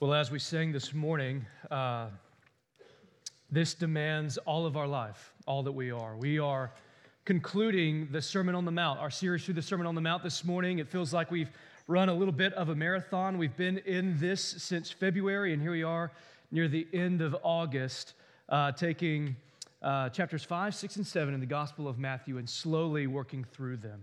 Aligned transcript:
Well, 0.00 0.12
as 0.12 0.28
we 0.28 0.40
sang 0.40 0.72
this 0.72 0.92
morning, 0.92 1.46
uh, 1.70 2.08
this 3.48 3.74
demands 3.74 4.38
all 4.38 4.66
of 4.66 4.76
our 4.76 4.88
life, 4.88 5.32
all 5.46 5.62
that 5.62 5.72
we 5.72 5.92
are. 5.92 6.16
We 6.16 6.40
are 6.40 6.72
concluding 7.24 8.08
the 8.10 8.20
Sermon 8.20 8.56
on 8.56 8.64
the 8.64 8.72
Mount, 8.72 8.98
our 8.98 9.08
series 9.08 9.44
through 9.44 9.54
the 9.54 9.62
Sermon 9.62 9.86
on 9.86 9.94
the 9.94 10.00
Mount 10.00 10.24
this 10.24 10.44
morning. 10.44 10.80
It 10.80 10.88
feels 10.88 11.14
like 11.14 11.30
we've 11.30 11.48
run 11.86 12.08
a 12.08 12.12
little 12.12 12.32
bit 12.32 12.52
of 12.54 12.70
a 12.70 12.74
marathon. 12.74 13.38
We've 13.38 13.56
been 13.56 13.78
in 13.78 14.18
this 14.18 14.42
since 14.42 14.90
February, 14.90 15.52
and 15.52 15.62
here 15.62 15.70
we 15.70 15.84
are 15.84 16.10
near 16.50 16.66
the 16.66 16.88
end 16.92 17.22
of 17.22 17.36
August, 17.44 18.14
uh, 18.48 18.72
taking 18.72 19.36
uh, 19.80 20.08
chapters 20.08 20.42
5, 20.42 20.74
6, 20.74 20.96
and 20.96 21.06
7 21.06 21.32
in 21.32 21.38
the 21.38 21.46
Gospel 21.46 21.86
of 21.86 22.00
Matthew 22.00 22.38
and 22.38 22.50
slowly 22.50 23.06
working 23.06 23.44
through 23.44 23.76
them. 23.76 24.02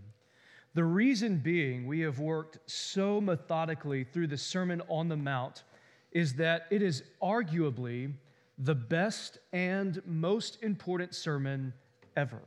The 0.74 0.86
reason 0.86 1.40
being 1.40 1.86
we 1.86 2.00
have 2.00 2.20
worked 2.20 2.60
so 2.66 3.20
methodically 3.20 4.06
through 4.06 4.28
the 4.28 4.38
Sermon 4.38 4.82
on 4.88 5.10
the 5.10 5.18
Mount 5.18 5.64
is 6.12 6.36
that 6.36 6.68
it 6.70 6.82
is 6.82 7.04
arguably 7.22 8.14
the 8.58 8.76
best 8.76 9.40
and 9.54 10.02
most 10.06 10.62
important 10.62 11.16
sermon 11.16 11.74
ever. 12.16 12.42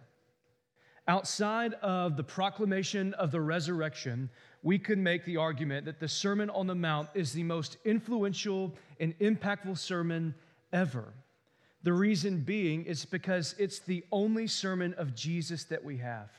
Outside 1.07 1.75
of 1.75 2.17
the 2.17 2.25
proclamation 2.25 3.13
of 3.15 3.31
the 3.31 3.41
resurrection, 3.41 4.31
we 4.63 4.79
could 4.79 4.99
make 4.99 5.25
the 5.25 5.37
argument 5.37 5.85
that 5.85 6.01
the 6.01 6.09
Sermon 6.09 6.49
on 6.49 6.67
the 6.67 6.75
Mount 6.75 7.11
is 7.15 7.33
the 7.33 7.43
most 7.43 7.77
influential 7.85 8.75
and 8.99 9.19
impactful 9.19 9.77
sermon 9.77 10.35
ever. 10.73 11.13
The 11.83 11.93
reason 11.93 12.41
being 12.41 12.87
is 12.87 13.05
because 13.05 13.55
it's 13.59 13.81
the 13.81 14.05
only 14.11 14.47
sermon 14.47 14.95
of 14.95 15.15
Jesus 15.15 15.65
that 15.65 15.85
we 15.85 15.99
have. 15.99 16.31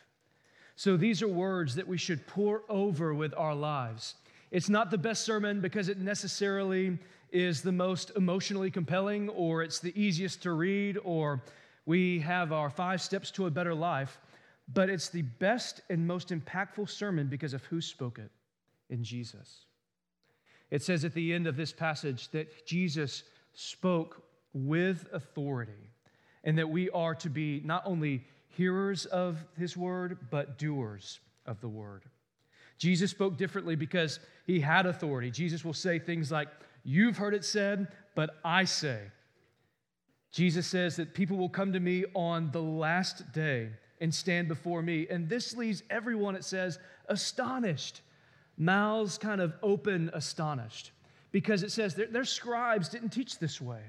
So 0.76 0.98
these 0.98 1.22
are 1.22 1.28
words 1.28 1.76
that 1.76 1.88
we 1.88 2.00
should 2.00 2.26
pour 2.26 2.64
over 2.68 3.14
with 3.14 3.36
our 3.38 3.54
lives. 3.54 4.16
It's 4.52 4.70
not 4.70 4.92
the 4.92 4.98
best 4.98 5.24
sermon 5.24 5.62
because 5.62 5.90
it 5.90 5.98
necessarily 5.98 6.98
is 7.32 7.62
the 7.62 7.72
most 7.72 8.12
emotionally 8.16 8.72
compelling, 8.72 9.30
or 9.30 9.64
it's 9.64 9.80
the 9.80 10.00
easiest 10.00 10.44
to 10.44 10.54
read, 10.54 10.98
or 11.04 11.44
we 11.86 12.20
have 12.20 12.54
our 12.54 12.70
five 12.70 13.02
steps 13.02 13.32
to 13.32 13.46
a 13.46 13.52
better 13.52 13.76
life, 13.76 14.20
but 14.74 14.90
it's 14.90 15.10
the 15.10 15.24
best 15.24 15.82
and 15.90 16.08
most 16.08 16.30
impactful 16.30 16.90
sermon 16.90 17.28
because 17.28 17.54
of 17.54 17.64
who 17.66 17.82
spoke 17.82 18.20
it 18.20 18.32
in 18.90 19.04
Jesus. 19.04 19.66
It 20.72 20.82
says 20.82 21.06
at 21.06 21.14
the 21.14 21.34
end 21.34 21.48
of 21.48 21.58
this 21.58 21.72
passage 21.72 22.30
that 22.30 22.66
Jesus 22.66 23.24
spoke 23.54 24.24
with 24.54 25.08
authority 25.14 25.92
and 26.44 26.58
that 26.58 26.70
we 26.70 26.90
are 26.92 27.16
to 27.16 27.30
be 27.30 27.62
not 27.64 27.84
only 27.86 28.24
hearers 28.50 29.06
of 29.06 29.44
his 29.58 29.76
word, 29.76 30.18
but 30.30 30.58
doers 30.58 31.20
of 31.46 31.60
the 31.62 31.68
word. 31.68 32.04
Jesus 32.78 33.12
spoke 33.12 33.38
differently 33.38 33.76
because 33.76 34.20
he 34.46 34.60
had 34.60 34.86
authority. 34.86 35.32
Jesus 35.32 35.64
will 35.64 35.74
say 35.74 36.00
things 36.00 36.32
like, 36.32 36.50
You've 36.84 37.18
heard 37.18 37.34
it 37.34 37.44
said, 37.44 37.88
but 38.14 38.38
I 38.46 38.66
say. 38.66 39.00
Jesus 40.32 40.68
says 40.68 40.98
that 40.98 41.16
people 41.16 41.36
will 41.36 41.50
come 41.50 41.74
to 41.74 41.80
me 41.80 42.06
on 42.14 42.52
the 42.52 42.62
last 42.62 43.32
day 43.32 43.70
and 44.00 44.14
stand 44.14 44.48
before 44.48 44.84
me. 44.84 45.08
And 45.10 45.28
this 45.28 45.56
leaves 45.56 45.82
everyone, 45.90 46.36
it 46.36 46.44
says, 46.44 46.78
astonished. 47.08 48.02
Mouths 48.58 49.18
kind 49.18 49.42
of 49.42 49.54
open, 49.64 50.12
astonished. 50.14 50.92
Because 51.32 51.64
it 51.64 51.72
says 51.72 51.96
their, 51.96 52.08
their 52.08 52.26
scribes 52.26 52.90
didn't 52.90 53.10
teach 53.10 53.40
this 53.40 53.60
way. 53.60 53.82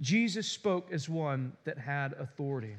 Jesus 0.00 0.48
spoke 0.48 0.92
as 0.92 1.08
one 1.08 1.52
that 1.64 1.78
had 1.78 2.14
authority. 2.14 2.76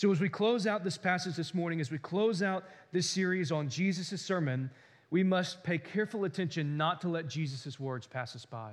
So, 0.00 0.10
as 0.10 0.18
we 0.18 0.30
close 0.30 0.66
out 0.66 0.82
this 0.82 0.96
passage 0.96 1.36
this 1.36 1.52
morning, 1.52 1.78
as 1.78 1.90
we 1.90 1.98
close 1.98 2.42
out 2.42 2.64
this 2.90 3.06
series 3.06 3.52
on 3.52 3.68
Jesus' 3.68 4.22
sermon, 4.22 4.70
we 5.10 5.22
must 5.22 5.62
pay 5.62 5.76
careful 5.76 6.24
attention 6.24 6.78
not 6.78 7.02
to 7.02 7.10
let 7.10 7.28
Jesus' 7.28 7.78
words 7.78 8.06
pass 8.06 8.34
us 8.34 8.46
by. 8.46 8.70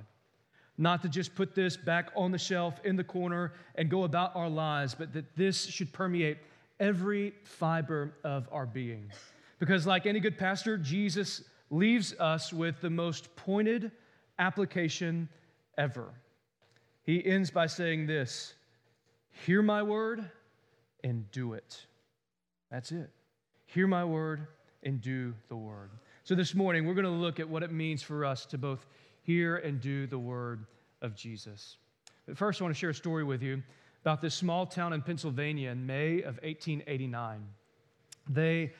Not 0.78 1.02
to 1.02 1.08
just 1.10 1.34
put 1.34 1.54
this 1.54 1.76
back 1.76 2.08
on 2.16 2.32
the 2.32 2.38
shelf 2.38 2.80
in 2.82 2.96
the 2.96 3.04
corner 3.04 3.52
and 3.74 3.90
go 3.90 4.04
about 4.04 4.36
our 4.36 4.48
lives, 4.48 4.94
but 4.94 5.12
that 5.12 5.36
this 5.36 5.66
should 5.66 5.92
permeate 5.92 6.38
every 6.80 7.34
fiber 7.44 8.14
of 8.24 8.48
our 8.50 8.64
being. 8.64 9.12
Because, 9.58 9.86
like 9.86 10.06
any 10.06 10.20
good 10.20 10.38
pastor, 10.38 10.78
Jesus 10.78 11.42
leaves 11.68 12.14
us 12.18 12.54
with 12.54 12.80
the 12.80 12.88
most 12.88 13.36
pointed 13.36 13.92
application 14.38 15.28
ever. 15.76 16.08
He 17.04 17.22
ends 17.22 17.50
by 17.50 17.66
saying 17.66 18.06
this 18.06 18.54
Hear 19.44 19.60
my 19.60 19.82
word 19.82 20.30
and 21.04 21.30
do 21.30 21.54
it. 21.54 21.86
That's 22.70 22.92
it. 22.92 23.10
Hear 23.66 23.86
my 23.86 24.04
word 24.04 24.46
and 24.82 25.00
do 25.00 25.34
the 25.48 25.56
word. 25.56 25.90
So 26.24 26.34
this 26.34 26.54
morning, 26.54 26.86
we're 26.86 26.94
going 26.94 27.04
to 27.04 27.10
look 27.10 27.40
at 27.40 27.48
what 27.48 27.62
it 27.62 27.72
means 27.72 28.02
for 28.02 28.24
us 28.24 28.44
to 28.46 28.58
both 28.58 28.86
hear 29.22 29.56
and 29.56 29.80
do 29.80 30.06
the 30.06 30.18
word 30.18 30.66
of 31.02 31.14
Jesus. 31.14 31.76
But 32.26 32.36
first, 32.36 32.60
I 32.60 32.64
want 32.64 32.74
to 32.74 32.78
share 32.78 32.90
a 32.90 32.94
story 32.94 33.24
with 33.24 33.42
you 33.42 33.62
about 34.02 34.20
this 34.20 34.34
small 34.34 34.66
town 34.66 34.92
in 34.92 35.02
Pennsylvania 35.02 35.70
in 35.70 35.86
May 35.86 36.18
of 36.18 36.38
1889. 36.42 37.46
They 38.28 38.72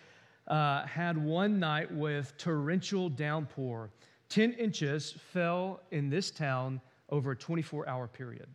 uh, 0.46 0.86
had 0.86 1.16
one 1.16 1.58
night 1.58 1.92
with 1.92 2.36
torrential 2.38 3.08
downpour. 3.08 3.90
10 4.28 4.52
inches 4.52 5.12
fell 5.32 5.80
in 5.90 6.10
this 6.10 6.30
town 6.30 6.80
over 7.10 7.32
a 7.32 7.36
24 7.36 7.88
hour 7.88 8.06
period. 8.06 8.48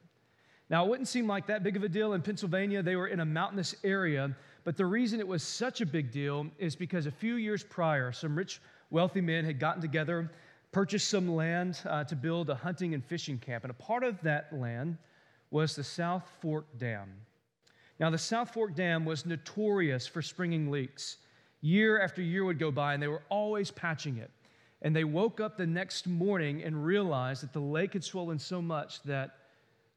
Now, 0.70 0.86
it 0.86 0.90
wouldn't 0.90 1.08
seem 1.08 1.28
like 1.28 1.48
that 1.48 1.64
big 1.64 1.76
of 1.76 1.84
a 1.84 1.90
deal 1.90 2.14
in 2.14 2.22
Pennsylvania. 2.22 2.82
They 2.82 2.96
were 2.96 3.08
in 3.08 3.20
a 3.20 3.26
mountainous 3.26 3.76
area, 3.84 4.36
but 4.64 4.78
the 4.78 4.86
reason 4.86 5.20
it 5.20 5.28
was 5.28 5.44
such 5.44 5.82
a 5.82 5.86
big 5.86 6.12
deal 6.12 6.48
is 6.58 6.76
because 6.76 7.06
a 7.06 7.12
few 7.12 7.36
years 7.36 7.64
prior, 7.64 8.12
some 8.12 8.36
rich, 8.36 8.62
wealthy 8.90 9.22
men 9.22 9.44
had 9.44 9.60
gotten 9.60 9.82
together, 9.82 10.32
purchased 10.72 11.10
some 11.10 11.36
land 11.36 11.80
uh, 11.86 12.04
to 12.06 12.16
build 12.16 12.50
a 12.50 12.56
hunting 12.56 12.94
and 12.94 13.04
fishing 13.04 13.38
camp. 13.38 13.64
And 13.64 13.72
a 13.72 13.76
part 13.76 14.04
of 14.04 14.22
that 14.22 14.54
land 14.54 14.98
was 15.52 15.76
the 15.76 15.84
South 15.84 16.24
Fork 16.42 16.66
Dam. 16.78 17.12
Now, 18.00 18.10
the 18.10 18.18
South 18.18 18.52
Fork 18.52 18.76
Dam 18.76 19.06
was 19.06 19.26
notorious 19.26 20.08
for 20.08 20.22
springing 20.22 20.72
leaks. 20.72 21.18
Year 21.62 22.02
after 22.02 22.22
year 22.22 22.44
would 22.44 22.60
go 22.60 22.72
by, 22.72 22.94
and 22.94 23.04
they 23.04 23.08
were 23.08 23.22
always 23.30 23.70
patching 23.70 24.18
it. 24.18 24.32
And 24.82 24.96
they 24.96 25.04
woke 25.04 25.40
up 25.40 25.58
the 25.58 25.68
next 25.68 26.08
morning 26.08 26.64
and 26.64 26.84
realized 26.84 27.44
that 27.44 27.54
the 27.54 27.60
lake 27.60 27.94
had 27.94 28.04
swollen 28.04 28.40
so 28.40 28.62
much 28.62 29.02
that 29.04 29.38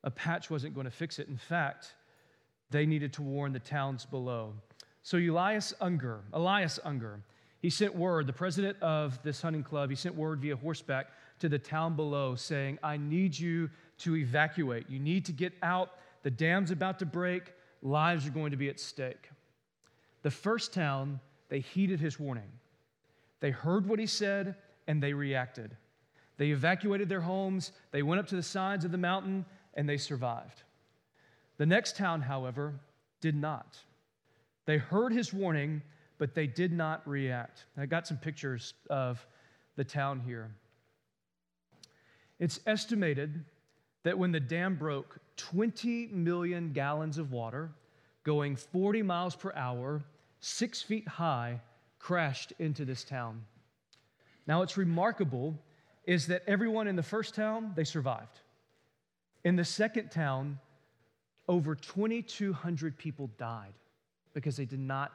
a 0.07 0.11
patch 0.11 0.49
wasn't 0.49 0.73
going 0.73 0.87
to 0.87 0.91
fix 0.91 1.19
it. 1.19 1.29
In 1.29 1.37
fact, 1.37 1.95
they 2.71 2.87
needed 2.87 3.13
to 3.15 3.23
warn 3.23 3.53
the 3.53 3.59
towns 3.59 4.07
below. 4.07 4.55
So 5.03 5.19
Elias 5.19 5.75
Unger, 5.81 6.21
Elias 6.33 6.79
Unger, 6.85 7.21
he 7.61 7.71
sent 7.71 7.95
word, 7.95 8.29
the 8.29 8.33
president 8.33 8.81
of 8.81 9.21
this 9.25 9.43
hunting 9.43 9.65
club, 9.65 9.91
he 9.91 9.97
sent 9.97 10.15
word 10.15 10.41
via 10.41 10.57
horseback 10.57 11.09
to 11.41 11.49
the 11.49 11.59
town 11.59 11.97
below 11.97 12.37
saying, 12.37 12.79
I 12.83 12.97
need 12.97 13.37
you 13.37 13.69
to 13.99 14.17
evacuate. 14.17 14.89
You 14.89 15.01
need 15.01 15.25
to 15.27 15.33
get 15.33 15.53
out. 15.63 15.91
The 16.23 16.31
dam's 16.31 16.71
about 16.71 17.01
to 17.01 17.07
break. 17.07 17.53
Lives 17.83 18.27
are 18.27 18.31
going 18.31 18.53
to 18.53 18.57
be 18.57 18.69
at 18.69 18.79
stake. 18.79 19.31
The 20.23 20.31
first 20.31 20.73
town, 20.73 21.19
they 21.49 21.61
heeded 21.61 21.99
his 21.99 22.19
warning. 22.21 22.51
They 23.41 23.51
heard 23.51 23.89
what 23.89 23.99
he 23.99 24.07
said 24.07 24.55
and 24.87 25.03
they 25.03 25.13
reacted. 25.13 25.77
They 26.37 26.51
evacuated 26.51 27.09
their 27.09 27.21
homes, 27.21 27.73
they 27.91 28.03
went 28.03 28.21
up 28.21 28.27
to 28.29 28.37
the 28.37 28.43
sides 28.43 28.85
of 28.85 28.93
the 28.93 28.99
mountain, 28.99 29.45
and 29.77 29.89
they 29.89 29.97
survived. 29.97 30.63
The 31.59 31.67
next 31.67 31.97
town, 31.97 32.23
however, 32.23 32.75
did 33.21 33.37
not. 33.37 33.79
They 34.65 34.79
heard 34.79 35.13
his 35.13 35.33
warning, 35.33 35.83
but 36.19 36.35
they 36.35 36.47
did 36.47 36.73
not 36.73 37.07
react. 37.07 37.67
I 37.77 37.87
got 37.87 38.07
some 38.07 38.17
pictures 38.17 38.75
of 38.91 39.25
the 39.77 39.85
town 39.85 40.21
here. 40.21 40.51
It's 42.39 42.61
estimated 42.67 43.45
that 44.03 44.19
when 44.19 44.33
the 44.33 44.41
dam 44.41 44.77
broke, 44.77 45.19
20 45.37 46.09
million 46.09 46.73
gallons 46.73 47.19
of 47.19 47.33
water 47.33 47.71
going 48.25 48.57
40 48.57 49.03
miles 49.03 49.37
per 49.37 49.53
hour, 49.55 50.03
six 50.41 50.83
feet 50.83 51.07
high, 51.07 51.61
crashed 51.99 52.53
into 52.59 52.85
this 52.85 53.05
town. 53.05 53.43
Now, 54.47 54.61
what's 54.61 54.77
remarkable 54.77 55.55
is 56.05 56.27
that 56.29 56.43
everyone 56.47 56.89
in 56.89 56.97
the 56.97 57.03
first 57.03 57.35
town, 57.35 57.73
they 57.75 57.85
survived. 57.85 58.41
In 59.47 59.55
the 59.55 59.65
second 59.65 60.11
town, 60.11 60.59
over 61.47 61.77
2,200 61.77 62.99
people 62.99 63.31
died 63.39 63.75
because 64.35 64.57
they 64.57 64.65
did 64.65 64.81
not 64.81 65.13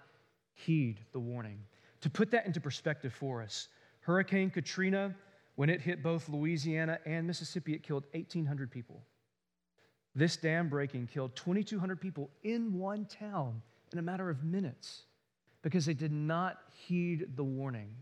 heed 0.54 1.02
the 1.12 1.20
warning. 1.20 1.60
To 2.00 2.10
put 2.10 2.32
that 2.32 2.46
into 2.46 2.62
perspective 2.62 3.12
for 3.14 3.42
us, 3.42 3.68
Hurricane 4.00 4.50
Katrina, 4.50 5.14
when 5.56 5.70
it 5.70 5.82
hit 5.82 6.02
both 6.02 6.30
Louisiana 6.30 6.98
and 7.06 7.28
Mississippi, 7.28 7.74
it 7.74 7.84
killed 7.84 8.06
1,800 8.14 8.72
people. 8.72 9.02
This 10.16 10.38
dam 10.38 10.70
breaking 10.70 11.08
killed 11.08 11.36
2,200 11.36 12.00
people 12.00 12.30
in 12.44 12.80
one 12.80 13.04
town 13.08 13.62
in 13.92 14.00
a 14.00 14.02
matter 14.02 14.30
of 14.30 14.46
minutes 14.46 15.02
because 15.62 15.86
they 15.86 15.94
did 15.94 16.14
not 16.14 16.60
heed 16.88 17.36
the 17.36 17.44
warning. 17.44 17.94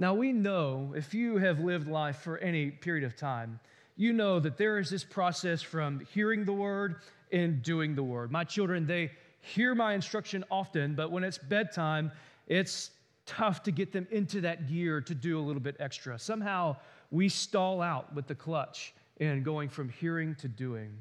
Now, 0.00 0.14
we 0.14 0.32
know 0.32 0.94
if 0.96 1.12
you 1.12 1.38
have 1.38 1.58
lived 1.58 1.88
life 1.88 2.18
for 2.18 2.38
any 2.38 2.70
period 2.70 3.02
of 3.02 3.16
time, 3.16 3.58
you 3.98 4.12
know 4.12 4.38
that 4.38 4.56
there 4.56 4.78
is 4.78 4.88
this 4.88 5.02
process 5.02 5.60
from 5.60 6.00
hearing 6.14 6.44
the 6.44 6.52
word 6.52 6.96
and 7.32 7.62
doing 7.62 7.96
the 7.96 8.02
word. 8.02 8.30
My 8.30 8.44
children, 8.44 8.86
they 8.86 9.10
hear 9.40 9.74
my 9.74 9.92
instruction 9.92 10.44
often, 10.52 10.94
but 10.94 11.10
when 11.10 11.24
it's 11.24 11.36
bedtime, 11.36 12.12
it's 12.46 12.92
tough 13.26 13.64
to 13.64 13.72
get 13.72 13.92
them 13.92 14.06
into 14.12 14.40
that 14.42 14.68
gear 14.68 15.00
to 15.00 15.14
do 15.14 15.38
a 15.38 15.42
little 15.42 15.60
bit 15.60 15.76
extra. 15.80 16.16
Somehow 16.16 16.76
we 17.10 17.28
stall 17.28 17.82
out 17.82 18.14
with 18.14 18.28
the 18.28 18.36
clutch 18.36 18.94
and 19.20 19.44
going 19.44 19.68
from 19.68 19.88
hearing 19.88 20.36
to 20.36 20.48
doing. 20.48 20.96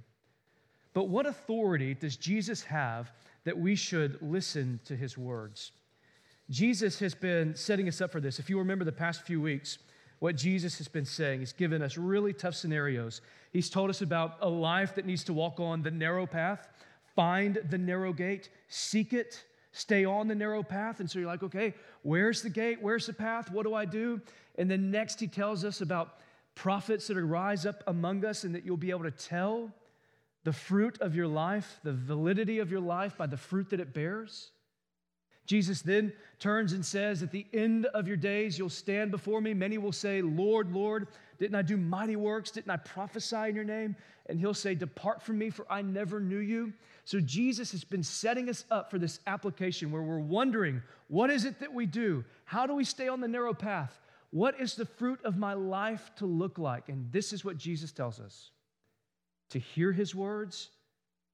But 0.93 1.07
what 1.07 1.27
authority 1.27 1.93
does 1.93 2.17
Jesus 2.17 2.63
have 2.63 3.11
that 3.43 3.55
we 3.55 3.75
should 3.75 4.19
listen 4.23 4.79
to 4.85 4.95
his 4.95 5.19
words? 5.19 5.71
Jesus 6.49 6.97
has 6.97 7.13
been 7.13 7.53
setting 7.53 7.87
us 7.87 8.01
up 8.01 8.11
for 8.11 8.19
this. 8.19 8.39
If 8.39 8.49
you 8.49 8.57
remember 8.57 8.85
the 8.85 8.91
past 8.91 9.21
few 9.21 9.39
weeks, 9.39 9.77
what 10.19 10.35
Jesus 10.35 10.77
has 10.79 10.87
been 10.87 11.05
saying, 11.05 11.39
he's 11.39 11.53
given 11.53 11.81
us 11.81 11.97
really 11.97 12.33
tough 12.33 12.55
scenarios. 12.55 13.21
He's 13.51 13.69
told 13.69 13.89
us 13.89 14.01
about 14.01 14.37
a 14.41 14.49
life 14.49 14.95
that 14.95 15.05
needs 15.05 15.23
to 15.25 15.33
walk 15.33 15.59
on 15.59 15.83
the 15.83 15.91
narrow 15.91 16.25
path, 16.25 16.67
find 17.15 17.59
the 17.69 17.77
narrow 17.77 18.13
gate, 18.13 18.49
seek 18.67 19.13
it, 19.13 19.43
stay 19.71 20.05
on 20.05 20.27
the 20.27 20.35
narrow 20.35 20.63
path. 20.63 20.99
And 20.99 21.09
so 21.09 21.19
you're 21.19 21.27
like, 21.27 21.43
okay, 21.43 21.73
where's 22.01 22.41
the 22.41 22.49
gate? 22.49 22.79
Where's 22.81 23.05
the 23.05 23.13
path? 23.13 23.51
What 23.51 23.63
do 23.63 23.73
I 23.73 23.85
do? 23.85 24.19
And 24.57 24.69
then 24.69 24.89
next, 24.89 25.19
he 25.19 25.27
tells 25.27 25.63
us 25.63 25.81
about 25.81 26.19
prophets 26.55 27.07
that 27.07 27.17
arise 27.17 27.65
up 27.65 27.83
among 27.85 28.25
us 28.25 28.43
and 28.43 28.55
that 28.55 28.65
you'll 28.65 28.77
be 28.77 28.89
able 28.89 29.03
to 29.03 29.11
tell 29.11 29.71
the 30.43 30.53
fruit 30.53 30.99
of 31.01 31.15
your 31.15 31.27
life, 31.27 31.79
the 31.83 31.93
validity 31.93 32.59
of 32.59 32.71
your 32.71 32.79
life 32.79 33.17
by 33.17 33.27
the 33.27 33.37
fruit 33.37 33.69
that 33.69 33.79
it 33.79 33.93
bears. 33.93 34.51
Jesus 35.47 35.81
then 35.81 36.13
turns 36.39 36.73
and 36.73 36.85
says, 36.85 37.23
At 37.23 37.31
the 37.31 37.47
end 37.53 37.87
of 37.87 38.07
your 38.07 38.17
days, 38.17 38.59
you'll 38.59 38.69
stand 38.69 39.09
before 39.09 39.41
me. 39.41 39.53
Many 39.53 39.77
will 39.77 39.93
say, 39.93 40.21
Lord, 40.21 40.71
Lord, 40.71 41.07
didn't 41.39 41.55
I 41.55 41.61
do 41.61 41.77
mighty 41.77 42.17
works? 42.17 42.51
Didn't 42.51 42.69
I 42.69 42.77
prophesy 42.77 43.49
in 43.49 43.55
your 43.55 43.63
name? 43.63 43.95
And 44.27 44.39
he'll 44.39 44.53
say, 44.53 44.75
Depart 44.75 45.23
from 45.23 45.37
me, 45.37 45.49
for 45.49 45.65
I 45.71 45.81
never 45.81 46.19
knew 46.19 46.39
you. 46.39 46.73
So 47.05 47.21
Jesus 47.21 47.71
has 47.71 47.85
been 47.85 48.03
setting 48.03 48.49
us 48.49 48.65
up 48.69 48.91
for 48.91 48.99
this 48.99 49.21
application 49.25 49.89
where 49.89 50.01
we're 50.01 50.19
wondering, 50.19 50.83
What 51.07 51.29
is 51.29 51.45
it 51.45 51.59
that 51.61 51.73
we 51.73 51.85
do? 51.85 52.25
How 52.43 52.67
do 52.67 52.75
we 52.75 52.83
stay 52.83 53.07
on 53.07 53.21
the 53.21 53.27
narrow 53.27 53.53
path? 53.53 53.97
What 54.31 54.59
is 54.59 54.75
the 54.75 54.85
fruit 54.85 55.23
of 55.23 55.37
my 55.37 55.53
life 55.53 56.11
to 56.17 56.25
look 56.25 56.59
like? 56.59 56.89
And 56.89 57.09
this 57.13 57.31
is 57.31 57.45
what 57.45 57.57
Jesus 57.57 57.93
tells 57.93 58.19
us 58.19 58.51
to 59.51 59.59
hear 59.59 59.93
his 59.93 60.13
words 60.13 60.69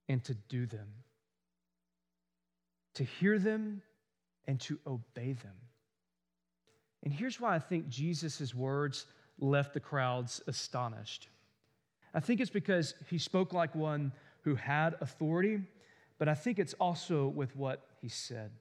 and 0.07 0.23
to 0.25 0.35
do 0.35 0.67
them. 0.67 0.87
To 2.95 3.03
hear 3.03 3.39
them 3.39 3.81
and 4.47 4.59
to 4.61 4.79
obey 4.85 5.33
them. 5.33 5.55
And 7.03 7.13
here's 7.13 7.39
why 7.39 7.55
I 7.55 7.59
think 7.59 7.89
Jesus' 7.89 8.53
words 8.55 9.05
left 9.39 9.73
the 9.73 9.79
crowds 9.79 10.41
astonished. 10.47 11.27
I 12.13 12.19
think 12.19 12.39
it's 12.39 12.49
because 12.49 12.93
he 13.09 13.17
spoke 13.17 13.53
like 13.53 13.75
one 13.75 14.11
who 14.41 14.55
had 14.55 14.95
authority, 15.01 15.61
but 16.19 16.27
I 16.27 16.35
think 16.35 16.59
it's 16.59 16.73
also 16.75 17.27
with 17.27 17.55
what 17.55 17.85
he 18.01 18.07
said. 18.07 18.51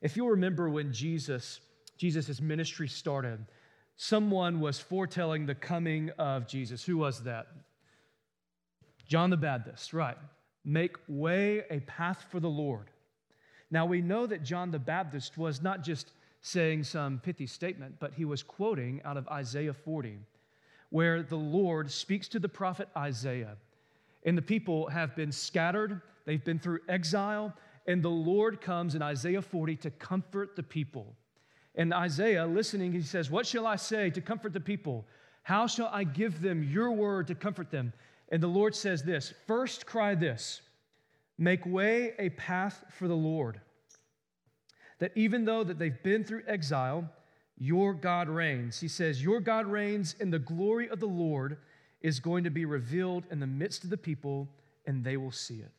If 0.00 0.16
you'll 0.16 0.30
remember 0.30 0.68
when 0.68 0.92
Jesus, 0.92 1.60
Jesus' 1.98 2.40
ministry 2.40 2.88
started, 2.88 3.44
someone 3.96 4.60
was 4.60 4.78
foretelling 4.78 5.46
the 5.46 5.54
coming 5.54 6.10
of 6.18 6.46
Jesus. 6.46 6.84
Who 6.84 6.98
was 6.98 7.22
that? 7.24 7.46
John 9.06 9.30
the 9.30 9.36
Baptist, 9.36 9.92
right. 9.92 10.16
Make 10.64 10.96
way 11.08 11.64
a 11.70 11.80
path 11.80 12.24
for 12.30 12.40
the 12.40 12.48
Lord. 12.48 12.90
Now 13.74 13.86
we 13.86 14.00
know 14.00 14.24
that 14.28 14.44
John 14.44 14.70
the 14.70 14.78
Baptist 14.78 15.36
was 15.36 15.60
not 15.60 15.82
just 15.82 16.12
saying 16.42 16.84
some 16.84 17.18
pithy 17.18 17.48
statement, 17.48 17.96
but 17.98 18.14
he 18.14 18.24
was 18.24 18.40
quoting 18.40 19.02
out 19.04 19.16
of 19.16 19.26
Isaiah 19.26 19.72
40, 19.72 20.16
where 20.90 21.24
the 21.24 21.34
Lord 21.34 21.90
speaks 21.90 22.28
to 22.28 22.38
the 22.38 22.48
prophet 22.48 22.86
Isaiah. 22.96 23.56
And 24.24 24.38
the 24.38 24.42
people 24.42 24.86
have 24.90 25.16
been 25.16 25.32
scattered, 25.32 26.00
they've 26.24 26.44
been 26.44 26.60
through 26.60 26.82
exile, 26.88 27.52
and 27.88 28.00
the 28.00 28.08
Lord 28.08 28.60
comes 28.60 28.94
in 28.94 29.02
Isaiah 29.02 29.42
40 29.42 29.74
to 29.78 29.90
comfort 29.90 30.54
the 30.54 30.62
people. 30.62 31.16
And 31.74 31.92
Isaiah, 31.92 32.46
listening, 32.46 32.92
he 32.92 33.02
says, 33.02 33.28
What 33.28 33.44
shall 33.44 33.66
I 33.66 33.74
say 33.74 34.08
to 34.10 34.20
comfort 34.20 34.52
the 34.52 34.60
people? 34.60 35.04
How 35.42 35.66
shall 35.66 35.90
I 35.92 36.04
give 36.04 36.40
them 36.40 36.62
your 36.62 36.92
word 36.92 37.26
to 37.26 37.34
comfort 37.34 37.72
them? 37.72 37.92
And 38.28 38.40
the 38.40 38.46
Lord 38.46 38.76
says 38.76 39.02
this 39.02 39.34
First 39.48 39.84
cry 39.84 40.14
this 40.14 40.60
Make 41.38 41.66
way 41.66 42.12
a 42.18 42.30
path 42.30 42.84
for 42.90 43.08
the 43.08 43.16
Lord. 43.16 43.60
That 45.00 45.12
even 45.16 45.44
though 45.44 45.64
that 45.64 45.78
they've 45.78 46.02
been 46.02 46.24
through 46.24 46.44
exile, 46.46 47.08
your 47.56 47.94
God 47.94 48.28
reigns. 48.28 48.80
He 48.80 48.88
says, 48.88 49.22
Your 49.22 49.40
God 49.40 49.66
reigns, 49.66 50.16
and 50.20 50.32
the 50.32 50.38
glory 50.38 50.88
of 50.88 51.00
the 51.00 51.06
Lord 51.06 51.58
is 52.00 52.20
going 52.20 52.44
to 52.44 52.50
be 52.50 52.64
revealed 52.64 53.24
in 53.30 53.40
the 53.40 53.46
midst 53.46 53.84
of 53.84 53.90
the 53.90 53.96
people, 53.96 54.48
and 54.86 55.04
they 55.04 55.16
will 55.16 55.32
see 55.32 55.56
it. 55.56 55.72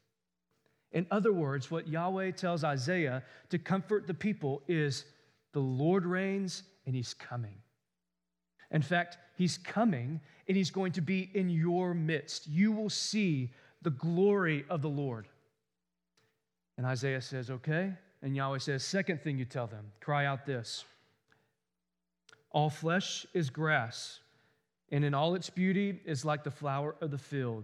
In 0.91 1.05
other 1.11 1.33
words, 1.33 1.69
what 1.69 1.87
Yahweh 1.87 2.31
tells 2.31 2.63
Isaiah 2.63 3.21
to 3.49 3.59
comfort 3.59 4.07
the 4.07 4.13
people 4.13 4.61
is 4.67 5.05
the 5.51 5.59
Lord 5.59 6.05
reigns 6.05 6.63
and 6.85 6.95
he's 6.95 7.13
coming. 7.13 7.55
In 8.71 8.81
fact, 8.81 9.17
he's 9.37 9.57
coming 9.57 10.21
and 10.47 10.55
he's 10.55 10.71
going 10.71 10.93
to 10.93 11.01
be 11.01 11.29
in 11.33 11.49
your 11.49 11.93
midst. 11.93 12.47
You 12.47 12.71
will 12.71 12.89
see 12.89 13.51
the 13.81 13.89
glory 13.89 14.65
of 14.69 14.81
the 14.81 14.89
Lord. 14.89 15.27
And 16.77 16.85
Isaiah 16.85 17.21
says, 17.21 17.49
Okay. 17.49 17.93
And 18.21 18.35
Yahweh 18.35 18.57
says, 18.57 18.83
Second 18.83 19.21
thing 19.21 19.37
you 19.37 19.45
tell 19.45 19.67
them, 19.67 19.91
cry 20.01 20.25
out 20.25 20.45
this 20.45 20.85
All 22.51 22.69
flesh 22.69 23.25
is 23.33 23.49
grass, 23.49 24.19
and 24.91 25.03
in 25.03 25.13
all 25.13 25.35
its 25.35 25.49
beauty 25.49 26.01
is 26.05 26.25
like 26.25 26.43
the 26.43 26.51
flower 26.51 26.95
of 27.01 27.11
the 27.11 27.17
field. 27.17 27.63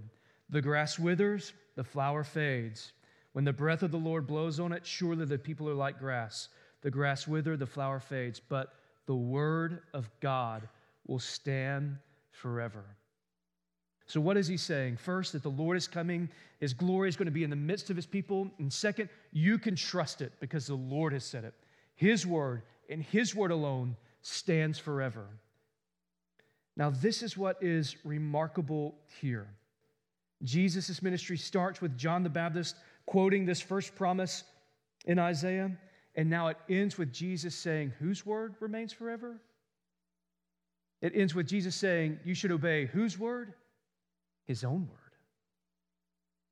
The 0.50 0.62
grass 0.62 1.00
withers, 1.00 1.54
the 1.76 1.84
flower 1.84 2.24
fades. 2.24 2.92
When 3.34 3.46
the 3.46 3.54
breath 3.54 3.82
of 3.82 3.92
the 3.92 3.98
Lord 3.98 4.28
blows 4.28 4.60
on 4.60 4.74
it, 4.74 4.86
surely 4.86 5.26
the 5.26 5.38
people 5.38 5.70
are 5.70 5.74
like 5.74 5.98
grass 5.98 6.50
the 6.82 6.92
grass 6.92 7.28
withers, 7.28 7.60
the 7.60 7.66
flower 7.68 8.00
fades, 8.00 8.40
but 8.40 8.74
the 9.06 9.16
word 9.16 9.82
of 9.94 10.10
God 10.20 10.68
will 11.06 11.20
stand 11.20 11.98
forever. 12.32 12.84
So, 14.12 14.20
what 14.20 14.36
is 14.36 14.46
he 14.46 14.58
saying? 14.58 14.98
First, 14.98 15.32
that 15.32 15.42
the 15.42 15.48
Lord 15.48 15.78
is 15.78 15.88
coming, 15.88 16.28
his 16.60 16.74
glory 16.74 17.08
is 17.08 17.16
going 17.16 17.28
to 17.28 17.32
be 17.32 17.46
in 17.46 17.50
the 17.50 17.56
midst 17.56 17.90
of 17.90 17.96
his 17.96 18.06
people. 18.06 18.52
And 18.60 18.72
second, 18.72 19.08
you 19.32 19.58
can 19.58 19.74
trust 19.74 20.20
it 20.20 20.34
because 20.42 20.68
the 20.68 20.76
Lord 20.76 21.14
has 21.14 21.24
said 21.24 21.46
it. 21.46 21.54
His 21.96 22.28
word 22.28 22.64
and 22.90 23.02
his 23.02 23.34
word 23.34 23.52
alone 23.52 23.96
stands 24.22 24.78
forever. 24.78 25.28
Now, 26.76 26.90
this 26.90 27.24
is 27.24 27.38
what 27.38 27.64
is 27.64 27.96
remarkable 28.04 28.96
here. 29.22 29.48
Jesus' 30.44 31.02
ministry 31.02 31.38
starts 31.38 31.80
with 31.80 31.98
John 31.98 32.22
the 32.22 32.30
Baptist 32.30 32.76
quoting 33.06 33.46
this 33.46 33.62
first 33.62 33.96
promise 33.96 34.44
in 35.06 35.20
Isaiah. 35.20 35.72
And 36.16 36.30
now 36.30 36.50
it 36.50 36.58
ends 36.68 36.98
with 36.98 37.14
Jesus 37.14 37.56
saying, 37.56 37.94
Whose 37.98 38.26
word 38.26 38.56
remains 38.60 38.92
forever? 38.92 39.38
It 41.02 41.14
ends 41.16 41.34
with 41.34 41.48
Jesus 41.48 41.76
saying, 41.78 42.20
You 42.26 42.34
should 42.34 42.52
obey 42.52 42.88
whose 42.88 43.18
word? 43.18 43.54
His 44.52 44.66
own 44.66 44.82
word. 44.82 45.16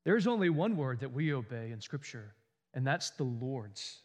There's 0.05 0.25
only 0.25 0.49
one 0.49 0.77
word 0.77 1.01
that 1.01 1.11
we 1.11 1.33
obey 1.33 1.71
in 1.73 1.81
Scripture, 1.81 2.33
and 2.73 2.87
that's 2.87 3.09
the 3.09 3.25
Lord's. 3.25 3.97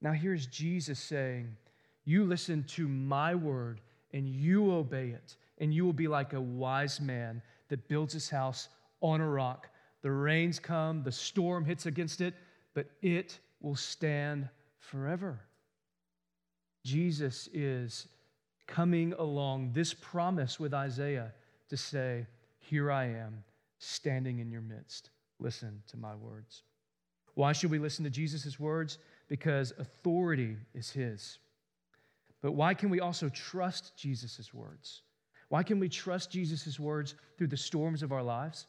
Now 0.00 0.12
here's 0.12 0.46
Jesus 0.46 1.00
saying, 1.00 1.56
You 2.04 2.22
listen 2.24 2.62
to 2.68 2.86
my 2.86 3.34
word 3.34 3.80
and 4.12 4.28
you 4.28 4.70
obey 4.70 5.08
it, 5.08 5.34
and 5.58 5.74
you 5.74 5.84
will 5.84 5.92
be 5.92 6.06
like 6.06 6.32
a 6.32 6.40
wise 6.40 7.00
man 7.00 7.42
that 7.70 7.88
builds 7.88 8.12
his 8.12 8.30
house 8.30 8.68
on 9.00 9.20
a 9.20 9.28
rock. 9.28 9.68
The 10.02 10.12
rains 10.12 10.60
come, 10.60 11.02
the 11.02 11.10
storm 11.10 11.64
hits 11.64 11.86
against 11.86 12.20
it, 12.20 12.34
but 12.72 12.86
it 13.02 13.40
will 13.60 13.74
stand 13.74 14.48
forever. 14.78 15.40
Jesus 16.84 17.48
is 17.52 18.06
coming 18.68 19.12
along 19.14 19.72
this 19.72 19.92
promise 19.92 20.60
with 20.60 20.72
Isaiah 20.72 21.32
to 21.68 21.76
say, 21.76 22.28
Here 22.60 22.90
I 22.90 23.06
am, 23.06 23.42
standing 23.78 24.38
in 24.38 24.50
your 24.50 24.60
midst. 24.60 25.10
Listen 25.38 25.82
to 25.88 25.96
my 25.96 26.14
words. 26.14 26.62
Why 27.34 27.52
should 27.52 27.70
we 27.70 27.78
listen 27.78 28.04
to 28.04 28.10
Jesus' 28.10 28.60
words? 28.60 28.98
Because 29.28 29.72
authority 29.78 30.56
is 30.74 30.90
his. 30.90 31.38
But 32.42 32.52
why 32.52 32.74
can 32.74 32.90
we 32.90 33.00
also 33.00 33.28
trust 33.28 33.96
Jesus' 33.96 34.52
words? 34.54 35.02
Why 35.48 35.62
can 35.62 35.78
we 35.78 35.88
trust 35.88 36.30
Jesus' 36.30 36.78
words 36.78 37.14
through 37.36 37.48
the 37.48 37.56
storms 37.56 38.02
of 38.02 38.12
our 38.12 38.22
lives? 38.22 38.66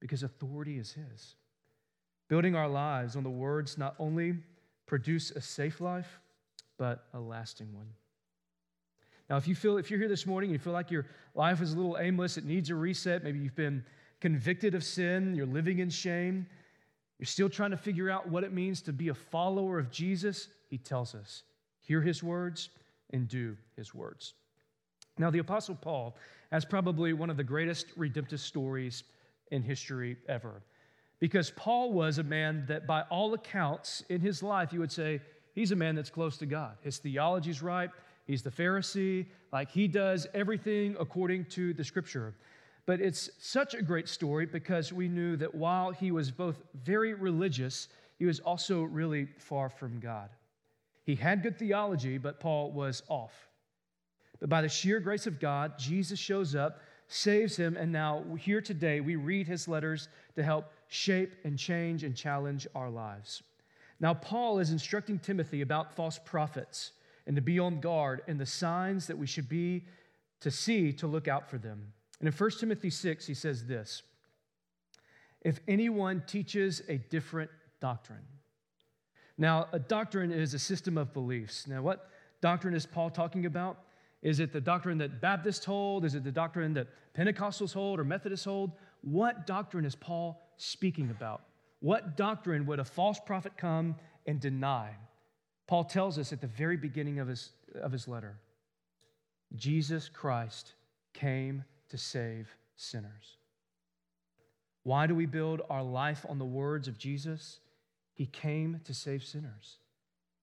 Because 0.00 0.22
authority 0.22 0.78
is 0.78 0.92
his. 0.92 1.34
Building 2.28 2.54
our 2.54 2.68
lives 2.68 3.16
on 3.16 3.24
the 3.24 3.30
words 3.30 3.76
not 3.76 3.94
only 3.98 4.34
produce 4.86 5.30
a 5.32 5.40
safe 5.40 5.80
life, 5.80 6.20
but 6.78 7.06
a 7.12 7.20
lasting 7.20 7.72
one. 7.74 7.88
Now, 9.30 9.36
if 9.36 9.46
you 9.46 9.54
feel 9.54 9.78
if 9.78 9.90
you're 9.90 10.00
here 10.00 10.08
this 10.08 10.26
morning, 10.26 10.50
and 10.50 10.54
you 10.54 10.58
feel 10.58 10.72
like 10.72 10.90
your 10.90 11.06
life 11.36 11.62
is 11.62 11.72
a 11.72 11.76
little 11.76 11.96
aimless, 11.98 12.36
it 12.36 12.44
needs 12.44 12.68
a 12.68 12.74
reset, 12.74 13.22
maybe 13.22 13.38
you've 13.38 13.54
been 13.54 13.84
convicted 14.20 14.74
of 14.74 14.82
sin, 14.82 15.36
you're 15.36 15.46
living 15.46 15.78
in 15.78 15.88
shame, 15.88 16.46
you're 17.18 17.26
still 17.26 17.48
trying 17.48 17.70
to 17.70 17.76
figure 17.76 18.10
out 18.10 18.28
what 18.28 18.42
it 18.42 18.52
means 18.52 18.82
to 18.82 18.92
be 18.92 19.08
a 19.08 19.14
follower 19.14 19.78
of 19.78 19.88
Jesus, 19.92 20.48
he 20.68 20.78
tells 20.78 21.14
us, 21.14 21.44
hear 21.78 22.00
his 22.02 22.24
words 22.24 22.70
and 23.10 23.28
do 23.28 23.56
his 23.76 23.94
words. 23.94 24.34
Now, 25.16 25.30
the 25.30 25.38
Apostle 25.38 25.76
Paul 25.76 26.16
has 26.50 26.64
probably 26.64 27.12
one 27.12 27.30
of 27.30 27.36
the 27.36 27.44
greatest 27.44 27.86
redemptive 27.96 28.40
stories 28.40 29.04
in 29.52 29.62
history 29.62 30.16
ever. 30.28 30.62
Because 31.20 31.50
Paul 31.50 31.92
was 31.92 32.18
a 32.18 32.24
man 32.24 32.64
that, 32.66 32.86
by 32.86 33.02
all 33.02 33.34
accounts 33.34 34.02
in 34.08 34.20
his 34.20 34.42
life, 34.42 34.72
you 34.72 34.80
would 34.80 34.90
say 34.90 35.20
he's 35.54 35.70
a 35.70 35.76
man 35.76 35.94
that's 35.94 36.10
close 36.10 36.36
to 36.38 36.46
God. 36.46 36.78
His 36.82 36.98
theology's 36.98 37.62
right, 37.62 37.90
He's 38.30 38.42
the 38.42 38.50
Pharisee. 38.50 39.26
Like 39.52 39.72
he 39.72 39.88
does 39.88 40.28
everything 40.34 40.94
according 41.00 41.46
to 41.46 41.74
the 41.74 41.82
scripture. 41.82 42.32
But 42.86 43.00
it's 43.00 43.28
such 43.40 43.74
a 43.74 43.82
great 43.82 44.08
story 44.08 44.46
because 44.46 44.92
we 44.92 45.08
knew 45.08 45.36
that 45.38 45.52
while 45.52 45.90
he 45.90 46.12
was 46.12 46.30
both 46.30 46.62
very 46.84 47.12
religious, 47.12 47.88
he 48.20 48.26
was 48.26 48.38
also 48.38 48.84
really 48.84 49.26
far 49.38 49.68
from 49.68 49.98
God. 49.98 50.30
He 51.02 51.16
had 51.16 51.42
good 51.42 51.58
theology, 51.58 52.18
but 52.18 52.38
Paul 52.38 52.70
was 52.70 53.02
off. 53.08 53.48
But 54.38 54.48
by 54.48 54.62
the 54.62 54.68
sheer 54.68 55.00
grace 55.00 55.26
of 55.26 55.40
God, 55.40 55.76
Jesus 55.76 56.20
shows 56.20 56.54
up, 56.54 56.78
saves 57.08 57.56
him, 57.56 57.76
and 57.76 57.90
now 57.90 58.22
here 58.38 58.60
today 58.60 59.00
we 59.00 59.16
read 59.16 59.48
his 59.48 59.66
letters 59.66 60.08
to 60.36 60.44
help 60.44 60.72
shape 60.86 61.34
and 61.42 61.58
change 61.58 62.04
and 62.04 62.16
challenge 62.16 62.68
our 62.76 62.90
lives. 62.90 63.42
Now, 63.98 64.14
Paul 64.14 64.60
is 64.60 64.70
instructing 64.70 65.18
Timothy 65.18 65.62
about 65.62 65.96
false 65.96 66.20
prophets 66.24 66.92
and 67.26 67.36
to 67.36 67.42
be 67.42 67.58
on 67.58 67.80
guard 67.80 68.22
and 68.26 68.38
the 68.38 68.46
signs 68.46 69.06
that 69.06 69.18
we 69.18 69.26
should 69.26 69.48
be 69.48 69.84
to 70.40 70.50
see 70.50 70.92
to 70.94 71.06
look 71.06 71.28
out 71.28 71.48
for 71.48 71.58
them. 71.58 71.92
And 72.18 72.26
in 72.26 72.32
1 72.34 72.50
Timothy 72.58 72.90
6, 72.90 73.26
he 73.26 73.34
says 73.34 73.66
this 73.66 74.02
If 75.42 75.60
anyone 75.68 76.22
teaches 76.26 76.82
a 76.88 76.98
different 76.98 77.50
doctrine. 77.80 78.26
Now, 79.38 79.68
a 79.72 79.78
doctrine 79.78 80.32
is 80.32 80.52
a 80.52 80.58
system 80.58 80.98
of 80.98 81.14
beliefs. 81.14 81.66
Now, 81.66 81.80
what 81.80 82.10
doctrine 82.42 82.74
is 82.74 82.84
Paul 82.84 83.08
talking 83.08 83.46
about? 83.46 83.78
Is 84.22 84.38
it 84.38 84.52
the 84.52 84.60
doctrine 84.60 84.98
that 84.98 85.22
Baptists 85.22 85.64
hold? 85.64 86.04
Is 86.04 86.14
it 86.14 86.24
the 86.24 86.30
doctrine 86.30 86.74
that 86.74 86.88
Pentecostals 87.14 87.72
hold 87.72 87.98
or 87.98 88.04
Methodists 88.04 88.44
hold? 88.44 88.72
What 89.00 89.46
doctrine 89.46 89.86
is 89.86 89.94
Paul 89.94 90.42
speaking 90.58 91.08
about? 91.10 91.40
What 91.80 92.18
doctrine 92.18 92.66
would 92.66 92.80
a 92.80 92.84
false 92.84 93.18
prophet 93.18 93.56
come 93.56 93.96
and 94.26 94.38
deny? 94.38 94.90
Paul 95.70 95.84
tells 95.84 96.18
us 96.18 96.32
at 96.32 96.40
the 96.40 96.48
very 96.48 96.76
beginning 96.76 97.20
of 97.20 97.28
his, 97.28 97.50
of 97.80 97.92
his 97.92 98.08
letter 98.08 98.36
Jesus 99.54 100.08
Christ 100.08 100.72
came 101.14 101.62
to 101.90 101.96
save 101.96 102.52
sinners. 102.74 103.36
Why 104.82 105.06
do 105.06 105.14
we 105.14 105.26
build 105.26 105.62
our 105.70 105.84
life 105.84 106.26
on 106.28 106.40
the 106.40 106.44
words 106.44 106.88
of 106.88 106.98
Jesus? 106.98 107.60
He 108.14 108.26
came 108.26 108.80
to 108.84 108.92
save 108.92 109.22
sinners. 109.22 109.76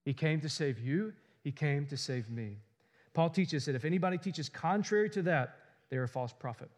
He 0.05 0.13
came 0.13 0.39
to 0.39 0.48
save 0.48 0.79
you, 0.79 1.12
He 1.43 1.51
came 1.51 1.86
to 1.88 1.98
save 1.98 2.29
me. 2.29 2.60
Paul 3.13 3.29
teaches 3.29 3.65
that 3.65 3.75
if 3.75 3.84
anybody 3.84 4.17
teaches 4.17 4.48
contrary 4.48 5.10
to 5.10 5.22
that, 5.24 5.57
they're 5.89 6.03
a 6.03 6.07
false 6.07 6.31
prophet. 6.31 6.69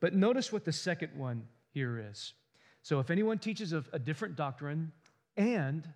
But 0.00 0.12
notice 0.14 0.52
what 0.52 0.66
the 0.66 0.72
second 0.72 1.12
one 1.16 1.42
here 1.72 2.06
is. 2.10 2.34
So 2.82 3.00
if 3.00 3.10
anyone 3.10 3.38
teaches 3.38 3.72
of 3.72 3.88
a 3.94 3.98
different 3.98 4.36
doctrine 4.36 4.92
and 5.38 5.88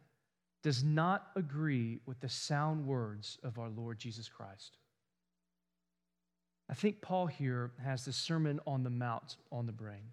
does 0.62 0.84
not 0.84 1.28
agree 1.36 1.98
with 2.06 2.20
the 2.20 2.28
sound 2.28 2.86
words 2.86 3.38
of 3.42 3.58
our 3.58 3.68
Lord 3.68 3.98
Jesus 3.98 4.28
Christ, 4.28 4.78
I 6.70 6.74
think 6.74 7.02
Paul 7.02 7.26
here 7.26 7.72
has 7.84 8.04
the 8.04 8.12
Sermon 8.12 8.60
on 8.66 8.82
the 8.82 8.90
Mount 8.90 9.36
on 9.50 9.66
the 9.66 9.72
brain. 9.72 10.12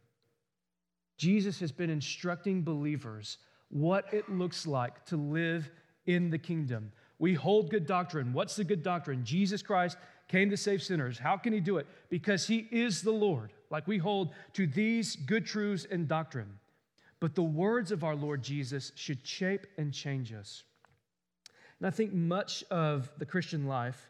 Jesus 1.17 1.59
has 1.59 1.71
been 1.71 1.89
instructing 1.89 2.63
believers 2.63 3.37
what 3.69 4.11
it 4.13 4.29
looks 4.29 4.65
like 4.65 5.05
to 5.05 5.17
live 5.17 5.69
in 6.05 6.29
the 6.29 6.37
kingdom. 6.37 6.91
We 7.19 7.33
hold 7.33 7.69
good 7.69 7.85
doctrine. 7.85 8.33
What's 8.33 8.55
the 8.55 8.63
good 8.63 8.83
doctrine? 8.83 9.23
Jesus 9.23 9.61
Christ 9.61 9.97
came 10.27 10.49
to 10.49 10.57
save 10.57 10.81
sinners. 10.81 11.19
How 11.19 11.37
can 11.37 11.53
he 11.53 11.59
do 11.59 11.77
it? 11.77 11.87
Because 12.09 12.47
he 12.47 12.67
is 12.71 13.01
the 13.01 13.11
Lord. 13.11 13.51
Like 13.69 13.87
we 13.87 13.97
hold 13.97 14.33
to 14.53 14.65
these 14.65 15.15
good 15.15 15.45
truths 15.45 15.85
and 15.89 16.07
doctrine. 16.07 16.58
But 17.19 17.35
the 17.35 17.43
words 17.43 17.91
of 17.91 18.03
our 18.03 18.15
Lord 18.15 18.43
Jesus 18.43 18.91
should 18.95 19.25
shape 19.25 19.67
and 19.77 19.93
change 19.93 20.31
us. 20.31 20.63
And 21.79 21.87
I 21.87 21.91
think 21.91 22.13
much 22.13 22.63
of 22.71 23.11
the 23.17 23.25
Christian 23.25 23.67
life 23.67 24.09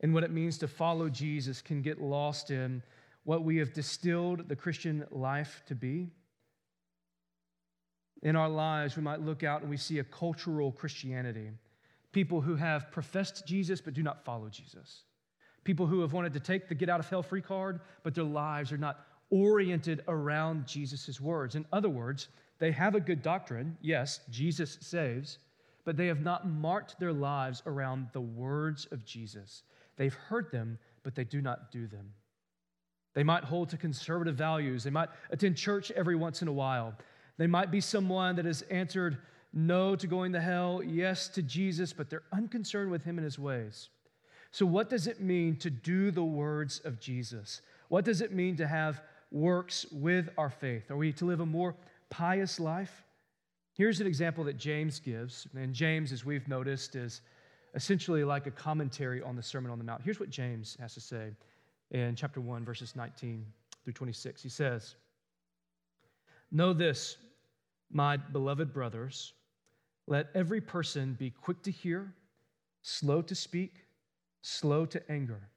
and 0.00 0.14
what 0.14 0.24
it 0.24 0.30
means 0.30 0.58
to 0.58 0.68
follow 0.68 1.08
Jesus 1.08 1.60
can 1.60 1.82
get 1.82 2.00
lost 2.00 2.50
in 2.50 2.82
what 3.24 3.44
we 3.44 3.58
have 3.58 3.72
distilled 3.72 4.48
the 4.48 4.56
Christian 4.56 5.04
life 5.10 5.62
to 5.66 5.74
be. 5.74 6.10
In 8.22 8.36
our 8.36 8.48
lives, 8.48 8.96
we 8.96 9.02
might 9.02 9.20
look 9.20 9.42
out 9.42 9.60
and 9.60 9.70
we 9.70 9.76
see 9.76 9.98
a 9.98 10.04
cultural 10.04 10.72
Christianity. 10.72 11.50
People 12.12 12.40
who 12.40 12.56
have 12.56 12.90
professed 12.90 13.46
Jesus 13.46 13.80
but 13.80 13.94
do 13.94 14.02
not 14.02 14.24
follow 14.24 14.48
Jesus. 14.48 15.02
People 15.64 15.86
who 15.86 16.00
have 16.00 16.12
wanted 16.12 16.32
to 16.32 16.40
take 16.40 16.68
the 16.68 16.74
get 16.74 16.88
out 16.88 17.00
of 17.00 17.08
hell 17.08 17.22
free 17.22 17.42
card, 17.42 17.80
but 18.02 18.14
their 18.14 18.24
lives 18.24 18.72
are 18.72 18.78
not 18.78 19.04
oriented 19.30 20.02
around 20.08 20.66
Jesus' 20.66 21.20
words. 21.20 21.54
In 21.54 21.66
other 21.72 21.88
words, 21.88 22.28
they 22.58 22.72
have 22.72 22.94
a 22.94 23.00
good 23.00 23.22
doctrine. 23.22 23.76
Yes, 23.80 24.20
Jesus 24.30 24.78
saves, 24.80 25.38
but 25.84 25.96
they 25.96 26.06
have 26.06 26.22
not 26.22 26.48
marked 26.48 26.98
their 26.98 27.12
lives 27.12 27.62
around 27.66 28.08
the 28.12 28.20
words 28.20 28.86
of 28.90 29.04
Jesus. 29.04 29.62
They've 29.96 30.14
heard 30.14 30.50
them, 30.50 30.78
but 31.02 31.14
they 31.14 31.24
do 31.24 31.40
not 31.40 31.70
do 31.70 31.86
them. 31.86 32.12
They 33.14 33.24
might 33.24 33.44
hold 33.44 33.70
to 33.70 33.76
conservative 33.76 34.36
values. 34.36 34.84
They 34.84 34.90
might 34.90 35.08
attend 35.30 35.56
church 35.56 35.90
every 35.92 36.16
once 36.16 36.42
in 36.42 36.48
a 36.48 36.52
while. 36.52 36.94
They 37.36 37.46
might 37.46 37.70
be 37.70 37.80
someone 37.80 38.36
that 38.36 38.44
has 38.44 38.62
answered 38.62 39.18
no 39.52 39.96
to 39.96 40.06
going 40.06 40.32
to 40.32 40.40
hell, 40.40 40.82
yes 40.84 41.28
to 41.28 41.42
Jesus, 41.42 41.92
but 41.92 42.10
they're 42.10 42.22
unconcerned 42.32 42.90
with 42.90 43.04
him 43.04 43.18
and 43.18 43.24
his 43.24 43.38
ways. 43.38 43.88
So, 44.50 44.66
what 44.66 44.90
does 44.90 45.06
it 45.06 45.20
mean 45.20 45.56
to 45.56 45.70
do 45.70 46.10
the 46.10 46.24
words 46.24 46.80
of 46.84 47.00
Jesus? 47.00 47.60
What 47.88 48.04
does 48.04 48.20
it 48.20 48.32
mean 48.32 48.56
to 48.56 48.66
have 48.66 49.02
works 49.30 49.86
with 49.92 50.28
our 50.38 50.50
faith? 50.50 50.90
Are 50.90 50.96
we 50.96 51.12
to 51.14 51.24
live 51.24 51.40
a 51.40 51.46
more 51.46 51.74
pious 52.10 52.58
life? 52.58 53.04
Here's 53.74 54.00
an 54.00 54.06
example 54.06 54.44
that 54.44 54.56
James 54.56 54.98
gives. 54.98 55.46
And 55.54 55.72
James, 55.72 56.12
as 56.12 56.24
we've 56.24 56.48
noticed, 56.48 56.96
is 56.96 57.20
essentially 57.74 58.24
like 58.24 58.46
a 58.46 58.50
commentary 58.50 59.22
on 59.22 59.36
the 59.36 59.42
Sermon 59.42 59.70
on 59.70 59.78
the 59.78 59.84
Mount. 59.84 60.02
Here's 60.02 60.18
what 60.18 60.30
James 60.30 60.76
has 60.80 60.94
to 60.94 61.00
say 61.00 61.30
in 61.90 62.16
chapter 62.16 62.40
1, 62.40 62.64
verses 62.64 62.96
19 62.96 63.44
through 63.84 63.92
26. 63.92 64.42
He 64.42 64.48
says, 64.48 64.96
Know 66.50 66.72
this, 66.72 67.18
my 67.90 68.16
beloved 68.16 68.72
brothers, 68.72 69.34
let 70.06 70.28
every 70.34 70.60
person 70.60 71.14
be 71.18 71.30
quick 71.30 71.62
to 71.64 71.70
hear, 71.70 72.14
slow 72.82 73.20
to 73.22 73.34
speak, 73.34 73.84
slow 74.42 74.86
to 74.86 75.10
anger. 75.10 75.48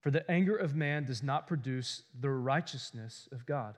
For 0.00 0.10
the 0.10 0.28
anger 0.30 0.56
of 0.56 0.74
man 0.74 1.04
does 1.04 1.22
not 1.22 1.46
produce 1.46 2.02
the 2.18 2.30
righteousness 2.30 3.28
of 3.32 3.44
God. 3.46 3.76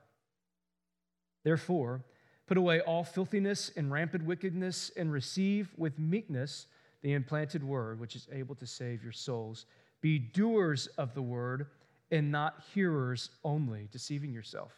Therefore, 1.44 2.04
put 2.46 2.56
away 2.56 2.80
all 2.80 3.02
filthiness 3.02 3.70
and 3.76 3.90
rampant 3.90 4.24
wickedness 4.24 4.90
and 4.96 5.12
receive 5.12 5.72
with 5.76 5.98
meekness 5.98 6.66
the 7.02 7.14
implanted 7.14 7.64
word, 7.64 7.98
which 7.98 8.14
is 8.14 8.28
able 8.32 8.54
to 8.56 8.66
save 8.66 9.02
your 9.02 9.12
souls. 9.12 9.66
Be 10.00 10.18
doers 10.18 10.86
of 10.98 11.14
the 11.14 11.22
word 11.22 11.66
and 12.12 12.30
not 12.30 12.62
hearers 12.72 13.30
only, 13.42 13.88
deceiving 13.90 14.32
yourself. 14.32 14.72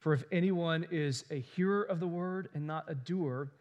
For 0.00 0.12
if 0.12 0.24
anyone 0.32 0.86
is 0.90 1.24
a 1.30 1.40
hearer 1.40 1.82
of 1.82 2.00
the 2.00 2.08
word 2.08 2.48
and 2.54 2.66
not 2.66 2.84
a 2.88 2.94
doer, 2.94 3.52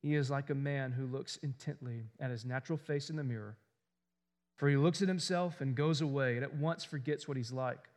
he 0.00 0.14
is 0.14 0.30
like 0.30 0.50
a 0.50 0.54
man 0.54 0.92
who 0.92 1.06
looks 1.06 1.36
intently 1.38 2.04
at 2.18 2.30
his 2.30 2.44
natural 2.44 2.78
face 2.78 3.10
in 3.10 3.16
the 3.16 3.22
mirror. 3.22 3.56
For 4.62 4.68
he 4.68 4.76
looks 4.76 5.02
at 5.02 5.08
himself 5.08 5.60
and 5.60 5.74
goes 5.74 6.00
away 6.00 6.36
and 6.36 6.44
at 6.44 6.54
once 6.54 6.84
forgets 6.84 7.26
what 7.26 7.36
he's 7.36 7.50
like. 7.50 7.88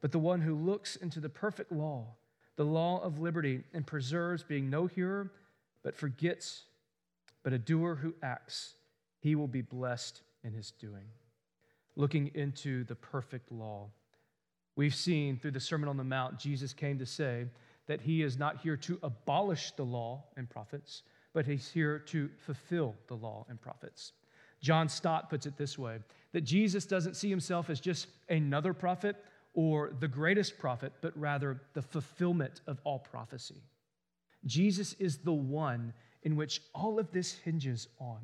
But 0.00 0.12
the 0.12 0.20
one 0.20 0.40
who 0.40 0.54
looks 0.54 0.94
into 0.94 1.18
the 1.18 1.28
perfect 1.28 1.72
law, 1.72 2.14
the 2.54 2.64
law 2.64 3.02
of 3.02 3.18
liberty, 3.18 3.64
and 3.74 3.84
preserves, 3.84 4.44
being 4.44 4.70
no 4.70 4.86
hearer, 4.86 5.32
but 5.82 5.96
forgets 5.96 6.62
but 7.42 7.52
a 7.52 7.58
doer 7.58 7.96
who 7.96 8.14
acts, 8.22 8.74
he 9.18 9.34
will 9.34 9.48
be 9.48 9.62
blessed 9.62 10.22
in 10.44 10.52
his 10.52 10.70
doing. 10.70 11.06
Looking 11.96 12.30
into 12.34 12.84
the 12.84 12.94
perfect 12.94 13.50
law. 13.50 13.88
We've 14.76 14.94
seen 14.94 15.38
through 15.40 15.50
the 15.50 15.58
Sermon 15.58 15.88
on 15.88 15.96
the 15.96 16.04
Mount, 16.04 16.38
Jesus 16.38 16.72
came 16.72 17.00
to 17.00 17.06
say 17.06 17.46
that 17.88 18.00
he 18.00 18.22
is 18.22 18.38
not 18.38 18.58
here 18.58 18.76
to 18.76 19.00
abolish 19.02 19.72
the 19.72 19.82
law 19.82 20.22
and 20.36 20.48
prophets, 20.48 21.02
but 21.32 21.46
he's 21.46 21.68
here 21.68 21.98
to 21.98 22.30
fulfill 22.38 22.94
the 23.08 23.16
law 23.16 23.44
and 23.48 23.60
prophets. 23.60 24.12
John 24.60 24.88
Stott 24.88 25.30
puts 25.30 25.46
it 25.46 25.56
this 25.56 25.78
way 25.78 25.98
that 26.32 26.42
Jesus 26.42 26.86
doesn't 26.86 27.16
see 27.16 27.28
himself 27.28 27.70
as 27.70 27.80
just 27.80 28.06
another 28.28 28.72
prophet 28.72 29.16
or 29.54 29.92
the 29.98 30.08
greatest 30.08 30.58
prophet, 30.58 30.92
but 31.00 31.18
rather 31.18 31.60
the 31.74 31.82
fulfillment 31.82 32.60
of 32.66 32.80
all 32.84 32.98
prophecy. 32.98 33.62
Jesus 34.46 34.94
is 34.94 35.18
the 35.18 35.32
one 35.32 35.92
in 36.22 36.36
which 36.36 36.62
all 36.74 36.98
of 36.98 37.10
this 37.10 37.32
hinges 37.32 37.88
on. 37.98 38.20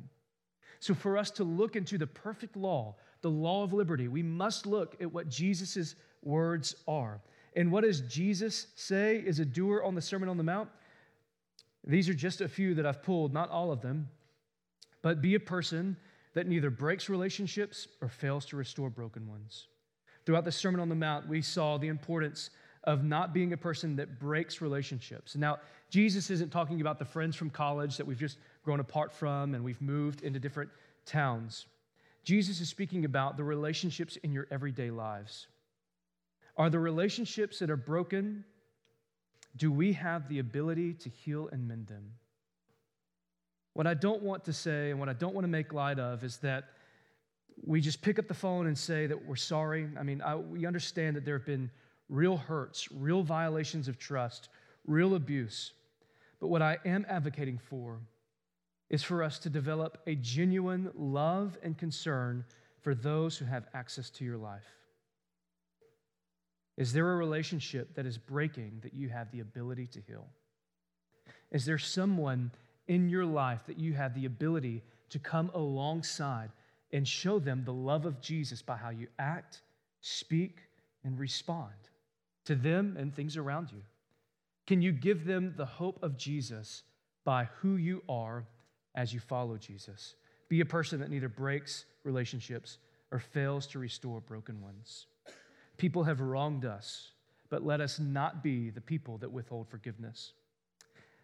So, 0.79 0.93
for 0.93 1.17
us 1.17 1.31
to 1.31 1.43
look 1.43 1.75
into 1.75 1.97
the 1.97 2.07
perfect 2.07 2.55
law, 2.55 2.95
the 3.21 3.29
law 3.29 3.63
of 3.63 3.73
liberty, 3.73 4.07
we 4.07 4.23
must 4.23 4.65
look 4.65 4.95
at 5.01 5.11
what 5.11 5.27
Jesus' 5.27 5.95
words 6.23 6.75
are. 6.87 7.19
And 7.55 7.71
what 7.71 7.83
does 7.83 8.01
Jesus 8.01 8.67
say 8.75 9.17
is 9.17 9.39
a 9.39 9.45
doer 9.45 9.81
on 9.83 9.95
the 9.95 10.01
Sermon 10.01 10.29
on 10.29 10.37
the 10.37 10.43
Mount? 10.43 10.69
These 11.83 12.07
are 12.09 12.13
just 12.13 12.41
a 12.41 12.47
few 12.47 12.75
that 12.75 12.85
I've 12.85 13.01
pulled, 13.01 13.33
not 13.33 13.49
all 13.49 13.71
of 13.71 13.81
them. 13.81 14.09
But 15.01 15.21
be 15.21 15.35
a 15.35 15.39
person 15.39 15.97
that 16.37 16.45
neither 16.45 16.69
breaks 16.69 17.09
relationships 17.09 17.87
or 17.99 18.07
fails 18.07 18.45
to 18.45 18.55
restore 18.55 18.91
broken 18.91 19.27
ones. 19.27 19.69
Throughout 20.23 20.45
the 20.45 20.51
Sermon 20.51 20.79
on 20.79 20.87
the 20.87 20.93
Mount, 20.93 21.27
we 21.27 21.41
saw 21.41 21.79
the 21.79 21.87
importance 21.87 22.51
of 22.83 23.03
not 23.03 23.33
being 23.33 23.53
a 23.53 23.57
person 23.57 23.95
that 23.95 24.19
breaks 24.19 24.61
relationships. 24.61 25.35
Now, 25.35 25.57
Jesus 25.89 26.29
isn't 26.29 26.51
talking 26.51 26.79
about 26.79 26.99
the 26.99 27.05
friends 27.05 27.35
from 27.35 27.49
college 27.49 27.97
that 27.97 28.05
we've 28.05 28.19
just 28.19 28.37
grown 28.63 28.79
apart 28.79 29.11
from 29.11 29.55
and 29.55 29.63
we've 29.63 29.81
moved 29.81 30.21
into 30.21 30.39
different 30.39 30.69
towns. 31.07 31.65
Jesus 32.23 32.61
is 32.61 32.69
speaking 32.69 33.03
about 33.03 33.35
the 33.35 33.43
relationships 33.43 34.15
in 34.17 34.31
your 34.31 34.45
everyday 34.51 34.91
lives. 34.91 35.47
Are 36.55 36.69
the 36.69 36.77
relationships 36.77 37.57
that 37.57 37.71
are 37.71 37.77
broken, 37.77 38.45
do 39.55 39.71
we 39.71 39.93
have 39.93 40.29
the 40.29 40.37
ability 40.37 40.93
to 40.93 41.09
heal 41.09 41.49
and 41.51 41.67
mend 41.67 41.87
them? 41.87 42.11
What 43.77 43.85
I 43.85 43.93
don't 43.93 44.23
want 44.23 44.45
to 44.45 44.53
say 44.53 44.89
and 44.89 44.99
what 44.99 45.07
I 45.07 45.13
don't 45.13 45.35
want 45.35 45.43
to 45.43 45.49
make 45.49 45.71
light 45.71 45.99
of 45.99 46.23
is 46.23 46.37
that 46.37 46.69
we 47.63 47.79
just 47.79 48.01
pick 48.01 48.17
up 48.17 48.27
the 48.27 48.33
phone 48.33 48.65
and 48.65 48.75
say 48.75 49.05
that 49.05 49.27
we're 49.27 49.35
sorry. 49.35 49.87
I 49.99 50.01
mean, 50.01 50.19
I, 50.19 50.35
we 50.35 50.65
understand 50.65 51.15
that 51.15 51.25
there 51.25 51.37
have 51.37 51.45
been 51.45 51.69
real 52.09 52.37
hurts, 52.37 52.91
real 52.91 53.21
violations 53.21 53.87
of 53.87 53.99
trust, 53.99 54.49
real 54.87 55.13
abuse. 55.13 55.73
But 56.39 56.47
what 56.47 56.63
I 56.63 56.79
am 56.85 57.05
advocating 57.07 57.59
for 57.59 57.99
is 58.89 59.03
for 59.03 59.21
us 59.21 59.37
to 59.37 59.49
develop 59.51 59.99
a 60.07 60.15
genuine 60.15 60.89
love 60.95 61.55
and 61.61 61.77
concern 61.77 62.45
for 62.81 62.95
those 62.95 63.37
who 63.37 63.45
have 63.45 63.67
access 63.75 64.09
to 64.09 64.25
your 64.25 64.37
life. 64.37 64.65
Is 66.77 66.93
there 66.93 67.11
a 67.11 67.15
relationship 67.15 67.93
that 67.93 68.07
is 68.07 68.17
breaking 68.17 68.79
that 68.81 68.95
you 68.95 69.09
have 69.09 69.29
the 69.31 69.41
ability 69.41 69.85
to 69.85 70.01
heal? 70.01 70.25
Is 71.51 71.63
there 71.63 71.77
someone 71.77 72.49
in 72.87 73.09
your 73.09 73.25
life 73.25 73.61
that 73.67 73.77
you 73.77 73.93
have 73.93 74.13
the 74.13 74.25
ability 74.25 74.83
to 75.09 75.19
come 75.19 75.51
alongside 75.53 76.49
and 76.91 77.07
show 77.07 77.39
them 77.39 77.63
the 77.63 77.73
love 77.73 78.05
of 78.05 78.21
Jesus 78.21 78.61
by 78.61 78.77
how 78.77 78.89
you 78.89 79.07
act, 79.19 79.61
speak, 80.01 80.59
and 81.03 81.19
respond 81.19 81.73
to 82.45 82.55
them 82.55 82.95
and 82.97 83.13
things 83.13 83.37
around 83.37 83.71
you? 83.71 83.81
Can 84.65 84.81
you 84.81 84.91
give 84.91 85.25
them 85.25 85.53
the 85.57 85.65
hope 85.65 86.01
of 86.01 86.17
Jesus 86.17 86.83
by 87.23 87.47
who 87.61 87.75
you 87.75 88.03
are 88.07 88.45
as 88.95 89.13
you 89.13 89.19
follow 89.19 89.57
Jesus? 89.57 90.15
Be 90.49 90.61
a 90.61 90.65
person 90.65 90.99
that 90.99 91.09
neither 91.09 91.29
breaks 91.29 91.85
relationships 92.03 92.77
or 93.11 93.19
fails 93.19 93.67
to 93.67 93.79
restore 93.79 94.21
broken 94.21 94.61
ones. 94.61 95.07
People 95.77 96.03
have 96.03 96.19
wronged 96.19 96.65
us, 96.65 97.11
but 97.49 97.65
let 97.65 97.79
us 97.79 97.99
not 97.99 98.43
be 98.43 98.69
the 98.69 98.81
people 98.81 99.17
that 99.19 99.31
withhold 99.31 99.69
forgiveness. 99.69 100.33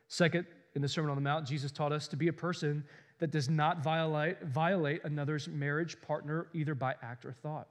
Second, 0.08 0.46
in 0.76 0.82
the 0.82 0.88
Sermon 0.88 1.12
on 1.12 1.16
the 1.16 1.22
Mount, 1.22 1.48
Jesus 1.48 1.72
taught 1.72 1.92
us 1.92 2.08
to 2.08 2.16
be 2.16 2.28
a 2.28 2.34
person 2.34 2.84
that 3.20 3.32
does 3.32 3.50
not 3.50 3.84
violate, 3.84 4.42
violate 4.44 5.04
another's 5.04 5.48
marriage 5.48 6.02
partner 6.02 6.48
either 6.54 6.76
by 6.76 6.96
act 7.02 7.26
or 7.26 7.32
thought. 7.32 7.68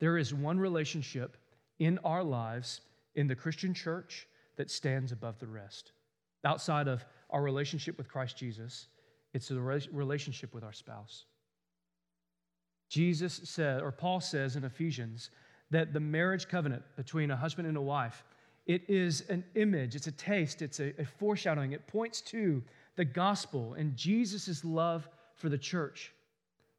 There 0.00 0.16
is 0.16 0.32
one 0.32 0.58
relationship 0.58 1.36
in 1.78 1.98
our 2.04 2.22
lives 2.22 2.80
in 3.14 3.26
the 3.26 3.34
Christian 3.34 3.74
church 3.74 4.26
that 4.56 4.70
stands 4.70 5.12
above 5.12 5.38
the 5.38 5.46
rest. 5.46 5.92
Outside 6.44 6.88
of 6.88 7.04
our 7.30 7.42
relationship 7.42 7.98
with 7.98 8.08
Christ 8.08 8.36
Jesus, 8.36 8.88
it's 9.34 9.48
the 9.48 9.60
relationship 9.60 10.54
with 10.54 10.64
our 10.64 10.72
spouse. 10.72 11.24
Jesus 12.88 13.40
said, 13.44 13.82
or 13.82 13.92
Paul 13.92 14.20
says 14.20 14.56
in 14.56 14.64
Ephesians, 14.64 15.30
that 15.70 15.92
the 15.92 16.00
marriage 16.00 16.48
covenant 16.48 16.82
between 16.96 17.30
a 17.30 17.36
husband 17.36 17.68
and 17.68 17.76
a 17.76 17.82
wife, 17.82 18.24
it 18.68 18.82
is 18.86 19.24
an 19.30 19.42
image, 19.54 19.96
it's 19.96 20.06
a 20.06 20.12
taste, 20.12 20.60
it's 20.60 20.78
a, 20.78 20.92
a 21.00 21.04
foreshadowing. 21.04 21.72
It 21.72 21.86
points 21.86 22.20
to 22.20 22.62
the 22.96 23.04
gospel 23.04 23.74
and 23.74 23.96
Jesus' 23.96 24.62
love 24.62 25.08
for 25.34 25.48
the 25.48 25.58
church. 25.58 26.12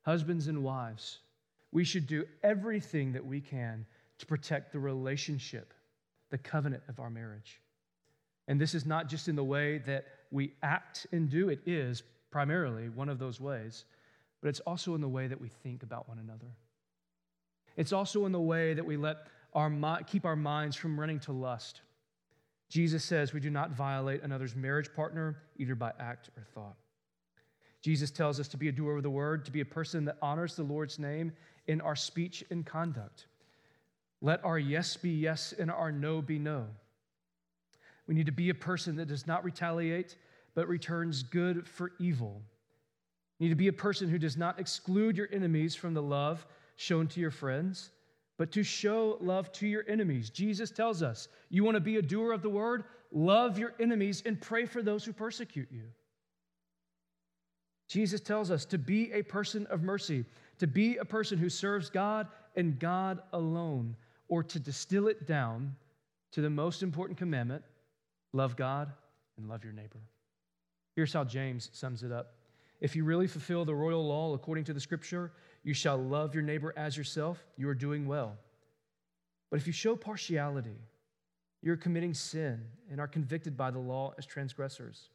Husbands 0.04 0.48
and 0.48 0.64
wives, 0.64 1.20
we 1.72 1.84
should 1.84 2.06
do 2.06 2.26
everything 2.44 3.12
that 3.14 3.26
we 3.26 3.42
can 3.42 3.86
to 4.20 4.26
protect 4.26 4.72
the 4.72 4.80
relationship, 4.80 5.74
the 6.30 6.38
covenant 6.38 6.84
of 6.88 7.00
our 7.00 7.10
marriage. 7.10 7.60
And 8.48 8.62
this 8.62 8.76
is 8.76 8.86
not 8.86 9.10
just 9.10 9.28
in 9.28 9.36
the 9.36 9.44
way 9.44 9.80
that 9.80 10.06
we 10.32 10.54
act 10.62 11.08
and 11.12 11.28
do, 11.28 11.50
it 11.50 11.60
is 11.66 12.04
primarily 12.30 12.90
one 12.90 13.10
of 13.10 13.18
those 13.18 13.42
ways, 13.42 13.86
but 14.42 14.50
it's 14.50 14.60
also 14.62 14.94
in 14.94 15.02
the 15.02 15.10
way 15.10 15.28
that 15.28 15.42
we 15.42 15.48
think 15.48 15.82
about 15.82 16.08
one 16.08 16.20
another. 16.20 16.54
It's 17.78 17.94
also 17.94 18.26
in 18.26 18.32
the 18.32 18.40
way 18.40 18.76
that 18.76 18.86
we 18.86 18.96
let 18.96 19.28
our 19.54 20.04
keep 20.04 20.26
our 20.26 20.36
minds 20.36 20.76
from 20.76 21.00
running 21.00 21.20
to 21.22 21.32
lust. 21.32 21.82
Jesus 22.70 23.04
says 23.04 23.34
we 23.34 23.40
do 23.40 23.50
not 23.50 23.72
violate 23.72 24.22
another's 24.22 24.56
marriage 24.56 24.94
partner 24.94 25.38
either 25.58 25.76
by 25.76 25.92
act 26.00 26.30
or 26.38 26.44
thought. 26.54 26.76
Jesus 27.82 28.12
tells 28.12 28.40
us 28.40 28.48
to 28.50 28.58
be 28.58 28.68
a 28.68 28.72
doer 28.72 28.98
of 28.98 29.04
the 29.04 29.10
word, 29.10 29.46
to 29.46 29.52
be 29.52 29.62
a 29.62 29.66
person 29.66 30.06
that 30.06 30.18
honors 30.22 30.56
the 30.56 30.64
Lord's 30.64 31.00
name 31.00 31.32
in 31.68 31.82
our 31.82 31.96
speech 31.96 32.44
and 32.52 32.66
conduct. 32.66 33.28
Let 34.22 34.44
our 34.44 34.60
yes 34.60 34.98
be 34.98 35.12
yes 35.12 35.54
and 35.58 35.72
our 35.72 35.92
no 35.92 36.22
be 36.22 36.38
no. 36.38 36.68
We 38.06 38.16
need 38.16 38.26
to 38.26 38.32
be 38.32 38.50
a 38.50 38.56
person 38.56 38.96
that 38.98 39.08
does 39.08 39.26
not 39.28 39.46
retaliate, 39.46 40.18
but 40.56 40.68
returns 40.68 41.24
good 41.24 41.68
for 41.68 41.94
evil. 42.00 42.42
You 43.38 43.46
need 43.46 43.52
to 43.52 43.56
be 43.56 43.70
a 43.70 43.74
person 43.74 44.10
who 44.10 44.18
does 44.18 44.36
not 44.36 44.60
exclude 44.60 45.16
your 45.16 45.30
enemies 45.32 45.74
from 45.74 45.94
the 45.94 46.02
love 46.02 46.46
shown 46.76 47.08
to 47.08 47.20
your 47.22 47.32
friends, 47.32 47.92
but 48.40 48.54
to 48.54 48.64
show 48.64 49.18
love 49.20 49.52
to 49.52 49.68
your 49.68 49.84
enemies. 49.88 50.30
Jesus 50.30 50.72
tells 50.72 51.04
us 51.04 51.28
you 51.50 51.66
want 51.66 51.76
to 51.76 51.82
be 51.82 51.98
a 51.98 52.02
doer 52.02 52.32
of 52.32 52.42
the 52.42 52.50
word, 52.50 52.86
love 53.12 53.60
your 53.60 53.74
enemies 53.82 54.24
and 54.26 54.40
pray 54.40 54.66
for 54.66 54.82
those 54.82 55.04
who 55.04 55.12
persecute 55.12 55.68
you. 55.70 55.84
Jesus 57.90 58.22
tells 58.22 58.50
us 58.50 58.64
to 58.66 58.78
be 58.78 59.12
a 59.12 59.24
person 59.24 59.68
of 59.68 59.84
mercy, 59.84 60.24
to 60.58 60.68
be 60.68 60.96
a 60.98 61.06
person 61.06 61.38
who 61.38 61.50
serves 61.50 61.90
God 61.90 62.28
and 62.56 62.80
God 62.80 63.22
alone, 63.34 63.96
or 64.30 64.42
to 64.42 64.60
distill 64.60 65.08
it 65.08 65.28
down 65.28 65.76
to 66.32 66.40
the 66.42 66.50
most 66.50 66.82
important 66.82 67.20
commandment 67.20 67.64
Love 68.32 68.56
God 68.56 68.92
and 69.38 69.50
love 69.50 69.64
your 69.64 69.74
neighbor. 69.74 70.00
Here's 70.96 71.12
how 71.12 71.24
James 71.24 71.72
sums 71.74 72.04
it 72.04 72.12
up 72.12 72.36
If 72.80 72.96
you 72.96 73.04
really 73.04 73.28
fulfill 73.28 73.66
the 73.66 73.76
royal 73.76 74.08
law 74.08 74.34
according 74.34 74.66
to 74.66 74.74
the 74.74 74.80
scripture, 74.80 75.32
you 75.64 75.74
shall 75.74 75.98
love 75.98 76.34
your 76.34 76.44
neighbor 76.44 76.74
as 76.78 76.96
yourself, 76.98 77.44
you 77.58 77.68
are 77.70 77.76
doing 77.76 78.08
well. 78.08 78.38
But 79.50 79.60
if 79.60 79.68
you 79.68 79.74
show 79.74 79.96
partiality, 79.96 80.78
you're 81.62 81.78
committing 81.78 82.14
sin 82.14 82.64
and 82.90 83.00
are 83.00 83.08
convicted 83.08 83.58
by 83.58 83.72
the 83.72 83.80
law 83.80 84.14
as 84.18 84.26
transgressors. 84.26 85.10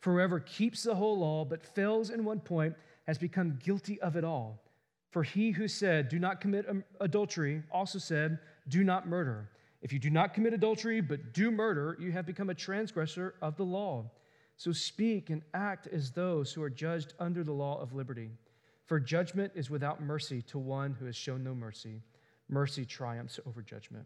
For 0.00 0.14
whoever 0.14 0.40
keeps 0.40 0.82
the 0.82 0.94
whole 0.94 1.18
law 1.18 1.44
but 1.44 1.64
fails 1.64 2.10
in 2.10 2.24
one 2.24 2.40
point 2.40 2.74
has 3.06 3.18
become 3.18 3.58
guilty 3.62 4.00
of 4.00 4.16
it 4.16 4.24
all. 4.24 4.62
For 5.10 5.22
he 5.22 5.50
who 5.50 5.66
said, 5.66 6.08
Do 6.08 6.18
not 6.18 6.40
commit 6.40 6.66
adultery, 7.00 7.62
also 7.70 7.98
said, 7.98 8.38
Do 8.68 8.84
not 8.84 9.08
murder. 9.08 9.50
If 9.82 9.92
you 9.92 9.98
do 9.98 10.10
not 10.10 10.34
commit 10.34 10.52
adultery 10.52 11.00
but 11.00 11.32
do 11.32 11.50
murder, 11.50 11.96
you 11.98 12.12
have 12.12 12.26
become 12.26 12.50
a 12.50 12.54
transgressor 12.54 13.34
of 13.42 13.56
the 13.56 13.64
law. 13.64 14.10
So 14.56 14.72
speak 14.72 15.30
and 15.30 15.42
act 15.54 15.86
as 15.88 16.10
those 16.10 16.52
who 16.52 16.62
are 16.62 16.70
judged 16.70 17.14
under 17.18 17.42
the 17.42 17.52
law 17.52 17.80
of 17.80 17.94
liberty. 17.94 18.30
For 18.90 18.98
judgment 18.98 19.52
is 19.54 19.70
without 19.70 20.02
mercy 20.02 20.42
to 20.48 20.58
one 20.58 20.96
who 20.98 21.06
has 21.06 21.14
shown 21.14 21.44
no 21.44 21.54
mercy. 21.54 22.02
Mercy 22.48 22.84
triumphs 22.84 23.38
over 23.46 23.62
judgment. 23.62 24.04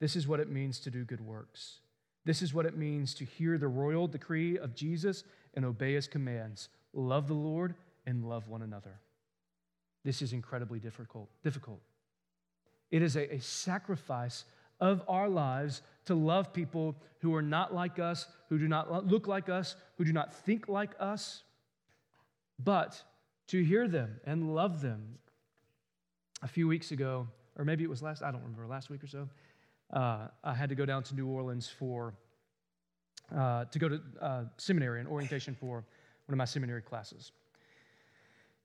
This 0.00 0.16
is 0.16 0.28
what 0.28 0.38
it 0.38 0.50
means 0.50 0.80
to 0.80 0.90
do 0.90 1.02
good 1.02 1.22
works. 1.22 1.78
This 2.26 2.42
is 2.42 2.52
what 2.52 2.66
it 2.66 2.76
means 2.76 3.14
to 3.14 3.24
hear 3.24 3.56
the 3.56 3.68
royal 3.68 4.06
decree 4.06 4.58
of 4.58 4.74
Jesus 4.74 5.24
and 5.54 5.64
obey 5.64 5.94
his 5.94 6.06
commands. 6.06 6.68
Love 6.92 7.26
the 7.26 7.32
Lord 7.32 7.74
and 8.04 8.28
love 8.28 8.48
one 8.48 8.60
another. 8.60 9.00
This 10.04 10.20
is 10.20 10.34
incredibly 10.34 10.78
difficult. 10.78 11.30
difficult. 11.42 11.80
It 12.90 13.00
is 13.00 13.16
a, 13.16 13.36
a 13.36 13.40
sacrifice 13.40 14.44
of 14.78 15.00
our 15.08 15.30
lives 15.30 15.80
to 16.04 16.14
love 16.14 16.52
people 16.52 16.96
who 17.20 17.34
are 17.34 17.40
not 17.40 17.74
like 17.74 17.98
us, 17.98 18.26
who 18.50 18.58
do 18.58 18.68
not 18.68 19.06
look 19.06 19.26
like 19.26 19.48
us, 19.48 19.74
who 19.96 20.04
do 20.04 20.12
not 20.12 20.34
think 20.34 20.68
like 20.68 20.90
us, 21.00 21.44
but 22.62 23.02
to 23.50 23.62
hear 23.62 23.88
them 23.88 24.20
and 24.24 24.54
love 24.54 24.80
them. 24.80 25.18
A 26.42 26.48
few 26.48 26.66
weeks 26.66 26.90
ago, 26.90 27.28
or 27.58 27.64
maybe 27.64 27.84
it 27.84 27.90
was 27.90 28.02
last, 28.02 28.22
I 28.22 28.30
don't 28.30 28.40
remember, 28.40 28.66
last 28.66 28.88
week 28.88 29.04
or 29.04 29.06
so, 29.06 29.28
uh, 29.92 30.28
I 30.42 30.54
had 30.54 30.68
to 30.70 30.74
go 30.74 30.86
down 30.86 31.02
to 31.04 31.14
New 31.14 31.26
Orleans 31.26 31.68
for, 31.68 32.14
uh, 33.36 33.66
to 33.66 33.78
go 33.78 33.88
to 33.88 34.00
uh, 34.20 34.44
seminary 34.56 35.00
and 35.00 35.08
orientation 35.08 35.54
for 35.54 35.84
one 36.26 36.32
of 36.32 36.36
my 36.36 36.46
seminary 36.46 36.80
classes. 36.80 37.32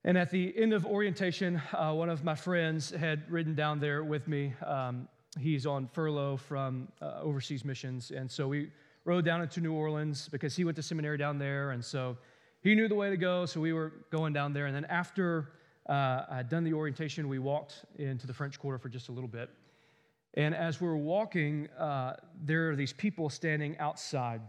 And 0.06 0.18
at 0.18 0.30
the 0.30 0.54
end 0.56 0.72
of 0.72 0.86
orientation, 0.86 1.62
uh, 1.74 1.92
one 1.92 2.10
of 2.10 2.24
my 2.24 2.36
friends 2.36 2.92
had 2.92 3.30
ridden 3.30 3.56
down 3.56 3.80
there 3.80 4.04
with 4.04 4.28
me 4.28 4.54
um, 4.66 5.10
he's 5.40 5.66
on 5.66 5.88
furlough 5.88 6.38
from 6.38 6.88
uh, 7.02 7.20
overseas 7.22 7.66
missions. 7.66 8.12
And 8.12 8.30
so 8.30 8.48
we 8.48 8.72
rode 9.04 9.26
down 9.26 9.42
into 9.42 9.62
New 9.62 9.74
Orleans 9.74 10.30
because 10.30 10.56
he 10.56 10.64
went 10.64 10.76
to 10.78 10.84
seminary 10.84 11.18
down 11.18 11.38
there. 11.38 11.72
And 11.72 11.84
so 11.84 12.18
he 12.66 12.74
knew 12.74 12.88
the 12.88 12.96
way 12.96 13.12
to 13.12 13.18
go. 13.18 13.46
So 13.46 13.62
we 13.62 13.74
were 13.74 13.94
going 14.10 14.34
down 14.34 14.52
there. 14.52 14.66
And 14.66 14.76
then 14.76 14.86
after 14.86 15.52
uh, 15.88 16.24
I 16.28 16.38
had 16.38 16.50
done 16.50 16.64
the 16.64 16.74
orientation, 16.74 17.30
we 17.30 17.38
walked 17.38 17.86
into 18.00 18.26
the 18.26 18.34
French 18.34 18.60
Quarter 18.60 18.80
for 18.80 18.90
just 18.90 19.10
a 19.10 19.12
little 19.12 19.28
bit. 19.28 19.52
And 20.34 20.56
as 20.56 20.82
we 20.82 20.88
were 20.88 20.98
walking, 20.98 21.70
uh, 21.78 22.16
there 22.44 22.72
are 22.72 22.76
these 22.76 22.92
people 22.92 23.30
standing 23.30 23.78
outside. 23.78 24.42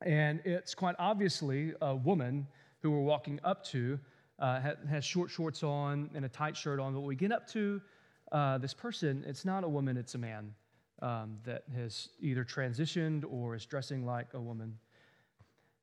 And 0.00 0.40
it's 0.44 0.76
quite 0.76 0.94
obviously 1.00 1.72
a 1.82 1.92
woman 1.92 2.46
who 2.82 2.92
we're 2.92 3.00
walking 3.00 3.40
up 3.42 3.64
to, 3.64 3.98
uh, 4.38 4.60
has 4.88 5.04
short 5.04 5.28
shorts 5.28 5.64
on 5.64 6.10
and 6.14 6.24
a 6.24 6.28
tight 6.28 6.56
shirt 6.56 6.78
on. 6.78 6.94
But 6.94 7.00
we 7.00 7.16
get 7.16 7.32
up 7.32 7.48
to 7.48 7.82
uh, 8.30 8.58
this 8.58 8.72
person, 8.72 9.24
it's 9.26 9.44
not 9.44 9.64
a 9.64 9.68
woman, 9.68 9.96
it's 9.96 10.14
a 10.14 10.18
man 10.18 10.54
um, 11.02 11.38
that 11.44 11.64
has 11.74 12.10
either 12.20 12.44
transitioned 12.44 13.24
or 13.28 13.56
is 13.56 13.66
dressing 13.66 14.06
like 14.06 14.34
a 14.34 14.40
woman. 14.40 14.78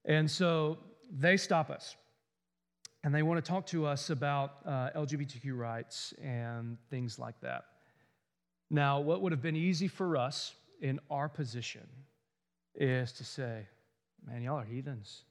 And 0.06 0.32
so 0.32 0.78
they 1.12 1.38
stop 1.38 1.70
us. 1.70 1.96
and 3.04 3.14
they 3.14 3.22
want 3.22 3.44
to 3.44 3.48
talk 3.48 3.68
to 3.68 3.86
us 3.86 4.10
about 4.10 4.56
uh, 4.66 4.90
LGBTQ 4.96 5.56
rights 5.56 6.12
and 6.24 6.78
things 6.90 7.20
like 7.20 7.40
that. 7.42 7.66
Now, 8.72 9.00
what 9.00 9.22
would 9.22 9.32
have 9.32 9.44
been 9.44 9.56
easy 9.56 9.88
for 9.88 10.18
us 10.18 10.56
in 10.82 11.00
our 11.12 11.30
position 11.30 11.88
is 12.74 13.12
to 13.14 13.24
say, 13.24 13.68
man, 14.26 14.42
y'all 14.42 14.58
are 14.58 14.66
heathens. 14.66 15.24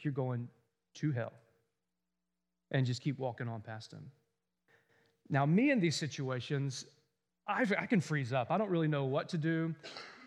You're 0.00 0.12
going 0.12 0.48
to 0.94 1.10
hell. 1.10 1.32
And 2.70 2.86
just 2.86 3.02
keep 3.02 3.18
walking 3.18 3.48
on 3.48 3.62
past 3.62 3.90
them. 3.90 4.10
Now, 5.28 5.44
me 5.44 5.70
in 5.72 5.80
these 5.80 5.96
situations, 5.96 6.84
I've, 7.48 7.72
i 7.72 7.86
can 7.86 8.00
freeze 8.00 8.32
up. 8.32 8.50
I 8.50 8.58
don't 8.58 8.70
really 8.70 8.88
know 8.88 9.04
what 9.04 9.28
to 9.30 9.38
do. 9.38 9.74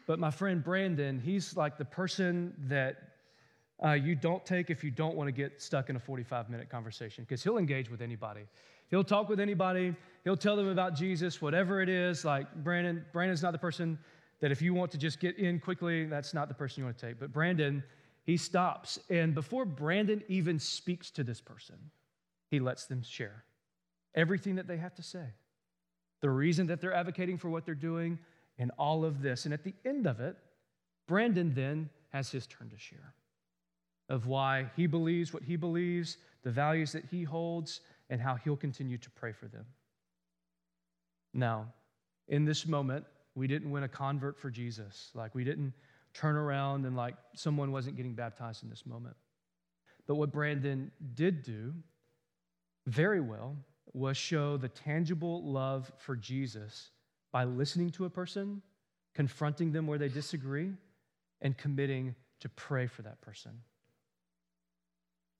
But 0.07 0.19
my 0.19 0.31
friend 0.31 0.63
Brandon, 0.63 1.19
he's 1.19 1.55
like 1.55 1.77
the 1.77 1.85
person 1.85 2.53
that 2.67 3.08
uh, 3.83 3.93
you 3.93 4.15
don't 4.15 4.45
take 4.45 4.69
if 4.69 4.83
you 4.83 4.91
don't 4.91 5.15
want 5.15 5.27
to 5.27 5.31
get 5.31 5.61
stuck 5.61 5.89
in 5.89 5.95
a 5.95 5.99
45 5.99 6.49
minute 6.49 6.69
conversation 6.69 7.23
because 7.23 7.43
he'll 7.43 7.57
engage 7.57 7.89
with 7.89 8.01
anybody. 8.01 8.41
He'll 8.89 9.03
talk 9.03 9.29
with 9.29 9.39
anybody. 9.39 9.95
He'll 10.23 10.37
tell 10.37 10.55
them 10.55 10.67
about 10.67 10.95
Jesus, 10.95 11.41
whatever 11.41 11.81
it 11.81 11.89
is. 11.89 12.25
Like 12.25 12.53
Brandon, 12.63 13.05
Brandon's 13.13 13.43
not 13.43 13.51
the 13.51 13.59
person 13.59 13.97
that 14.41 14.51
if 14.51 14.61
you 14.61 14.73
want 14.73 14.91
to 14.91 14.97
just 14.97 15.19
get 15.19 15.37
in 15.37 15.59
quickly, 15.59 16.05
that's 16.05 16.33
not 16.33 16.47
the 16.47 16.53
person 16.53 16.81
you 16.81 16.85
want 16.85 16.97
to 16.97 17.07
take. 17.07 17.19
But 17.19 17.31
Brandon, 17.31 17.83
he 18.23 18.35
stops. 18.35 18.99
And 19.09 19.33
before 19.33 19.65
Brandon 19.65 20.23
even 20.27 20.59
speaks 20.59 21.11
to 21.11 21.23
this 21.23 21.39
person, 21.39 21.75
he 22.49 22.59
lets 22.59 22.85
them 22.85 23.01
share 23.03 23.43
everything 24.15 24.55
that 24.55 24.67
they 24.67 24.77
have 24.77 24.95
to 24.95 25.03
say, 25.03 25.23
the 26.21 26.29
reason 26.29 26.67
that 26.67 26.81
they're 26.81 26.93
advocating 26.93 27.37
for 27.37 27.49
what 27.49 27.65
they're 27.65 27.75
doing, 27.75 28.17
and 28.57 28.71
all 28.77 29.05
of 29.05 29.21
this. 29.21 29.45
And 29.45 29.53
at 29.53 29.63
the 29.63 29.73
end 29.85 30.07
of 30.07 30.19
it, 30.19 30.35
Brandon 31.07 31.53
then 31.53 31.89
has 32.09 32.31
his 32.31 32.47
turn 32.47 32.69
to 32.69 32.77
share 32.77 33.13
of 34.09 34.27
why 34.27 34.69
he 34.75 34.87
believes 34.87 35.33
what 35.33 35.43
he 35.43 35.55
believes, 35.55 36.17
the 36.43 36.51
values 36.51 36.91
that 36.91 37.05
he 37.05 37.23
holds, 37.23 37.81
and 38.09 38.19
how 38.19 38.35
he'll 38.35 38.57
continue 38.57 38.97
to 38.97 39.09
pray 39.11 39.31
for 39.31 39.47
them. 39.47 39.65
Now, 41.33 41.67
in 42.27 42.43
this 42.43 42.65
moment, 42.65 43.05
we 43.35 43.47
didn't 43.47 43.69
win 43.69 43.83
a 43.83 43.87
convert 43.87 44.37
for 44.37 44.49
Jesus. 44.49 45.11
Like, 45.13 45.35
we 45.35 45.43
didn't 45.43 45.73
turn 46.13 46.35
around 46.35 46.85
and 46.85 46.95
like 46.95 47.15
someone 47.35 47.71
wasn't 47.71 47.95
getting 47.95 48.13
baptized 48.13 48.63
in 48.63 48.69
this 48.69 48.85
moment. 48.85 49.15
But 50.07 50.15
what 50.15 50.31
Brandon 50.31 50.91
did 51.13 51.43
do 51.43 51.73
very 52.87 53.21
well 53.21 53.55
was 53.93 54.17
show 54.17 54.57
the 54.57 54.69
tangible 54.69 55.43
love 55.43 55.91
for 55.97 56.15
Jesus 56.15 56.89
by 57.31 57.43
listening 57.43 57.91
to 57.91 58.05
a 58.05 58.09
person, 58.09 58.61
confronting 59.13 59.71
them 59.71 59.85
where 59.85 59.99
they 59.99 60.09
disagree, 60.09 60.71
and 61.41 61.57
committing 61.57 62.15
to 62.39 62.49
pray 62.49 62.87
for 62.87 63.03
that 63.03 63.21
person. 63.21 63.51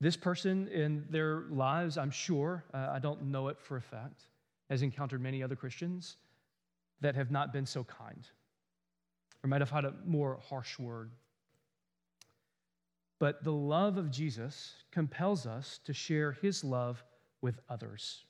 This 0.01 0.15
person 0.15 0.67
in 0.69 1.05
their 1.09 1.43
lives, 1.49 1.97
I'm 1.97 2.11
sure, 2.11 2.63
uh, 2.73 2.87
I 2.91 2.99
don't 2.99 3.23
know 3.25 3.49
it 3.49 3.59
for 3.59 3.77
a 3.77 3.81
fact, 3.81 4.23
has 4.69 4.81
encountered 4.81 5.21
many 5.21 5.43
other 5.43 5.55
Christians 5.55 6.17
that 7.01 7.15
have 7.15 7.31
not 7.31 7.51
been 7.51 7.65
so 7.65 7.83
kind 7.83 8.27
or 9.43 9.47
might 9.47 9.61
have 9.61 9.69
had 9.69 9.85
a 9.85 9.93
more 10.05 10.39
harsh 10.49 10.79
word. 10.79 11.11
But 13.19 13.43
the 13.43 13.51
love 13.51 13.97
of 13.97 14.09
Jesus 14.09 14.73
compels 14.91 15.45
us 15.45 15.79
to 15.83 15.93
share 15.93 16.33
his 16.33 16.63
love 16.63 17.03
with 17.41 17.59
others. 17.69 18.23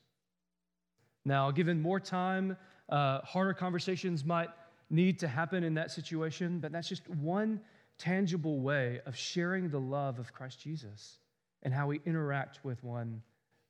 Now, 1.26 1.52
given 1.52 1.80
more 1.80 2.00
time, 2.00 2.58
uh, 2.90 3.20
harder 3.22 3.54
conversations 3.54 4.26
might 4.26 4.50
need 4.90 5.20
to 5.20 5.28
happen 5.28 5.64
in 5.64 5.76
that 5.76 5.92
situation, 5.92 6.60
but 6.60 6.72
that's 6.72 6.90
just 6.90 7.08
one 7.10 7.62
tangible 8.00 8.60
way 8.60 9.02
of 9.06 9.16
sharing 9.16 9.70
the 9.70 9.80
love 9.80 10.18
of 10.18 10.34
Christ 10.34 10.60
Jesus 10.60 11.20
and 11.64 11.74
how 11.74 11.88
we 11.88 12.02
interact 12.06 12.60
with 12.64 12.84
one 12.84 13.22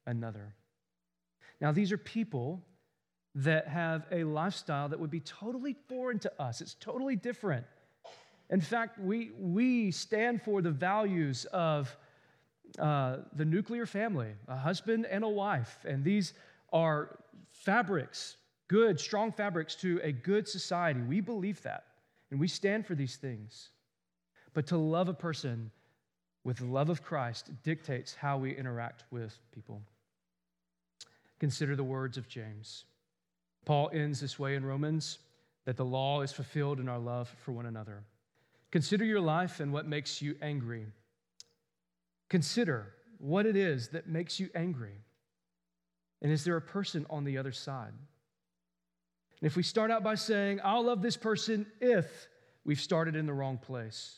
another. 0.06 0.54
Now, 1.62 1.72
these 1.72 1.92
are 1.92 1.98
people 1.98 2.62
that 3.36 3.68
have 3.68 4.06
a 4.12 4.24
lifestyle 4.24 4.90
that 4.90 5.00
would 5.00 5.12
be 5.12 5.20
totally 5.20 5.76
foreign 5.88 6.20
to 6.20 6.42
us, 6.42 6.62
it's 6.62 6.76
totally 6.76 7.16
different. 7.16 7.66
In 8.50 8.62
fact, 8.62 8.98
we, 9.00 9.32
we 9.38 9.92
stand 9.92 10.42
for 10.42 10.62
the 10.62 10.72
values 10.72 11.46
of 11.46 11.96
uh, 12.80 13.18
the 13.36 13.46
nuclear 13.46 13.86
family, 13.86 14.32
a 14.48 14.58
husband 14.58 15.06
and 15.06 15.24
a 15.24 15.30
wife, 15.30 15.86
and 15.88 16.04
these 16.04 16.34
are 16.74 17.20
fabrics, 17.52 18.38
good, 18.68 19.00
strong 19.00 19.32
fabrics 19.32 19.76
to 19.76 20.00
a 20.04 20.12
good 20.12 20.48
society. 20.48 21.02
We 21.02 21.22
believe 21.22 21.62
that, 21.64 21.84
and 22.32 22.40
we 22.40 22.48
stand 22.48 22.86
for 22.86 22.96
these 22.96 23.18
things. 23.18 23.70
But 24.54 24.66
to 24.68 24.78
love 24.78 25.10
a 25.10 25.14
person 25.14 25.72
with 26.44 26.58
the 26.58 26.66
love 26.66 26.90
of 26.90 27.04
Christ 27.04 27.52
dictates 27.64 28.16
how 28.16 28.38
we 28.38 28.56
interact 28.56 29.04
with 29.12 29.38
people. 29.54 29.82
Consider 31.40 31.76
the 31.76 31.84
words 31.84 32.18
of 32.18 32.28
James. 32.28 32.86
Paul 33.66 33.90
ends 33.94 34.20
this 34.20 34.40
way 34.40 34.56
in 34.56 34.66
Romans 34.66 35.20
that 35.66 35.78
the 35.78 35.86
law 35.86 36.22
is 36.22 36.32
fulfilled 36.32 36.80
in 36.80 36.90
our 36.90 37.00
love 37.00 37.34
for 37.44 37.52
one 37.52 37.66
another. 37.66 38.04
Consider 38.72 39.06
your 39.06 39.20
life 39.20 39.60
and 39.60 39.74
what 39.74 39.88
makes 39.88 40.22
you 40.22 40.36
angry. 40.42 40.86
Consider 42.30 42.94
what 43.18 43.46
it 43.46 43.56
is 43.56 43.90
that 43.90 44.08
makes 44.08 44.40
you 44.40 44.50
angry. 44.56 45.04
And 46.22 46.32
is 46.32 46.44
there 46.44 46.58
a 46.58 46.62
person 46.62 47.06
on 47.10 47.24
the 47.24 47.38
other 47.38 47.52
side? 47.52 47.94
And 49.42 49.48
if 49.48 49.56
we 49.56 49.64
start 49.64 49.90
out 49.92 50.04
by 50.04 50.16
saying, 50.16 50.60
I'll 50.64 50.84
love 50.84 51.02
this 51.02 51.18
person 51.18 51.66
if 51.80 52.28
we've 52.66 52.80
started 52.80 53.16
in 53.16 53.26
the 53.26 53.34
wrong 53.34 53.58
place. 53.58 54.18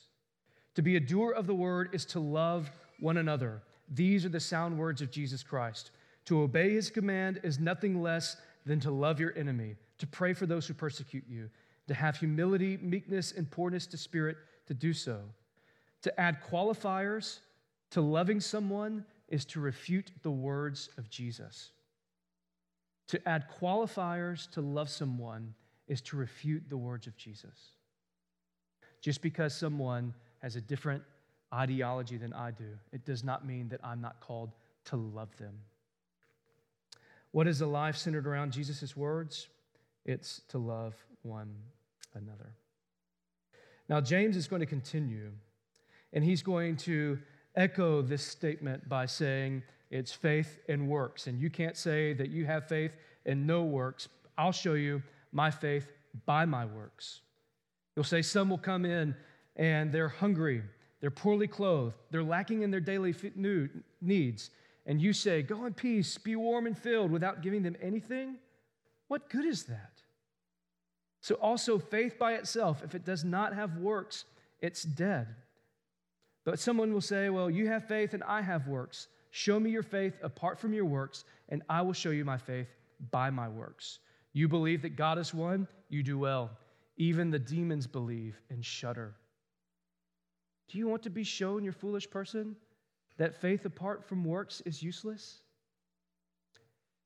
To 0.76 0.82
be 0.82 0.96
a 0.96 1.00
doer 1.00 1.32
of 1.32 1.48
the 1.48 1.54
word 1.54 1.90
is 1.94 2.06
to 2.06 2.20
love 2.20 2.72
one 3.00 3.18
another. 3.18 3.62
These 3.90 4.26
are 4.26 4.30
the 4.30 4.40
sound 4.40 4.78
words 4.78 5.02
of 5.02 5.12
Jesus 5.12 5.44
Christ. 5.44 5.92
To 6.26 6.42
obey 6.42 6.74
his 6.74 6.90
command 6.90 7.42
is 7.44 7.60
nothing 7.60 8.02
less 8.02 8.38
than 8.66 8.80
to 8.82 8.92
love 8.92 9.20
your 9.20 9.38
enemy, 9.38 9.76
to 9.98 10.08
pray 10.08 10.34
for 10.34 10.46
those 10.46 10.68
who 10.68 10.74
persecute 10.74 11.26
you, 11.28 11.50
to 11.88 11.94
have 11.94 12.16
humility, 12.16 12.78
meekness, 12.82 13.34
and 13.34 13.50
poorness 13.50 13.86
to 13.88 13.98
spirit 13.98 14.38
to 14.68 14.74
do 14.74 14.94
so. 14.94 15.20
To 16.04 16.20
add 16.20 16.38
qualifiers 16.50 17.40
to 17.92 18.02
loving 18.02 18.40
someone 18.40 19.04
is 19.28 19.46
to 19.46 19.60
refute 19.60 20.12
the 20.24 20.32
words 20.32 20.90
of 20.98 21.10
Jesus. 21.10 21.72
To 23.10 23.28
add 23.28 23.46
qualifiers 23.60 24.50
to 24.52 24.62
love 24.62 24.90
someone 24.90 25.54
is 25.88 26.02
to 26.02 26.16
refute 26.16 26.64
the 26.70 26.78
words 26.78 27.08
of 27.08 27.18
Jesus. 27.18 27.72
Just 29.02 29.22
because 29.22 29.54
someone 29.54 30.14
has 30.42 30.56
a 30.56 30.62
different 30.62 31.04
ideology 31.54 32.18
than 32.18 32.34
I 32.34 32.52
do, 32.52 32.78
it 32.92 33.06
does 33.06 33.24
not 33.24 33.46
mean 33.46 33.70
that 33.70 33.80
I'm 33.84 34.02
not 34.02 34.20
called 34.20 34.52
to 34.86 34.96
love 34.96 35.36
them. 35.38 35.54
What 37.32 37.48
is 37.48 37.62
a 37.62 37.68
life 37.68 37.96
centered 37.96 38.28
around 38.28 38.52
Jesus' 38.52 38.96
words? 38.96 39.48
It's 40.06 40.42
to 40.50 40.58
love 40.58 40.96
one 41.24 41.54
another. 42.14 42.54
Now, 43.88 44.02
James 44.02 44.36
is 44.36 44.48
going 44.48 44.62
to 44.62 44.66
continue, 44.66 45.32
and 46.14 46.24
he's 46.24 46.42
going 46.42 46.78
to 46.78 47.20
echo 47.56 48.02
this 48.02 48.24
statement 48.24 48.88
by 48.88 49.06
saying 49.06 49.64
it's 49.90 50.12
faith 50.12 50.60
and 50.70 50.88
works. 50.88 51.28
And 51.28 51.40
you 51.40 51.50
can't 51.50 51.78
say 51.78 52.14
that 52.14 52.30
you 52.30 52.46
have 52.46 52.68
faith 52.68 52.94
and 53.26 53.46
no 53.46 53.64
works. 53.64 54.08
I'll 54.38 54.52
show 54.52 54.74
you 54.74 55.04
my 55.32 55.52
faith 55.52 55.92
by 56.26 56.46
my 56.46 56.66
works. 56.66 57.22
You'll 57.96 58.06
say 58.06 58.22
some 58.22 58.50
will 58.50 58.58
come 58.58 58.86
in 58.86 59.16
and 59.56 59.92
they're 59.92 60.08
hungry, 60.10 60.64
they're 61.00 61.12
poorly 61.12 61.48
clothed, 61.48 61.96
they're 62.12 62.24
lacking 62.24 62.62
in 62.62 62.72
their 62.72 62.80
daily 62.80 63.14
needs, 64.02 64.50
and 64.86 65.02
you 65.02 65.14
say, 65.14 65.42
Go 65.42 65.66
in 65.66 65.74
peace, 65.74 66.18
be 66.18 66.36
warm 66.36 66.68
and 66.68 66.78
filled, 66.78 67.12
without 67.12 67.42
giving 67.42 67.64
them 67.64 67.76
anything, 67.82 68.38
what 69.08 69.30
good 69.30 69.46
is 69.46 69.64
that? 69.66 70.02
So, 71.20 71.36
also, 71.36 71.78
faith 71.78 72.18
by 72.18 72.34
itself, 72.34 72.82
if 72.84 72.96
it 72.96 73.06
does 73.06 73.24
not 73.24 73.54
have 73.54 73.78
works, 73.78 74.26
it's 74.60 74.84
dead. 74.84 75.28
But 76.46 76.60
someone 76.60 76.94
will 76.94 77.02
say, 77.02 77.30
Well, 77.30 77.50
you 77.50 77.68
have 77.68 77.88
faith 77.88 78.14
and 78.14 78.24
I 78.24 78.42
have 78.42 78.68
works. 78.68 79.08
Show 79.30 79.60
me 79.60 79.70
your 79.70 79.84
faith 79.84 80.18
apart 80.24 80.60
from 80.60 80.74
your 80.74 80.86
works, 80.86 81.24
and 81.50 81.62
I 81.70 81.82
will 81.82 81.94
show 81.94 82.10
you 82.10 82.26
my 82.26 82.38
faith 82.38 82.68
by 83.12 83.30
my 83.30 83.48
works. 83.48 84.00
You 84.34 84.48
believe 84.48 84.82
that 84.82 84.96
God 84.96 85.18
is 85.18 85.34
one, 85.34 85.68
you 85.90 86.04
do 86.04 86.18
well. 86.18 86.52
Even 86.98 87.32
the 87.32 87.40
demons 87.40 87.88
believe 87.88 88.40
and 88.50 88.64
shudder. 88.64 89.16
Do 90.72 90.78
you 90.78 90.88
want 90.88 91.04
to 91.04 91.10
be 91.10 91.26
shown, 91.26 91.66
your 91.66 91.74
foolish 91.74 92.10
person, 92.10 92.56
that 93.18 93.36
faith 93.42 93.66
apart 93.66 94.08
from 94.08 94.24
works 94.24 94.62
is 94.66 94.82
useless? 94.82 95.42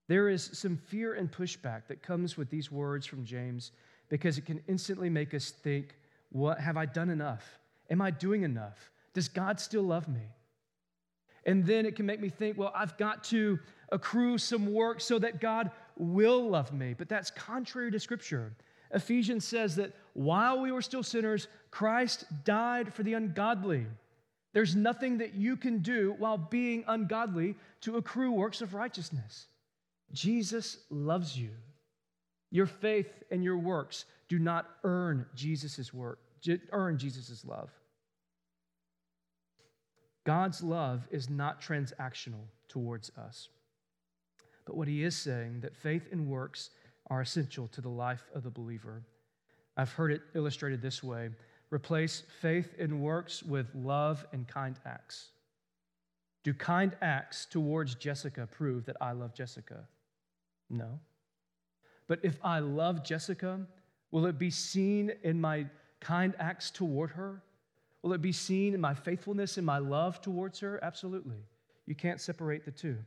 There 0.07 0.29
is 0.29 0.51
some 0.53 0.77
fear 0.77 1.15
and 1.15 1.31
pushback 1.31 1.87
that 1.87 2.03
comes 2.03 2.37
with 2.37 2.51
these 2.51 2.71
words 2.71 3.07
from 3.07 3.25
James 3.25 3.71
because 4.07 4.37
it 4.37 4.45
can 4.45 4.61
instantly 4.67 5.09
make 5.09 5.33
us 5.33 5.49
think, 5.49 5.95
what 6.29 6.59
have 6.59 6.77
I 6.77 6.85
done 6.85 7.09
enough? 7.09 7.57
Am 7.89 8.03
I 8.03 8.11
doing 8.11 8.43
enough? 8.43 8.91
Does 9.15 9.27
God 9.27 9.59
still 9.59 9.81
love 9.81 10.07
me? 10.07 10.21
And 11.47 11.65
then 11.65 11.87
it 11.87 11.95
can 11.95 12.05
make 12.05 12.19
me 12.19 12.29
think, 12.29 12.59
well, 12.59 12.71
I've 12.75 12.95
got 12.97 13.23
to 13.25 13.57
accrue 13.91 14.37
some 14.37 14.71
work 14.71 15.01
so 15.01 15.17
that 15.17 15.41
God 15.41 15.71
will 15.97 16.49
love 16.49 16.71
me. 16.71 16.93
But 16.95 17.09
that's 17.09 17.31
contrary 17.31 17.89
to 17.91 17.99
Scripture. 17.99 18.53
Ephesians 18.93 19.45
says 19.45 19.75
that 19.75 19.93
while 20.13 20.61
we 20.61 20.71
were 20.71 20.81
still 20.81 21.03
sinners, 21.03 21.47
Christ 21.75 22.23
died 22.45 22.93
for 22.93 23.03
the 23.03 23.15
ungodly. 23.15 23.85
There's 24.53 24.77
nothing 24.77 25.17
that 25.17 25.33
you 25.33 25.57
can 25.57 25.79
do 25.79 26.15
while 26.17 26.37
being 26.37 26.85
ungodly 26.87 27.55
to 27.81 27.97
accrue 27.97 28.31
works 28.31 28.61
of 28.61 28.73
righteousness. 28.73 29.47
Jesus 30.13 30.77
loves 30.89 31.37
you. 31.37 31.49
Your 32.49 32.65
faith 32.65 33.23
and 33.29 33.43
your 33.43 33.57
works 33.57 34.05
do 34.29 34.39
not 34.39 34.69
earn 34.85 35.25
Jesus' 35.35 35.93
work, 35.93 36.19
earn 36.71 36.97
Jesus' 36.97 37.43
love. 37.43 37.69
God's 40.23 40.63
love 40.63 41.05
is 41.11 41.29
not 41.29 41.61
transactional 41.61 42.45
towards 42.69 43.11
us. 43.17 43.49
But 44.65 44.77
what 44.77 44.87
he 44.87 45.03
is 45.03 45.17
saying 45.17 45.59
that 45.59 45.75
faith 45.75 46.07
and 46.09 46.29
works 46.29 46.69
are 47.07 47.19
essential 47.19 47.67
to 47.67 47.81
the 47.81 47.89
life 47.89 48.23
of 48.33 48.43
the 48.43 48.49
believer. 48.49 49.03
I've 49.75 49.91
heard 49.91 50.13
it 50.13 50.21
illustrated 50.35 50.81
this 50.81 51.03
way 51.03 51.31
replace 51.71 52.23
faith 52.41 52.73
in 52.77 53.01
works 53.01 53.43
with 53.43 53.67
love 53.73 54.25
and 54.31 54.47
kind 54.47 54.79
acts. 54.85 55.29
Do 56.43 56.53
kind 56.53 56.95
acts 57.01 57.45
towards 57.45 57.95
Jessica 57.95 58.47
prove 58.47 58.85
that 58.85 58.97
I 59.01 59.13
love 59.13 59.33
Jessica? 59.33 59.87
No. 60.69 60.99
But 62.07 62.19
if 62.23 62.37
I 62.43 62.59
love 62.59 63.03
Jessica, 63.03 63.61
will 64.11 64.27
it 64.27 64.37
be 64.37 64.51
seen 64.51 65.11
in 65.23 65.41
my 65.41 65.65
kind 65.99 66.35
acts 66.39 66.69
toward 66.69 67.11
her? 67.11 67.41
Will 68.03 68.13
it 68.13 68.21
be 68.21 68.31
seen 68.31 68.75
in 68.75 68.81
my 68.81 68.93
faithfulness 68.93 69.57
and 69.57 69.65
my 69.65 69.79
love 69.79 70.21
towards 70.21 70.59
her? 70.59 70.79
Absolutely. 70.83 71.37
You 71.87 71.95
can't 71.95 72.21
separate 72.21 72.63
the 72.63 72.71
two. 72.71 72.97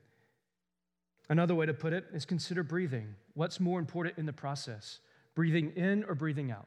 Another 1.30 1.54
way 1.54 1.66
to 1.66 1.74
put 1.74 1.92
it 1.92 2.06
is 2.12 2.24
consider 2.24 2.64
breathing. 2.64 3.14
What's 3.34 3.60
more 3.60 3.78
important 3.78 4.18
in 4.18 4.26
the 4.26 4.32
process? 4.32 4.98
Breathing 5.36 5.70
in 5.76 6.02
or 6.04 6.16
breathing 6.16 6.50
out? 6.50 6.66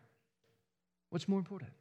What's 1.09 1.27
more 1.27 1.39
important? 1.39 1.71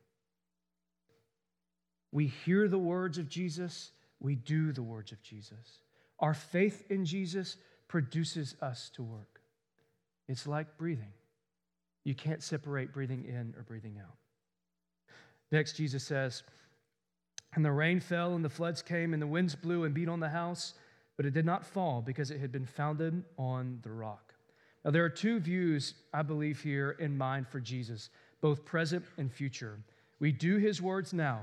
We 2.12 2.26
hear 2.26 2.68
the 2.68 2.78
words 2.78 3.18
of 3.18 3.28
Jesus, 3.28 3.92
we 4.18 4.34
do 4.34 4.72
the 4.72 4.82
words 4.82 5.12
of 5.12 5.22
Jesus. 5.22 5.82
Our 6.18 6.34
faith 6.34 6.84
in 6.90 7.04
Jesus 7.04 7.56
produces 7.88 8.54
us 8.60 8.90
to 8.94 9.02
work. 9.02 9.40
It's 10.28 10.46
like 10.46 10.76
breathing. 10.76 11.12
You 12.04 12.14
can't 12.14 12.42
separate 12.42 12.92
breathing 12.92 13.24
in 13.24 13.54
or 13.56 13.62
breathing 13.62 13.98
out. 13.98 14.16
Next, 15.52 15.76
Jesus 15.76 16.04
says, 16.04 16.42
And 17.54 17.64
the 17.64 17.72
rain 17.72 18.00
fell, 18.00 18.34
and 18.34 18.44
the 18.44 18.48
floods 18.48 18.82
came, 18.82 19.12
and 19.12 19.20
the 19.20 19.26
winds 19.26 19.54
blew 19.54 19.84
and 19.84 19.94
beat 19.94 20.08
on 20.08 20.20
the 20.20 20.28
house, 20.28 20.74
but 21.16 21.26
it 21.26 21.34
did 21.34 21.44
not 21.44 21.64
fall 21.64 22.00
because 22.00 22.30
it 22.30 22.40
had 22.40 22.52
been 22.52 22.66
founded 22.66 23.24
on 23.36 23.80
the 23.82 23.90
rock. 23.90 24.34
Now, 24.84 24.90
there 24.90 25.04
are 25.04 25.10
two 25.10 25.40
views, 25.40 25.94
I 26.14 26.22
believe, 26.22 26.60
here 26.60 26.92
in 26.98 27.16
mind 27.16 27.48
for 27.48 27.60
Jesus, 27.60 28.08
both 28.40 28.64
present 28.64 29.04
and 29.18 29.30
future. 29.30 29.78
We 30.20 30.32
do 30.32 30.56
his 30.56 30.80
words 30.80 31.12
now, 31.12 31.42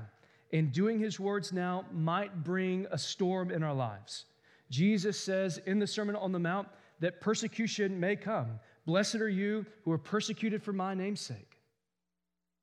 and 0.52 0.72
doing 0.72 0.98
his 0.98 1.20
words 1.20 1.52
now 1.52 1.84
might 1.92 2.44
bring 2.44 2.86
a 2.90 2.98
storm 2.98 3.50
in 3.50 3.62
our 3.62 3.74
lives. 3.74 4.24
Jesus 4.70 5.18
says 5.18 5.58
in 5.66 5.78
the 5.78 5.86
Sermon 5.86 6.16
on 6.16 6.32
the 6.32 6.38
Mount 6.38 6.68
that 7.00 7.20
persecution 7.20 7.98
may 7.98 8.16
come. 8.16 8.58
Blessed 8.86 9.16
are 9.16 9.28
you 9.28 9.66
who 9.84 9.92
are 9.92 9.98
persecuted 9.98 10.62
for 10.62 10.72
my 10.72 10.94
name's 10.94 11.20
sake. 11.20 11.60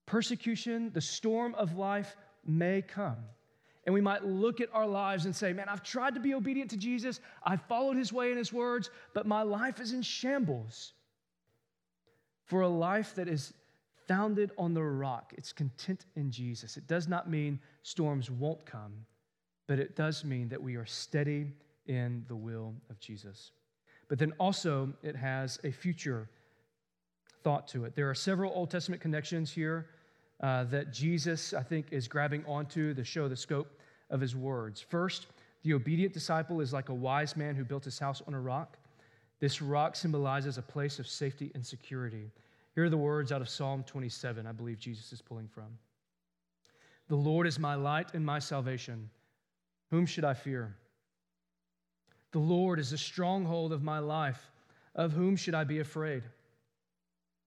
Persecution, 0.05 0.91
the 0.93 1.01
storm 1.01 1.55
of 1.55 1.75
life 1.75 2.15
may 2.45 2.81
come. 2.81 3.17
And 3.85 3.93
we 3.93 4.01
might 4.01 4.25
look 4.25 4.61
at 4.61 4.73
our 4.73 4.87
lives 4.87 5.25
and 5.25 5.35
say, 5.35 5.53
Man, 5.53 5.69
I've 5.69 5.83
tried 5.83 6.15
to 6.15 6.19
be 6.19 6.33
obedient 6.33 6.71
to 6.71 6.77
Jesus. 6.77 7.19
I've 7.43 7.61
followed 7.63 7.97
his 7.97 8.11
way 8.11 8.29
and 8.29 8.37
his 8.37 8.51
words, 8.51 8.89
but 9.13 9.27
my 9.27 9.43
life 9.43 9.79
is 9.79 9.93
in 9.93 10.01
shambles. 10.01 10.93
For 12.45 12.61
a 12.61 12.67
life 12.67 13.15
that 13.15 13.27
is 13.27 13.53
founded 14.07 14.51
on 14.57 14.73
the 14.73 14.83
rock, 14.83 15.33
it's 15.37 15.51
content 15.51 16.05
in 16.15 16.31
Jesus. 16.31 16.77
It 16.77 16.87
does 16.87 17.07
not 17.07 17.29
mean 17.29 17.59
storms 17.83 18.29
won't 18.29 18.65
come, 18.65 18.93
but 19.67 19.79
it 19.79 19.95
does 19.95 20.23
mean 20.23 20.49
that 20.49 20.61
we 20.61 20.75
are 20.75 20.85
steady 20.85 21.53
in 21.87 22.23
the 22.27 22.35
will 22.35 22.73
of 22.89 22.99
Jesus. 22.99 23.51
But 24.07 24.19
then 24.19 24.33
also, 24.39 24.93
it 25.03 25.15
has 25.15 25.59
a 25.63 25.71
future 25.71 26.29
thought 27.43 27.67
to 27.69 27.85
it. 27.85 27.95
There 27.95 28.09
are 28.09 28.15
several 28.15 28.51
Old 28.53 28.71
Testament 28.71 29.01
connections 29.01 29.51
here 29.51 29.87
uh, 30.41 30.65
that 30.65 30.91
Jesus, 30.91 31.53
I 31.53 31.63
think, 31.63 31.87
is 31.91 32.07
grabbing 32.07 32.43
onto 32.45 32.93
to 32.93 33.03
show 33.03 33.27
the 33.27 33.35
scope 33.35 33.79
of 34.09 34.19
his 34.19 34.35
words. 34.35 34.81
First, 34.81 35.27
the 35.63 35.73
obedient 35.73 36.13
disciple 36.13 36.61
is 36.61 36.73
like 36.73 36.89
a 36.89 36.93
wise 36.93 37.35
man 37.35 37.55
who 37.55 37.63
built 37.63 37.83
his 37.83 37.97
house 37.97 38.21
on 38.27 38.33
a 38.33 38.39
rock. 38.39 38.77
This 39.39 39.61
rock 39.61 39.95
symbolizes 39.95 40.57
a 40.57 40.61
place 40.61 40.99
of 40.99 41.07
safety 41.07 41.51
and 41.55 41.65
security. 41.65 42.31
Here 42.75 42.83
are 42.83 42.89
the 42.89 42.97
words 42.97 43.31
out 43.31 43.41
of 43.41 43.47
Psalm 43.47 43.83
27, 43.83 44.45
I 44.45 44.51
believe 44.51 44.77
Jesus 44.77 45.13
is 45.13 45.21
pulling 45.21 45.47
from. 45.47 45.77
The 47.07 47.15
Lord 47.15 47.47
is 47.47 47.57
my 47.57 47.75
light 47.75 48.13
and 48.13 48.25
my 48.25 48.39
salvation. 48.39 49.09
Whom 49.91 50.05
should 50.05 50.25
I 50.25 50.33
fear? 50.33 50.75
The 52.31 52.39
Lord 52.39 52.79
is 52.79 52.91
the 52.91 52.97
stronghold 52.97 53.71
of 53.71 53.81
my 53.81 53.99
life. 53.99 54.51
Of 54.93 55.13
whom 55.13 55.37
should 55.37 55.53
I 55.53 55.63
be 55.63 55.79
afraid? 55.79 56.23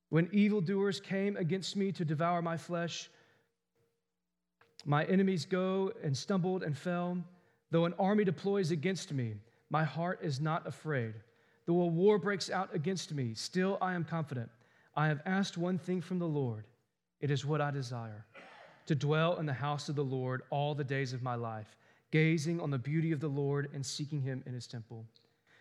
When 0.09 0.29
evildoers 0.33 1.01
came 1.01 1.37
against 1.37 1.77
me 1.77 1.93
to 1.93 2.05
devour 2.05 2.41
my 2.41 2.57
flesh, 2.57 3.11
my 4.87 5.05
enemies 5.05 5.45
go 5.45 5.93
and 6.03 6.17
stumbled 6.17 6.62
and 6.62 6.77
fell. 6.77 7.19
Though 7.71 7.85
an 7.85 7.95
army 7.99 8.25
deploys 8.25 8.71
against 8.71 9.12
me, 9.12 9.35
my 9.69 9.85
heart 9.85 10.21
is 10.23 10.41
not 10.41 10.67
afraid. 10.67 11.14
Though 11.67 11.83
a 11.83 11.87
war 11.87 12.19
breaks 12.19 12.49
out 12.49 12.75
against 12.75 13.12
me, 13.12 13.35
still 13.35 13.77
I 13.83 13.95
am 13.95 14.05
confident. 14.05 14.49
I 14.99 15.07
have 15.07 15.23
asked 15.27 15.57
one 15.57 15.79
thing 15.79 16.01
from 16.01 16.19
the 16.19 16.27
Lord. 16.27 16.65
It 17.21 17.31
is 17.31 17.47
what 17.47 17.61
I 17.61 17.71
desire 17.71 18.27
to 18.87 18.97
dwell 18.97 19.37
in 19.37 19.47
the 19.47 19.53
house 19.53 19.89
of 19.89 19.95
the 19.95 20.03
Lord 20.03 20.43
all 20.51 20.75
the 20.75 20.83
days 20.83 21.13
of 21.13 21.23
my 21.23 21.37
life, 21.37 21.77
gazing 22.11 22.61
on 22.61 22.73
the 22.73 22.79
beauty 22.79 23.13
of 23.13 23.21
the 23.21 23.29
Lord 23.29 23.69
and 23.73 23.87
seeking 23.87 24.21
him 24.21 24.43
in 24.45 24.53
his 24.53 24.67
temple. 24.67 25.07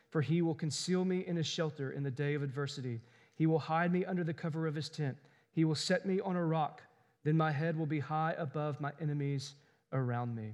For 0.10 0.24
he 0.24 0.42
will 0.42 0.56
conceal 0.56 1.06
me 1.06 1.24
in 1.28 1.36
his 1.36 1.46
shelter 1.46 1.92
in 1.92 2.02
the 2.02 2.10
day 2.10 2.34
of 2.34 2.42
adversity. 2.42 3.00
He 3.36 3.46
will 3.46 3.60
hide 3.60 3.94
me 3.94 4.06
under 4.06 4.24
the 4.24 4.34
cover 4.34 4.66
of 4.66 4.74
his 4.74 4.90
tent. 4.90 5.16
He 5.52 5.66
will 5.66 5.76
set 5.76 6.08
me 6.08 6.20
on 6.20 6.36
a 6.36 6.44
rock. 6.44 6.82
Then 7.24 7.38
my 7.38 7.52
head 7.52 7.78
will 7.78 7.86
be 7.86 8.00
high 8.00 8.34
above 8.40 8.82
my 8.82 8.92
enemies 9.00 9.54
around 9.94 10.34
me. 10.36 10.54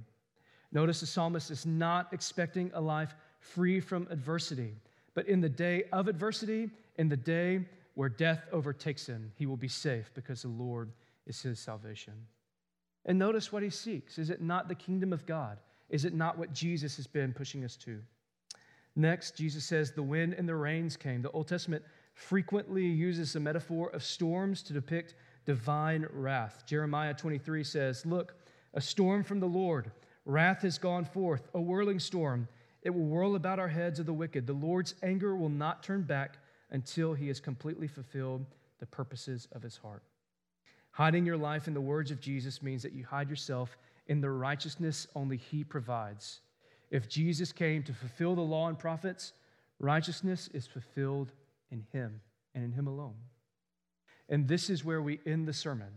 Notice 0.72 1.00
the 1.00 1.06
psalmist 1.06 1.50
is 1.50 1.64
not 1.64 2.12
expecting 2.12 2.70
a 2.74 2.82
life 2.82 3.14
free 3.40 3.80
from 3.80 4.06
adversity, 4.10 4.74
but 5.14 5.26
in 5.26 5.40
the 5.40 5.48
day 5.48 5.84
of 5.90 6.06
adversity, 6.06 6.68
in 6.98 7.08
the 7.08 7.16
day 7.16 7.64
where 7.94 8.08
death 8.08 8.46
overtakes 8.52 9.06
him, 9.06 9.32
he 9.36 9.46
will 9.46 9.56
be 9.56 9.68
safe 9.68 10.10
because 10.14 10.42
the 10.42 10.48
Lord 10.48 10.92
is 11.26 11.40
his 11.40 11.58
salvation. 11.58 12.14
And 13.06 13.18
notice 13.18 13.52
what 13.52 13.62
he 13.62 13.70
seeks. 13.70 14.18
Is 14.18 14.30
it 14.30 14.40
not 14.40 14.68
the 14.68 14.74
kingdom 14.74 15.12
of 15.12 15.26
God? 15.26 15.58
Is 15.90 16.04
it 16.04 16.14
not 16.14 16.38
what 16.38 16.52
Jesus 16.52 16.96
has 16.96 17.06
been 17.06 17.32
pushing 17.32 17.64
us 17.64 17.76
to? 17.76 18.00
Next, 18.96 19.36
Jesus 19.36 19.64
says, 19.64 19.92
The 19.92 20.02
wind 20.02 20.34
and 20.34 20.48
the 20.48 20.54
rains 20.54 20.96
came. 20.96 21.20
The 21.22 21.30
Old 21.32 21.48
Testament 21.48 21.84
frequently 22.14 22.84
uses 22.86 23.32
the 23.32 23.40
metaphor 23.40 23.90
of 23.90 24.04
storms 24.04 24.62
to 24.62 24.72
depict 24.72 25.14
divine 25.44 26.06
wrath. 26.12 26.64
Jeremiah 26.66 27.14
23 27.14 27.64
says, 27.64 28.06
Look, 28.06 28.36
a 28.72 28.80
storm 28.80 29.22
from 29.24 29.40
the 29.40 29.46
Lord. 29.46 29.90
Wrath 30.24 30.62
has 30.62 30.78
gone 30.78 31.04
forth, 31.04 31.48
a 31.54 31.60
whirling 31.60 31.98
storm. 31.98 32.48
It 32.82 32.90
will 32.90 33.04
whirl 33.04 33.34
about 33.34 33.58
our 33.58 33.68
heads 33.68 33.98
of 33.98 34.06
the 34.06 34.12
wicked. 34.12 34.46
The 34.46 34.52
Lord's 34.52 34.94
anger 35.02 35.36
will 35.36 35.48
not 35.48 35.82
turn 35.82 36.02
back 36.02 36.38
until 36.70 37.14
he 37.14 37.28
has 37.28 37.40
completely 37.40 37.86
fulfilled 37.86 38.46
the 38.80 38.86
purposes 38.86 39.48
of 39.52 39.62
his 39.62 39.76
heart. 39.76 40.02
Hiding 40.90 41.26
your 41.26 41.36
life 41.36 41.66
in 41.66 41.74
the 41.74 41.80
words 41.80 42.10
of 42.10 42.20
Jesus 42.20 42.62
means 42.62 42.82
that 42.82 42.92
you 42.92 43.04
hide 43.04 43.28
yourself 43.28 43.76
in 44.06 44.20
the 44.20 44.30
righteousness 44.30 45.06
only 45.14 45.36
he 45.36 45.64
provides. 45.64 46.40
If 46.90 47.08
Jesus 47.08 47.52
came 47.52 47.82
to 47.84 47.92
fulfill 47.92 48.34
the 48.34 48.42
law 48.42 48.68
and 48.68 48.78
prophets, 48.78 49.32
righteousness 49.80 50.48
is 50.54 50.66
fulfilled 50.66 51.32
in 51.70 51.84
Him 51.92 52.20
and 52.54 52.64
in 52.64 52.72
Him 52.72 52.86
alone. 52.86 53.16
And 54.28 54.46
this 54.46 54.70
is 54.70 54.84
where 54.84 55.02
we 55.02 55.20
end 55.26 55.48
the 55.48 55.52
sermon. 55.52 55.88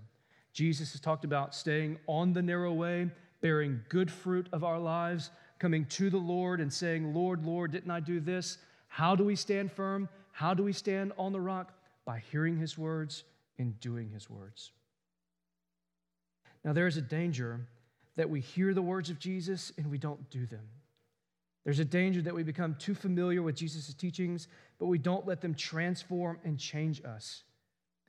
Jesus 0.54 0.94
has 0.94 1.02
talked 1.02 1.24
about 1.24 1.54
staying 1.54 2.00
on 2.08 2.34
the 2.34 2.42
narrow 2.42 2.74
way, 2.74 3.12
bearing 3.42 3.82
good 3.90 4.10
fruit 4.10 4.50
of 4.52 4.64
our 4.64 4.80
lives, 4.80 5.30
coming 5.60 5.86
to 5.86 6.10
the 6.10 6.18
Lord 6.18 6.60
and 6.60 6.74
saying, 6.74 7.14
Lord, 7.14 7.46
Lord, 7.46 7.72
didn't 7.72 7.92
I 7.92 8.00
do 8.00 8.20
this? 8.20 8.58
How 8.88 9.16
do 9.16 9.24
we 9.24 9.36
stand 9.36 9.72
firm? 9.72 10.10
How 10.38 10.54
do 10.54 10.62
we 10.62 10.72
stand 10.72 11.14
on 11.18 11.32
the 11.32 11.42
rock? 11.42 11.74
By 12.06 12.22
hearing 12.32 12.58
His 12.58 12.78
words 12.78 13.24
and 13.58 13.80
doing 13.80 14.12
His 14.12 14.30
words. 14.30 14.72
Now, 16.64 16.74
there 16.74 16.86
is 16.86 16.96
a 16.96 17.02
danger 17.02 17.62
that 18.18 18.30
we 18.30 18.40
hear 18.40 18.76
the 18.76 18.82
words 18.84 19.10
of 19.10 19.18
Jesus 19.18 19.74
and 19.80 19.90
we 19.90 19.98
don't 19.98 20.30
do 20.30 20.46
them. 20.46 20.62
There's 21.66 21.80
a 21.80 21.86
danger 21.86 22.22
that 22.22 22.36
we 22.36 22.44
become 22.44 22.76
too 22.76 22.94
familiar 22.94 23.42
with 23.42 23.56
Jesus' 23.56 23.92
teachings, 23.96 24.48
but 24.78 24.86
we 24.86 25.00
don't 25.00 25.26
let 25.26 25.42
them 25.42 25.56
transform 25.56 26.38
and 26.44 26.60
change 26.60 27.04
us. 27.04 27.42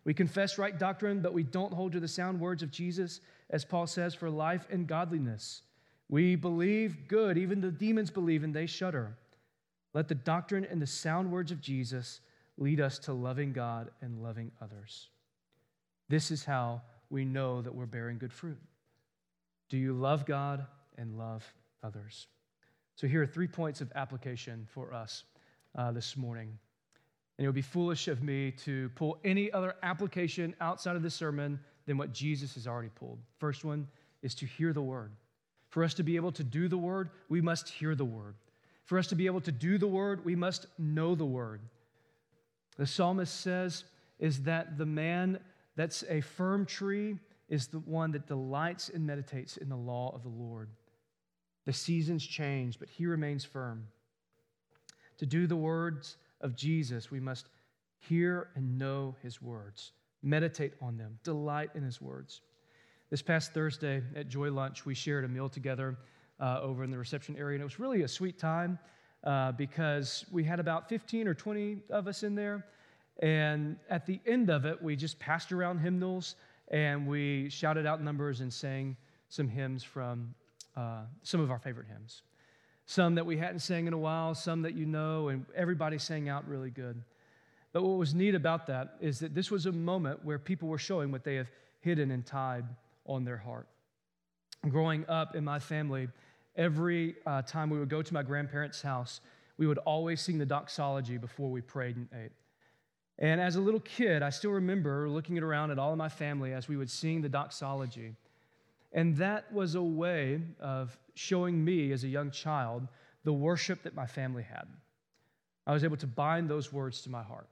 We 0.04 0.12
confess 0.12 0.58
right 0.58 0.78
doctrine, 0.78 1.22
but 1.22 1.32
we 1.32 1.44
don't 1.44 1.72
hold 1.72 1.92
to 1.92 2.00
the 2.00 2.08
sound 2.08 2.40
words 2.40 2.62
of 2.62 2.70
Jesus, 2.70 3.22
as 3.48 3.64
Paul 3.64 3.86
says, 3.86 4.14
for 4.14 4.28
life 4.28 4.66
and 4.70 4.86
godliness. 4.86 5.62
We 6.10 6.36
believe 6.36 7.08
good, 7.08 7.38
even 7.38 7.62
the 7.62 7.70
demons 7.70 8.10
believe, 8.10 8.44
and 8.44 8.52
they 8.52 8.66
shudder. 8.66 9.16
Let 9.98 10.06
the 10.06 10.14
doctrine 10.14 10.64
and 10.64 10.80
the 10.80 10.86
sound 10.86 11.28
words 11.28 11.50
of 11.50 11.60
Jesus 11.60 12.20
lead 12.56 12.80
us 12.80 13.00
to 13.00 13.12
loving 13.12 13.52
God 13.52 13.90
and 14.00 14.22
loving 14.22 14.52
others. 14.62 15.08
This 16.08 16.30
is 16.30 16.44
how 16.44 16.82
we 17.10 17.24
know 17.24 17.60
that 17.62 17.74
we're 17.74 17.84
bearing 17.84 18.16
good 18.16 18.32
fruit. 18.32 18.60
Do 19.68 19.76
you 19.76 19.92
love 19.92 20.24
God 20.24 20.64
and 20.98 21.18
love 21.18 21.44
others. 21.82 22.28
So, 22.94 23.08
here 23.08 23.22
are 23.22 23.26
three 23.26 23.48
points 23.48 23.80
of 23.80 23.90
application 23.96 24.68
for 24.70 24.94
us 24.94 25.24
uh, 25.76 25.90
this 25.90 26.16
morning. 26.16 26.56
And 27.36 27.44
it 27.44 27.48
would 27.48 27.56
be 27.56 27.60
foolish 27.60 28.06
of 28.06 28.22
me 28.22 28.52
to 28.52 28.90
pull 28.90 29.18
any 29.24 29.50
other 29.50 29.74
application 29.82 30.54
outside 30.60 30.94
of 30.94 31.02
the 31.02 31.10
sermon 31.10 31.58
than 31.86 31.98
what 31.98 32.12
Jesus 32.12 32.54
has 32.54 32.68
already 32.68 32.90
pulled. 32.94 33.18
First 33.38 33.64
one 33.64 33.88
is 34.22 34.36
to 34.36 34.46
hear 34.46 34.72
the 34.72 34.80
word. 34.80 35.10
For 35.70 35.82
us 35.82 35.92
to 35.94 36.04
be 36.04 36.14
able 36.14 36.30
to 36.30 36.44
do 36.44 36.68
the 36.68 36.78
word, 36.78 37.10
we 37.28 37.40
must 37.40 37.68
hear 37.68 37.96
the 37.96 38.04
word. 38.04 38.36
For 38.88 38.98
us 38.98 39.08
to 39.08 39.14
be 39.14 39.26
able 39.26 39.42
to 39.42 39.52
do 39.52 39.76
the 39.76 39.86
word, 39.86 40.24
we 40.24 40.34
must 40.34 40.64
know 40.78 41.14
the 41.14 41.26
word. 41.26 41.60
The 42.78 42.86
psalmist 42.86 43.42
says, 43.42 43.84
is 44.18 44.44
that 44.44 44.78
the 44.78 44.86
man 44.86 45.40
that's 45.76 46.04
a 46.08 46.22
firm 46.22 46.64
tree 46.64 47.18
is 47.50 47.66
the 47.66 47.80
one 47.80 48.12
that 48.12 48.26
delights 48.26 48.88
and 48.88 49.06
meditates 49.06 49.58
in 49.58 49.68
the 49.68 49.76
law 49.76 50.10
of 50.14 50.22
the 50.22 50.30
Lord. 50.30 50.70
The 51.66 51.72
seasons 51.74 52.26
change, 52.26 52.78
but 52.78 52.88
he 52.88 53.04
remains 53.04 53.44
firm. 53.44 53.86
To 55.18 55.26
do 55.26 55.46
the 55.46 55.54
words 55.54 56.16
of 56.40 56.56
Jesus, 56.56 57.10
we 57.10 57.20
must 57.20 57.50
hear 57.98 58.48
and 58.54 58.78
know 58.78 59.16
his 59.22 59.42
words, 59.42 59.92
meditate 60.22 60.72
on 60.80 60.96
them, 60.96 61.18
delight 61.24 61.68
in 61.74 61.82
his 61.82 62.00
words. 62.00 62.40
This 63.10 63.20
past 63.20 63.52
Thursday 63.52 64.02
at 64.16 64.28
Joy 64.28 64.50
Lunch, 64.50 64.86
we 64.86 64.94
shared 64.94 65.26
a 65.26 65.28
meal 65.28 65.50
together 65.50 65.98
uh, 66.40 66.60
over 66.62 66.84
in 66.84 66.90
the 66.90 66.98
reception 66.98 67.36
area, 67.36 67.54
and 67.54 67.62
it 67.62 67.64
was 67.64 67.78
really 67.78 68.02
a 68.02 68.08
sweet 68.08 68.38
time 68.38 68.78
uh, 69.24 69.52
because 69.52 70.24
we 70.30 70.44
had 70.44 70.60
about 70.60 70.88
15 70.88 71.26
or 71.28 71.34
20 71.34 71.78
of 71.90 72.06
us 72.06 72.22
in 72.22 72.34
there. 72.34 72.64
And 73.20 73.76
at 73.90 74.06
the 74.06 74.20
end 74.26 74.48
of 74.48 74.64
it, 74.64 74.80
we 74.80 74.94
just 74.94 75.18
passed 75.18 75.50
around 75.50 75.78
hymnals 75.78 76.36
and 76.68 77.06
we 77.06 77.48
shouted 77.48 77.86
out 77.86 78.02
numbers 78.02 78.40
and 78.40 78.52
sang 78.52 78.96
some 79.28 79.48
hymns 79.48 79.82
from 79.82 80.34
uh, 80.76 81.02
some 81.22 81.40
of 81.40 81.50
our 81.50 81.58
favorite 81.58 81.86
hymns. 81.88 82.22
Some 82.86 83.14
that 83.16 83.26
we 83.26 83.36
hadn't 83.36 83.60
sang 83.60 83.86
in 83.86 83.92
a 83.92 83.98
while, 83.98 84.34
some 84.34 84.62
that 84.62 84.74
you 84.74 84.86
know, 84.86 85.28
and 85.28 85.44
everybody 85.54 85.98
sang 85.98 86.28
out 86.28 86.48
really 86.48 86.70
good. 86.70 87.02
But 87.72 87.82
what 87.82 87.98
was 87.98 88.14
neat 88.14 88.34
about 88.34 88.66
that 88.68 88.96
is 89.00 89.18
that 89.18 89.34
this 89.34 89.50
was 89.50 89.66
a 89.66 89.72
moment 89.72 90.24
where 90.24 90.38
people 90.38 90.68
were 90.68 90.78
showing 90.78 91.10
what 91.12 91.24
they 91.24 91.34
have 91.34 91.50
hidden 91.80 92.10
and 92.10 92.24
tied 92.24 92.64
on 93.04 93.24
their 93.24 93.36
heart. 93.36 93.68
Growing 94.68 95.04
up 95.08 95.36
in 95.36 95.44
my 95.44 95.58
family, 95.58 96.08
every 96.56 97.16
uh, 97.26 97.42
time 97.42 97.70
we 97.70 97.78
would 97.78 97.88
go 97.88 98.02
to 98.02 98.14
my 98.14 98.22
grandparents' 98.22 98.82
house, 98.82 99.20
we 99.56 99.66
would 99.66 99.78
always 99.78 100.20
sing 100.20 100.38
the 100.38 100.46
doxology 100.46 101.18
before 101.18 101.50
we 101.50 101.60
prayed 101.60 101.96
and 101.96 102.08
ate. 102.24 102.32
And 103.18 103.40
as 103.40 103.56
a 103.56 103.60
little 103.60 103.80
kid, 103.80 104.22
I 104.22 104.30
still 104.30 104.52
remember 104.52 105.08
looking 105.08 105.38
around 105.38 105.72
at 105.72 105.78
all 105.78 105.92
of 105.92 105.98
my 105.98 106.08
family 106.08 106.52
as 106.52 106.68
we 106.68 106.76
would 106.76 106.90
sing 106.90 107.20
the 107.20 107.28
doxology. 107.28 108.14
And 108.92 109.16
that 109.16 109.52
was 109.52 109.74
a 109.74 109.82
way 109.82 110.40
of 110.60 110.96
showing 111.14 111.62
me 111.64 111.92
as 111.92 112.04
a 112.04 112.08
young 112.08 112.30
child 112.30 112.86
the 113.24 113.32
worship 113.32 113.82
that 113.82 113.94
my 113.94 114.06
family 114.06 114.44
had. 114.44 114.66
I 115.66 115.72
was 115.72 115.84
able 115.84 115.96
to 115.98 116.06
bind 116.06 116.48
those 116.48 116.72
words 116.72 117.02
to 117.02 117.10
my 117.10 117.22
heart. 117.22 117.48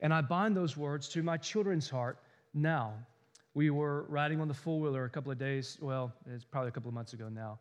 And 0.00 0.12
I 0.14 0.22
bind 0.22 0.56
those 0.56 0.76
words 0.76 1.08
to 1.10 1.22
my 1.22 1.36
children's 1.36 1.90
heart 1.90 2.18
now. 2.54 2.94
We 3.54 3.70
were 3.70 4.04
riding 4.08 4.40
on 4.40 4.48
the 4.48 4.54
four 4.54 4.80
wheeler 4.80 5.04
a 5.04 5.10
couple 5.10 5.30
of 5.30 5.38
days, 5.38 5.78
well, 5.80 6.12
it's 6.26 6.44
probably 6.44 6.68
a 6.68 6.72
couple 6.72 6.88
of 6.88 6.94
months 6.94 7.12
ago 7.12 7.28
now. 7.28 7.58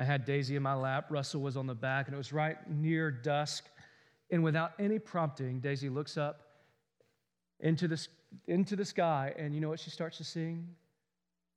I 0.00 0.04
had 0.04 0.24
Daisy 0.24 0.56
in 0.56 0.62
my 0.62 0.72
lap, 0.72 1.10
Russell 1.10 1.42
was 1.42 1.58
on 1.58 1.66
the 1.66 1.74
back, 1.74 2.06
and 2.06 2.14
it 2.14 2.16
was 2.16 2.32
right 2.32 2.56
near 2.70 3.10
dusk. 3.10 3.66
And 4.30 4.42
without 4.42 4.72
any 4.78 4.98
prompting, 4.98 5.60
Daisy 5.60 5.90
looks 5.90 6.16
up 6.16 6.40
into 7.60 7.86
the, 7.86 8.08
into 8.46 8.76
the 8.76 8.84
sky, 8.86 9.34
and 9.36 9.54
you 9.54 9.60
know 9.60 9.68
what 9.68 9.78
she 9.78 9.90
starts 9.90 10.16
to 10.16 10.24
sing? 10.24 10.66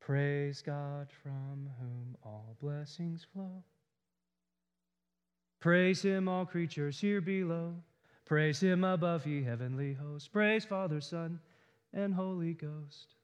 Praise 0.01 0.61
God 0.61 1.07
from 1.23 1.69
whom 1.79 2.17
all 2.21 2.57
blessings 2.61 3.25
flow. 3.31 3.63
Praise 5.61 6.01
him, 6.01 6.27
all 6.27 6.45
creatures 6.45 6.99
here 6.99 7.21
below. 7.21 7.73
Praise 8.25 8.59
him 8.59 8.83
above, 8.83 9.25
ye 9.25 9.41
heavenly 9.41 9.93
hosts. 9.93 10.27
Praise 10.27 10.65
Father, 10.65 10.99
Son, 10.99 11.39
and 11.93 12.13
Holy 12.13 12.55
Ghost. 12.55 13.15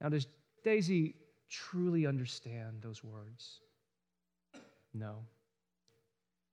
Now, 0.00 0.10
does 0.10 0.28
Daisy 0.62 1.16
truly 1.48 2.06
understand 2.06 2.78
those 2.82 3.02
words? 3.04 3.60
No. 4.94 5.16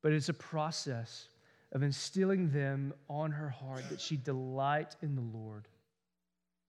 But 0.01 0.11
it's 0.11 0.29
a 0.29 0.33
process 0.33 1.27
of 1.71 1.81
instilling 1.81 2.49
them 2.51 2.93
on 3.09 3.31
her 3.31 3.49
heart 3.49 3.83
that 3.89 3.99
she 3.99 4.17
delight 4.17 4.95
in 5.01 5.15
the 5.15 5.21
Lord. 5.21 5.67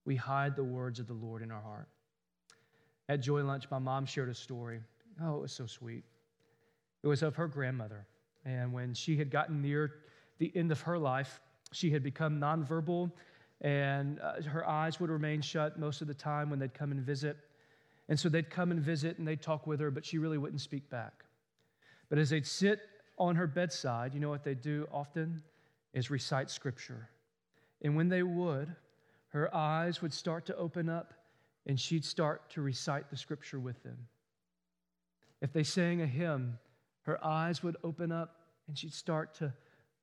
We 0.05 0.15
hide 0.15 0.55
the 0.55 0.63
words 0.63 0.99
of 0.99 1.07
the 1.07 1.13
Lord 1.13 1.41
in 1.41 1.51
our 1.51 1.61
heart. 1.61 1.87
At 3.07 3.21
Joy 3.21 3.43
Lunch, 3.43 3.65
my 3.69 3.79
mom 3.79 4.05
shared 4.05 4.29
a 4.29 4.33
story. 4.33 4.81
Oh, 5.21 5.35
it 5.35 5.41
was 5.41 5.51
so 5.51 5.65
sweet. 5.65 6.03
It 7.03 7.07
was 7.07 7.21
of 7.21 7.35
her 7.35 7.47
grandmother. 7.47 8.07
And 8.45 8.73
when 8.73 8.93
she 8.93 9.15
had 9.17 9.29
gotten 9.29 9.61
near 9.61 9.95
the 10.39 10.51
end 10.55 10.71
of 10.71 10.81
her 10.81 10.97
life, 10.97 11.39
she 11.71 11.91
had 11.91 12.03
become 12.03 12.39
nonverbal, 12.39 13.11
and 13.61 14.19
uh, 14.19 14.41
her 14.43 14.67
eyes 14.67 14.99
would 14.99 15.09
remain 15.09 15.41
shut 15.41 15.79
most 15.79 16.01
of 16.01 16.07
the 16.07 16.13
time 16.13 16.49
when 16.49 16.59
they'd 16.59 16.73
come 16.73 16.91
and 16.91 17.01
visit. 17.01 17.37
And 18.07 18.19
so 18.19 18.29
they'd 18.29 18.49
come 18.49 18.71
and 18.71 18.79
visit 18.79 19.17
and 19.17 19.27
they'd 19.27 19.41
talk 19.41 19.65
with 19.65 19.79
her, 19.79 19.91
but 19.91 20.05
she 20.05 20.17
really 20.17 20.37
wouldn't 20.37 20.61
speak 20.61 20.89
back. 20.89 21.25
But 22.09 22.19
as 22.19 22.29
they'd 22.29 22.45
sit 22.45 22.81
on 23.17 23.35
her 23.35 23.47
bedside, 23.47 24.13
you 24.13 24.19
know 24.19 24.29
what 24.29 24.43
they'd 24.43 24.61
do 24.61 24.87
often? 24.91 25.41
Is 25.93 26.11
recite 26.11 26.49
scripture. 26.49 27.09
And 27.81 27.95
when 27.95 28.09
they 28.09 28.21
would, 28.21 28.75
her 29.29 29.53
eyes 29.55 30.01
would 30.01 30.13
start 30.13 30.45
to 30.47 30.55
open 30.55 30.89
up 30.89 31.13
and 31.65 31.79
she'd 31.79 32.05
start 32.05 32.49
to 32.51 32.61
recite 32.61 33.09
the 33.09 33.17
scripture 33.17 33.59
with 33.59 33.81
them. 33.83 33.97
If 35.41 35.51
they 35.51 35.63
sang 35.63 36.01
a 36.01 36.07
hymn, 36.07 36.59
her 37.03 37.23
eyes 37.23 37.63
would 37.63 37.77
open 37.83 38.11
up 38.11 38.41
and 38.67 38.77
she'd 38.77 38.93
start 38.93 39.33
to 39.35 39.53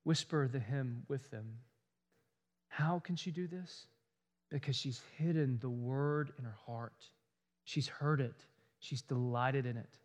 whisper 0.05 0.49
the 0.49 0.59
hymn 0.59 1.05
with 1.09 1.31
them. 1.31 1.59
How 2.69 2.99
can 2.99 3.17
she 3.17 3.31
do 3.31 3.47
this? 3.47 3.87
Because 4.51 4.77
she's 4.77 5.01
hidden 5.17 5.59
the 5.61 5.71
word 5.71 6.33
in 6.39 6.45
her 6.45 6.57
heart. 6.67 7.05
She's 7.65 7.89
heard 7.89 8.21
it, 8.21 8.45
she's 8.81 9.03
delighted 9.03 9.67
in 9.67 9.77
it. 9.77 9.99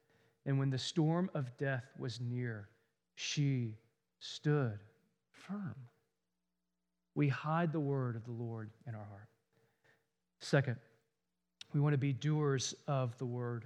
And 0.45 0.57
when 0.59 0.69
the 0.69 0.77
storm 0.77 1.29
of 1.33 1.55
death 1.57 1.83
was 1.99 2.21
near, 2.21 2.69
she 3.15 3.75
stood 4.19 4.79
firm. 5.31 5.75
We 7.15 7.27
hide 7.27 7.71
the 7.71 7.79
word 7.79 8.15
of 8.15 8.23
the 8.25 8.31
Lord 8.31 8.69
in 8.87 8.95
our 8.95 9.03
heart. 9.03 9.27
Second, 10.39 10.77
we 11.73 11.79
want 11.79 11.93
to 11.93 11.97
be 11.97 12.13
doers 12.13 12.75
of 12.87 13.17
the 13.17 13.25
word. 13.25 13.65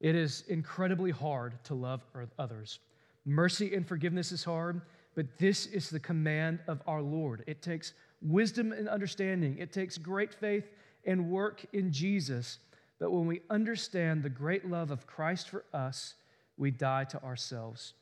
It 0.00 0.14
is 0.14 0.44
incredibly 0.48 1.10
hard 1.10 1.62
to 1.64 1.74
love 1.74 2.02
others. 2.38 2.78
Mercy 3.24 3.74
and 3.74 3.86
forgiveness 3.86 4.32
is 4.32 4.44
hard, 4.44 4.82
but 5.14 5.38
this 5.38 5.66
is 5.66 5.90
the 5.90 6.00
command 6.00 6.60
of 6.66 6.82
our 6.86 7.02
Lord. 7.02 7.44
It 7.46 7.62
takes 7.62 7.92
wisdom 8.22 8.72
and 8.72 8.88
understanding, 8.88 9.58
it 9.58 9.72
takes 9.72 9.98
great 9.98 10.32
faith 10.32 10.70
and 11.06 11.30
work 11.30 11.64
in 11.72 11.92
Jesus. 11.92 12.58
But 12.98 13.10
when 13.10 13.26
we 13.26 13.42
understand 13.50 14.22
the 14.22 14.30
great 14.30 14.68
love 14.68 14.90
of 14.90 15.06
Christ 15.06 15.48
for 15.48 15.64
us, 15.72 16.14
we 16.56 16.70
die 16.70 17.04
to 17.04 17.22
ourselves. 17.22 17.94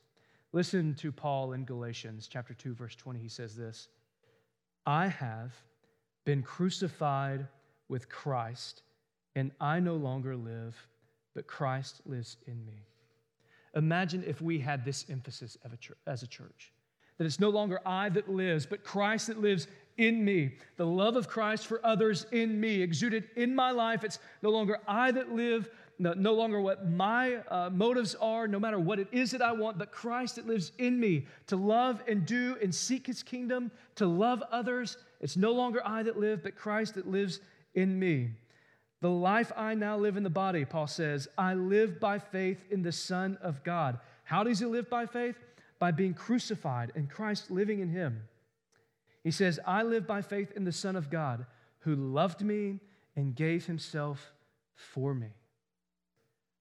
Listen 0.52 0.94
to 0.96 1.10
Paul 1.10 1.52
in 1.52 1.64
Galatians 1.64 2.28
chapter 2.30 2.54
2 2.54 2.74
verse 2.74 2.94
20. 2.94 3.18
He 3.18 3.28
says 3.28 3.56
this, 3.56 3.88
I 4.84 5.08
have 5.08 5.52
been 6.24 6.42
crucified 6.42 7.46
with 7.88 8.08
Christ, 8.08 8.82
and 9.34 9.50
I 9.60 9.80
no 9.80 9.96
longer 9.96 10.36
live, 10.36 10.76
but 11.34 11.46
Christ 11.46 12.02
lives 12.04 12.36
in 12.46 12.64
me. 12.66 12.86
Imagine 13.74 14.22
if 14.26 14.42
we 14.42 14.58
had 14.58 14.84
this 14.84 15.06
emphasis 15.08 15.56
as 16.06 16.22
a 16.22 16.26
church 16.26 16.72
that 17.18 17.24
it's 17.24 17.40
no 17.40 17.50
longer 17.50 17.80
I 17.86 18.08
that 18.10 18.28
lives, 18.28 18.66
but 18.66 18.84
Christ 18.84 19.28
that 19.28 19.40
lives 19.40 19.68
in 19.98 20.24
me. 20.24 20.56
The 20.76 20.86
love 20.86 21.16
of 21.16 21.28
Christ 21.28 21.66
for 21.66 21.84
others 21.84 22.26
in 22.32 22.60
me, 22.60 22.82
exuded 22.82 23.28
in 23.36 23.54
my 23.54 23.70
life. 23.70 24.04
It's 24.04 24.18
no 24.42 24.50
longer 24.50 24.78
I 24.86 25.10
that 25.12 25.32
live, 25.32 25.68
no, 25.98 26.12
no 26.14 26.34
longer 26.34 26.60
what 26.60 26.90
my 26.90 27.36
uh, 27.48 27.70
motives 27.70 28.14
are, 28.16 28.48
no 28.48 28.58
matter 28.58 28.78
what 28.78 28.98
it 28.98 29.08
is 29.12 29.30
that 29.32 29.42
I 29.42 29.52
want, 29.52 29.78
but 29.78 29.92
Christ 29.92 30.36
that 30.36 30.46
lives 30.46 30.72
in 30.78 30.98
me 30.98 31.26
to 31.46 31.56
love 31.56 32.02
and 32.08 32.26
do 32.26 32.56
and 32.62 32.74
seek 32.74 33.06
his 33.06 33.22
kingdom, 33.22 33.70
to 33.96 34.06
love 34.06 34.42
others. 34.50 34.96
It's 35.20 35.36
no 35.36 35.52
longer 35.52 35.80
I 35.84 36.02
that 36.02 36.18
live, 36.18 36.42
but 36.42 36.56
Christ 36.56 36.94
that 36.94 37.08
lives 37.08 37.40
in 37.74 37.98
me. 37.98 38.30
The 39.00 39.10
life 39.10 39.50
I 39.56 39.74
now 39.74 39.96
live 39.96 40.16
in 40.16 40.22
the 40.22 40.30
body, 40.30 40.64
Paul 40.64 40.86
says, 40.86 41.26
I 41.36 41.54
live 41.54 41.98
by 41.98 42.18
faith 42.20 42.64
in 42.70 42.82
the 42.82 42.92
Son 42.92 43.36
of 43.42 43.64
God. 43.64 43.98
How 44.22 44.44
does 44.44 44.60
he 44.60 44.64
live 44.64 44.88
by 44.88 45.06
faith? 45.06 45.36
By 45.80 45.90
being 45.90 46.14
crucified 46.14 46.92
and 46.94 47.10
Christ 47.10 47.50
living 47.50 47.80
in 47.80 47.88
him. 47.88 48.22
He 49.22 49.30
says, 49.30 49.60
I 49.66 49.82
live 49.82 50.06
by 50.06 50.22
faith 50.22 50.52
in 50.56 50.64
the 50.64 50.72
Son 50.72 50.96
of 50.96 51.10
God 51.10 51.46
who 51.80 51.94
loved 51.94 52.42
me 52.42 52.80
and 53.16 53.34
gave 53.34 53.66
himself 53.66 54.32
for 54.74 55.14
me. 55.14 55.28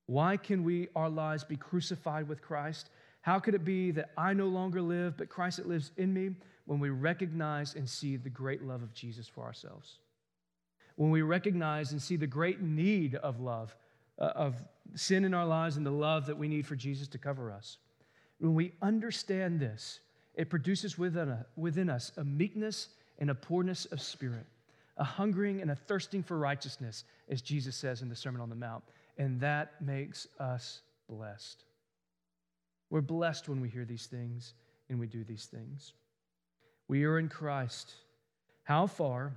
Why 0.06 0.38
can 0.38 0.64
we, 0.64 0.90
our 0.96 1.10
lives, 1.10 1.44
be 1.44 1.56
crucified 1.56 2.28
with 2.28 2.42
Christ? 2.42 2.90
How 3.22 3.40
could 3.40 3.56
it 3.56 3.64
be 3.64 3.92
that 3.92 4.12
I 4.18 4.34
no 4.34 4.48
longer 4.48 4.82
live, 4.82 5.18
but 5.18 5.30
Christ 5.30 5.58
that 5.58 5.68
lives 5.68 5.92
in 5.98 6.14
me? 6.14 6.32
When 6.66 6.80
we 6.80 6.90
recognize 6.90 7.76
and 7.76 7.90
see 7.90 8.18
the 8.18 8.30
great 8.30 8.62
love 8.62 8.84
of 8.84 8.94
Jesus 8.94 9.28
for 9.28 9.44
ourselves. 9.44 9.98
When 10.96 11.10
we 11.10 11.22
recognize 11.22 11.92
and 11.92 12.02
see 12.02 12.16
the 12.16 12.28
great 12.28 12.62
need 12.62 13.16
of 13.16 13.40
love 13.40 13.76
uh, 14.20 14.26
of 14.36 14.56
sin 14.94 15.26
in 15.26 15.34
our 15.34 15.46
lives 15.46 15.78
and 15.78 15.86
the 15.86 15.92
love 15.92 16.28
that 16.28 16.38
we 16.38 16.48
need 16.48 16.66
for 16.66 16.76
Jesus 16.76 17.08
to 17.08 17.18
cover 17.18 17.52
us. 17.52 17.78
When 18.40 18.54
we 18.54 18.74
understand 18.82 19.60
this, 19.60 20.00
it 20.36 20.50
produces 20.50 20.98
within, 20.98 21.38
within 21.56 21.90
us 21.90 22.12
a 22.18 22.24
meekness 22.24 22.90
and 23.20 23.30
a 23.30 23.36
poorness 23.36 23.86
of 23.86 24.02
spirit, 24.02 24.46
a 24.98 25.04
hungering 25.04 25.62
and 25.62 25.72
a 25.72 25.76
thirsting 25.76 26.24
for 26.24 26.38
righteousness, 26.38 27.04
as 27.30 27.42
Jesus 27.42 27.76
says 27.76 28.02
in 28.02 28.10
the 28.10 28.16
Sermon 28.16 28.42
on 28.42 28.50
the 28.50 28.56
Mount. 28.56 28.84
And 29.18 29.40
that 29.42 29.82
makes 29.82 30.28
us 30.40 30.82
blessed. 31.10 31.64
We're 32.90 33.02
blessed 33.02 33.50
when 33.50 33.62
we 33.62 33.70
hear 33.70 33.86
these 33.86 34.08
things 34.08 34.54
and 34.90 35.00
we 35.00 35.08
do 35.08 35.24
these 35.24 35.46
things. 35.46 35.94
We 36.88 37.06
are 37.06 37.20
in 37.20 37.30
Christ. 37.30 37.94
How 38.64 38.88
far 38.88 39.34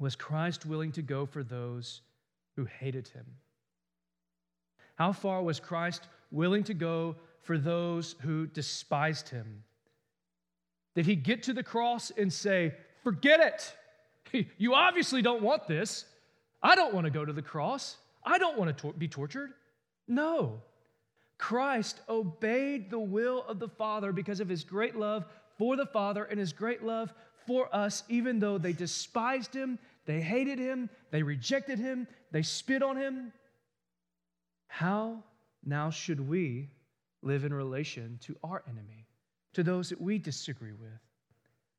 was 0.00 0.16
Christ 0.16 0.66
willing 0.66 0.92
to 0.92 1.02
go 1.02 1.26
for 1.26 1.42
those 1.42 2.00
who 2.56 2.64
hated 2.64 3.08
him? 3.08 3.24
How 4.96 5.12
far 5.12 5.42
was 5.42 5.60
Christ 5.60 6.08
willing 6.30 6.64
to 6.64 6.74
go 6.74 7.16
for 7.42 7.58
those 7.58 8.16
who 8.20 8.46
despised 8.46 9.28
him? 9.28 9.62
Did 10.96 11.06
he 11.06 11.14
get 11.14 11.44
to 11.44 11.52
the 11.52 11.62
cross 11.62 12.10
and 12.16 12.32
say, 12.32 12.74
Forget 13.04 13.40
it? 13.40 13.74
You 14.58 14.74
obviously 14.74 15.22
don't 15.22 15.40
want 15.40 15.68
this. 15.68 16.04
I 16.60 16.74
don't 16.74 16.92
want 16.92 17.04
to 17.04 17.10
go 17.10 17.24
to 17.24 17.32
the 17.32 17.40
cross. 17.40 17.96
I 18.24 18.36
don't 18.36 18.58
want 18.58 18.76
to 18.76 18.92
be 18.92 19.08
tortured. 19.08 19.52
No. 20.08 20.60
Christ 21.38 22.00
obeyed 22.08 22.90
the 22.90 22.98
will 22.98 23.44
of 23.48 23.60
the 23.60 23.68
Father 23.68 24.12
because 24.12 24.40
of 24.40 24.48
his 24.48 24.64
great 24.64 24.96
love 24.96 25.24
for 25.56 25.76
the 25.76 25.86
Father 25.86 26.24
and 26.24 26.38
his 26.38 26.52
great 26.52 26.82
love 26.82 27.14
for 27.46 27.74
us, 27.74 28.02
even 28.08 28.40
though 28.40 28.58
they 28.58 28.72
despised 28.72 29.54
him, 29.54 29.78
they 30.04 30.20
hated 30.20 30.58
him, 30.58 30.90
they 31.12 31.22
rejected 31.22 31.78
him, 31.78 32.08
they 32.32 32.42
spit 32.42 32.82
on 32.82 32.96
him. 32.96 33.32
How 34.66 35.22
now 35.64 35.90
should 35.90 36.20
we 36.20 36.68
live 37.22 37.44
in 37.44 37.54
relation 37.54 38.18
to 38.24 38.36
our 38.42 38.62
enemy, 38.68 39.06
to 39.56 39.62
those 39.62 39.88
that 39.88 39.98
we 39.98 40.18
disagree 40.18 40.72
with? 40.72 41.00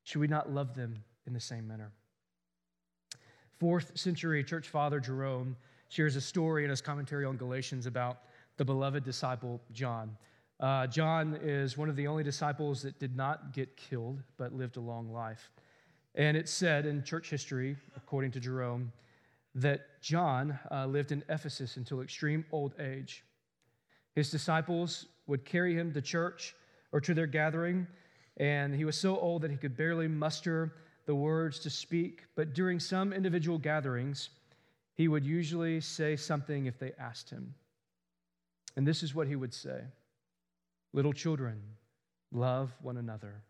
Should 0.04 0.20
we 0.20 0.28
not 0.28 0.52
love 0.52 0.74
them 0.74 0.96
in 1.28 1.34
the 1.34 1.40
same 1.40 1.68
manner? 1.68 1.92
Fourth 3.60 3.96
century 3.96 4.44
church 4.44 4.68
father 4.68 5.00
Jerome 5.00 5.56
shares 5.88 6.16
a 6.16 6.22
story 6.22 6.64
in 6.64 6.72
his 6.72 6.82
commentary 6.82 7.24
on 7.24 7.38
Galatians 7.38 7.86
about 7.86 8.22
the 8.58 8.66
beloved 8.66 9.04
disciple 9.04 9.62
John. 9.74 10.18
Uh, 10.60 10.88
John 10.88 11.38
is 11.40 11.78
one 11.78 11.88
of 11.88 11.96
the 11.96 12.08
only 12.08 12.24
disciples 12.24 12.82
that 12.82 12.98
did 12.98 13.16
not 13.16 13.54
get 13.54 13.78
killed 13.78 14.24
but 14.38 14.54
lived 14.54 14.78
a 14.78 14.82
long 14.82 15.14
life. 15.14 15.52
And 16.16 16.36
it's 16.36 16.52
said 16.52 16.88
in 16.88 17.04
church 17.04 17.30
history, 17.30 17.78
according 17.96 18.32
to 18.32 18.40
Jerome, 18.40 18.92
that 19.54 20.02
John 20.02 20.58
uh, 20.72 20.88
lived 20.88 21.12
in 21.12 21.24
Ephesus 21.30 21.78
until 21.78 22.02
extreme 22.02 22.44
old 22.52 22.74
age. 22.80 23.24
His 24.16 24.32
disciples 24.32 25.06
would 25.28 25.46
carry 25.46 25.76
him 25.76 25.94
to 25.94 26.02
church 26.02 26.56
or 26.92 27.02
to 27.02 27.14
their 27.14 27.28
gathering, 27.28 27.88
and 28.38 28.74
he 28.74 28.86
was 28.86 28.96
so 28.96 29.18
old 29.18 29.42
that 29.42 29.52
he 29.52 29.58
could 29.58 29.76
barely 29.76 30.08
muster 30.08 30.74
the 31.06 31.16
words 31.16 31.60
to 31.60 31.70
speak. 31.70 32.24
But 32.36 32.54
during 32.54 32.80
some 32.80 33.14
individual 33.14 33.58
gatherings, 33.58 34.30
he 34.94 35.08
would 35.08 35.26
usually 35.26 35.82
say 35.82 36.16
something 36.16 36.66
if 36.66 36.80
they 36.80 36.92
asked 37.00 37.30
him. 37.30 37.54
And 38.76 38.88
this 38.88 39.04
is 39.04 39.16
what 39.16 39.28
he 39.28 39.36
would 39.36 39.54
say 39.54 39.82
Little 40.94 41.14
children, 41.14 41.62
love 42.32 42.72
one 42.82 42.98
another. 42.98 43.44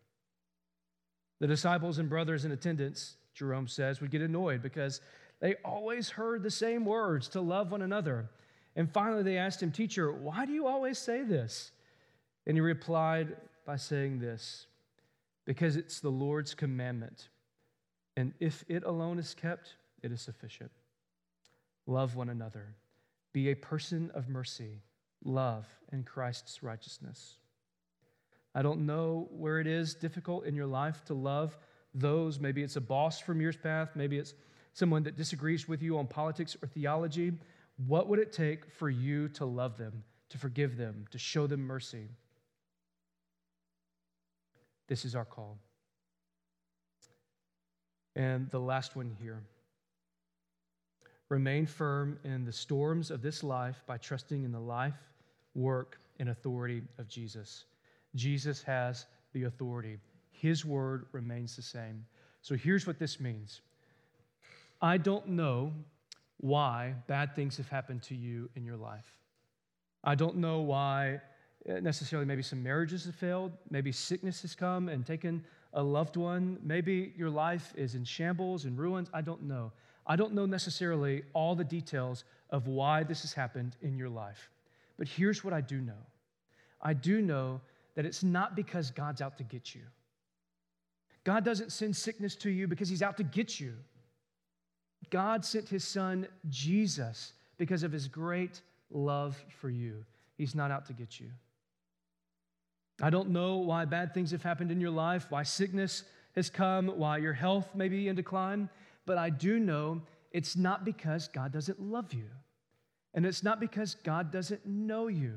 The 1.40 1.48
disciples 1.48 2.00
and 2.00 2.10
brothers 2.10 2.46
in 2.46 2.52
attendance, 2.52 3.16
Jerome 3.34 3.68
says, 3.68 4.02
would 4.02 4.10
get 4.10 4.22
annoyed 4.22 4.64
because 4.64 5.02
they 5.40 5.56
always 5.64 6.10
heard 6.10 6.42
the 6.42 6.50
same 6.50 6.84
words 6.84 7.30
to 7.30 7.42
love 7.42 7.72
one 7.72 7.84
another. 7.84 8.30
And 8.76 8.92
finally, 8.92 9.24
they 9.24 9.38
asked 9.38 9.62
him, 9.62 9.72
Teacher, 9.72 10.12
why 10.12 10.46
do 10.46 10.52
you 10.52 10.66
always 10.66 10.98
say 10.98 11.24
this? 11.24 11.72
And 12.48 12.58
he 12.58 12.62
replied 12.62 13.36
by 13.66 13.76
saying 13.76 14.20
this 14.20 14.66
Because 15.46 15.76
it's 15.76 16.00
the 16.00 16.10
Lord's 16.10 16.56
commandment. 16.56 17.30
And 18.16 18.34
if 18.40 18.66
it 18.68 18.84
alone 18.84 19.20
is 19.20 19.36
kept, 19.36 19.76
it 20.02 20.12
is 20.12 20.22
sufficient. 20.22 20.72
Love 21.86 22.16
one 22.16 22.30
another. 22.30 22.74
Be 23.32 23.52
a 23.52 23.56
person 23.56 24.10
of 24.16 24.28
mercy. 24.28 24.82
Love 25.24 25.68
in 25.92 26.04
Christ's 26.04 26.64
righteousness. 26.64 27.36
I 28.56 28.64
don't 28.64 28.88
know 28.88 29.28
where 29.30 29.60
it 29.60 29.68
is 29.68 29.94
difficult 29.94 30.46
in 30.46 30.56
your 30.56 30.66
life 30.66 31.04
to 31.06 31.14
love 31.14 31.56
those. 31.94 32.40
Maybe 32.40 32.64
it's 32.64 32.76
a 32.76 32.82
boss 32.82 33.20
from 33.20 33.40
years 33.40 33.56
past. 33.56 33.96
Maybe 33.96 34.18
it's 34.18 34.34
someone 34.74 35.04
that 35.04 35.16
disagrees 35.16 35.68
with 35.68 35.82
you 35.82 35.98
on 35.98 36.08
politics 36.08 36.56
or 36.62 36.68
theology, 36.68 37.34
what 37.86 38.08
would 38.08 38.20
it 38.20 38.32
take 38.32 38.72
for 38.72 38.90
you 38.90 39.28
to 39.30 39.46
love 39.46 39.78
them, 39.78 40.04
to 40.30 40.38
forgive 40.38 40.78
them, 40.78 41.06
to 41.12 41.18
show 41.18 41.46
them 41.48 41.62
mercy? 41.62 42.08
This 44.88 45.06
is 45.06 45.16
our 45.16 45.26
call. 45.26 45.58
And 48.16 48.50
the 48.50 48.60
last 48.60 48.96
one 48.96 49.16
here 49.22 49.44
remain 51.30 51.66
firm 51.66 52.18
in 52.24 52.46
the 52.46 52.52
storms 52.52 53.12
of 53.12 53.22
this 53.22 53.44
life 53.44 53.84
by 53.86 53.98
trusting 53.98 54.44
in 54.44 54.52
the 54.52 54.60
life, 54.60 54.96
work, 55.54 56.00
and 56.20 56.30
authority 56.30 56.82
of 56.98 57.08
Jesus. 57.08 57.66
Jesus 58.16 58.64
has 58.64 59.06
the 59.34 59.44
authority, 59.44 59.98
His 60.32 60.66
word 60.66 61.06
remains 61.12 61.56
the 61.56 61.62
same. 61.62 62.06
So 62.42 62.56
here's 62.56 62.88
what 62.88 62.98
this 62.98 63.20
means 63.20 63.62
I 64.82 64.98
don't 64.98 65.28
know 65.28 65.74
why 66.38 66.94
bad 67.08 67.36
things 67.36 67.58
have 67.58 67.70
happened 67.70 68.04
to 68.04 68.16
you 68.16 68.50
in 68.56 68.64
your 68.64 68.78
life. 68.78 69.18
I 70.04 70.16
don't 70.16 70.38
know 70.38 70.62
why 70.62 71.20
Uh, 71.70 71.80
necessarily 71.82 72.26
maybe 72.26 72.42
some 72.42 72.64
marriages 72.64 73.06
have 73.06 73.16
failed, 73.16 73.52
maybe 73.70 73.92
sickness 73.92 74.42
has 74.42 74.56
come 74.56 74.88
and 74.88 75.06
taken 75.06 75.44
a 75.74 75.84
loved 75.84 76.16
one, 76.16 76.58
maybe 76.64 77.14
your 77.18 77.30
life 77.30 77.74
is 77.76 77.94
in 77.94 78.04
shambles 78.04 78.66
and 78.66 78.78
ruins. 78.78 79.10
I 79.14 79.22
don't 79.22 79.44
know. 79.44 79.72
I 80.06 80.16
don't 80.16 80.34
know 80.34 80.46
necessarily 80.46 81.24
all 81.34 81.56
the 81.56 81.66
details 81.66 82.24
of 82.50 82.68
why 82.68 83.04
this 83.04 83.22
has 83.22 83.34
happened 83.34 83.76
in 83.82 83.98
your 83.98 84.10
life. 84.10 84.50
But 84.98 85.08
here's 85.08 85.44
what 85.44 85.54
I 85.54 85.62
do 85.62 85.82
know 85.82 86.02
I 86.82 86.94
do 86.94 87.22
know 87.22 87.62
that 87.96 88.06
it's 88.06 88.24
not 88.24 88.56
because 88.56 88.92
God's 88.92 89.22
out 89.22 89.38
to 89.40 89.44
get 89.44 89.76
you. 89.76 89.82
God 91.24 91.44
doesn't 91.44 91.74
send 91.74 91.96
sickness 91.96 92.36
to 92.38 92.50
you 92.50 92.68
because 92.68 92.88
he's 92.88 93.02
out 93.02 93.18
to 93.18 93.24
get 93.24 93.60
you. 93.60 93.74
God 95.10 95.44
sent 95.44 95.68
his 95.68 95.84
son, 95.84 96.28
Jesus, 96.48 97.34
because 97.58 97.84
of 97.84 97.92
his 97.92 98.08
great 98.08 98.62
love 98.90 99.38
for 99.60 99.70
you. 99.70 100.06
He's 100.38 100.56
not 100.56 100.72
out 100.72 100.86
to 100.86 100.94
get 100.94 101.20
you. 101.20 101.28
I 103.02 103.10
don't 103.10 103.30
know 103.30 103.58
why 103.58 103.86
bad 103.86 104.14
things 104.14 104.32
have 104.32 104.44
happened 104.44 104.72
in 104.72 104.82
your 104.82 104.92
life, 104.92 105.28
why 105.30 105.44
sickness 105.44 106.04
has 106.36 106.50
come, 106.50 106.88
why 106.88 107.18
your 107.18 107.34
health 107.34 107.76
may 107.76 107.90
be 107.90 108.08
in 108.08 108.16
decline, 108.16 108.70
but 109.06 109.18
I 109.18 109.30
do 109.30 109.60
know 109.60 110.02
it's 110.32 110.56
not 110.56 110.84
because 110.84 111.28
God 111.28 111.52
doesn't 111.52 111.82
love 111.82 112.14
you. 112.14 112.26
And 113.14 113.26
it's 113.26 113.44
not 113.44 113.60
because 113.60 113.96
God 113.96 114.32
doesn't 114.32 114.66
know 114.66 115.08
you. 115.08 115.36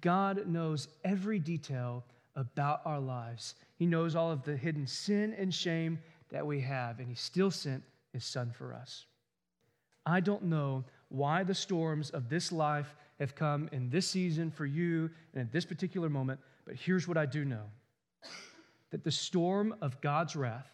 God 0.00 0.46
knows 0.46 0.88
every 1.04 1.38
detail 1.38 2.04
about 2.34 2.80
our 2.86 3.00
lives. 3.00 3.54
He 3.76 3.86
knows 3.86 4.16
all 4.16 4.30
of 4.30 4.42
the 4.44 4.56
hidden 4.56 4.86
sin 4.86 5.34
and 5.36 5.52
shame 5.52 5.98
that 6.30 6.46
we 6.46 6.60
have, 6.62 6.98
and 6.98 7.08
He 7.08 7.14
still 7.14 7.50
sent 7.50 7.82
His 8.12 8.24
Son 8.24 8.50
for 8.56 8.72
us. 8.72 9.04
I 10.06 10.20
don't 10.20 10.44
know 10.44 10.84
why 11.08 11.44
the 11.44 11.54
storms 11.54 12.10
of 12.10 12.30
this 12.30 12.50
life 12.50 12.94
have 13.18 13.34
come 13.34 13.68
in 13.72 13.90
this 13.90 14.08
season 14.08 14.50
for 14.50 14.66
you 14.66 15.10
and 15.34 15.42
at 15.42 15.52
this 15.52 15.64
particular 15.64 16.08
moment, 16.08 16.40
but 16.64 16.74
here's 16.74 17.06
what 17.06 17.16
I 17.16 17.26
do 17.26 17.44
know 17.44 17.64
that 18.90 19.04
the 19.04 19.10
storm 19.10 19.74
of 19.80 20.00
God's 20.02 20.36
wrath 20.36 20.70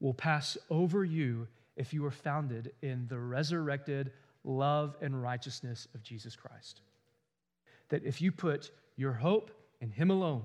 will 0.00 0.14
pass 0.14 0.58
over 0.70 1.04
you 1.04 1.46
if 1.76 1.94
you 1.94 2.04
are 2.04 2.10
founded 2.10 2.72
in 2.82 3.06
the 3.08 3.18
resurrected 3.18 4.12
love 4.42 4.96
and 5.00 5.22
righteousness 5.22 5.86
of 5.94 6.02
Jesus 6.02 6.34
Christ. 6.34 6.80
That 7.90 8.04
if 8.04 8.20
you 8.20 8.32
put 8.32 8.72
your 8.96 9.12
hope 9.12 9.52
in 9.80 9.90
Him 9.90 10.10
alone, 10.10 10.42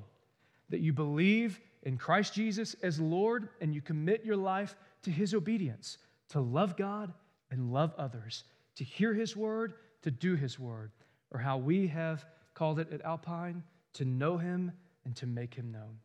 that 0.69 0.81
you 0.81 0.93
believe 0.93 1.59
in 1.83 1.97
Christ 1.97 2.33
Jesus 2.33 2.75
as 2.81 2.99
Lord 2.99 3.49
and 3.61 3.73
you 3.73 3.81
commit 3.81 4.25
your 4.25 4.37
life 4.37 4.75
to 5.03 5.11
his 5.11 5.33
obedience, 5.33 5.99
to 6.29 6.39
love 6.39 6.75
God 6.75 7.13
and 7.51 7.71
love 7.71 7.93
others, 7.97 8.43
to 8.75 8.83
hear 8.83 9.13
his 9.13 9.35
word, 9.35 9.75
to 10.01 10.11
do 10.11 10.35
his 10.35 10.59
word, 10.59 10.91
or 11.35 11.37
how 11.37 11.57
we 11.57 11.85
have 11.85 12.25
called 12.53 12.79
it 12.79 12.93
at 12.93 13.01
Alpine, 13.01 13.61
to 13.91 14.05
know 14.05 14.37
him 14.37 14.71
and 15.03 15.13
to 15.17 15.27
make 15.27 15.53
him 15.53 15.69
known. 15.69 15.97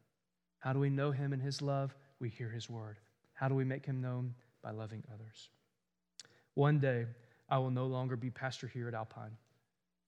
How 0.59 0.73
do 0.73 0.81
we 0.81 0.91
know 0.91 1.13
him 1.13 1.33
and 1.33 1.41
his 1.41 1.63
love? 1.63 1.95
We 2.19 2.29
hear 2.29 2.49
his 2.49 2.69
word. 2.69 2.99
How 3.33 3.47
do 3.47 3.55
we 3.55 3.63
make 3.63 3.87
him 3.87 4.01
known? 4.01 4.35
By 4.61 4.73
loving 4.73 5.05
others. 5.15 5.51
One 6.55 6.81
day, 6.81 7.07
I 7.49 7.59
will 7.59 7.71
no 7.71 7.87
longer 7.87 8.17
be 8.17 8.29
pastor 8.29 8.67
here 8.67 8.89
at 8.89 8.95
Alpine. 8.95 9.37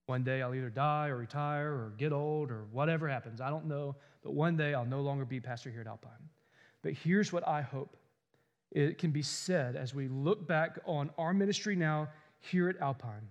One 0.07 0.25
day 0.25 0.41
I'll 0.41 0.53
either 0.53 0.69
die 0.69 1.07
or 1.07 1.15
retire 1.15 1.71
or 1.71 1.93
get 1.97 2.11
old 2.11 2.51
or 2.51 2.65
whatever 2.71 3.07
happens. 3.07 3.39
I 3.39 3.49
don't 3.49 3.65
know. 3.65 3.95
But 4.23 4.33
one 4.33 4.57
day 4.57 4.73
I'll 4.73 4.85
no 4.85 4.99
longer 4.99 5.23
be 5.23 5.39
pastor 5.39 5.71
here 5.71 5.81
at 5.81 5.87
Alpine. 5.87 6.11
But 6.81 6.91
here's 6.91 7.31
what 7.31 7.47
I 7.47 7.61
hope 7.61 7.95
it 8.71 8.97
can 8.97 9.11
be 9.11 9.21
said 9.21 9.77
as 9.77 9.95
we 9.95 10.09
look 10.09 10.49
back 10.49 10.79
on 10.85 11.11
our 11.17 11.33
ministry 11.33 11.77
now 11.77 12.09
here 12.41 12.67
at 12.67 12.77
Alpine 12.81 13.29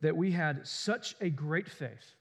that 0.00 0.16
we 0.16 0.30
had 0.30 0.66
such 0.66 1.16
a 1.20 1.30
great 1.30 1.68
faith 1.68 2.14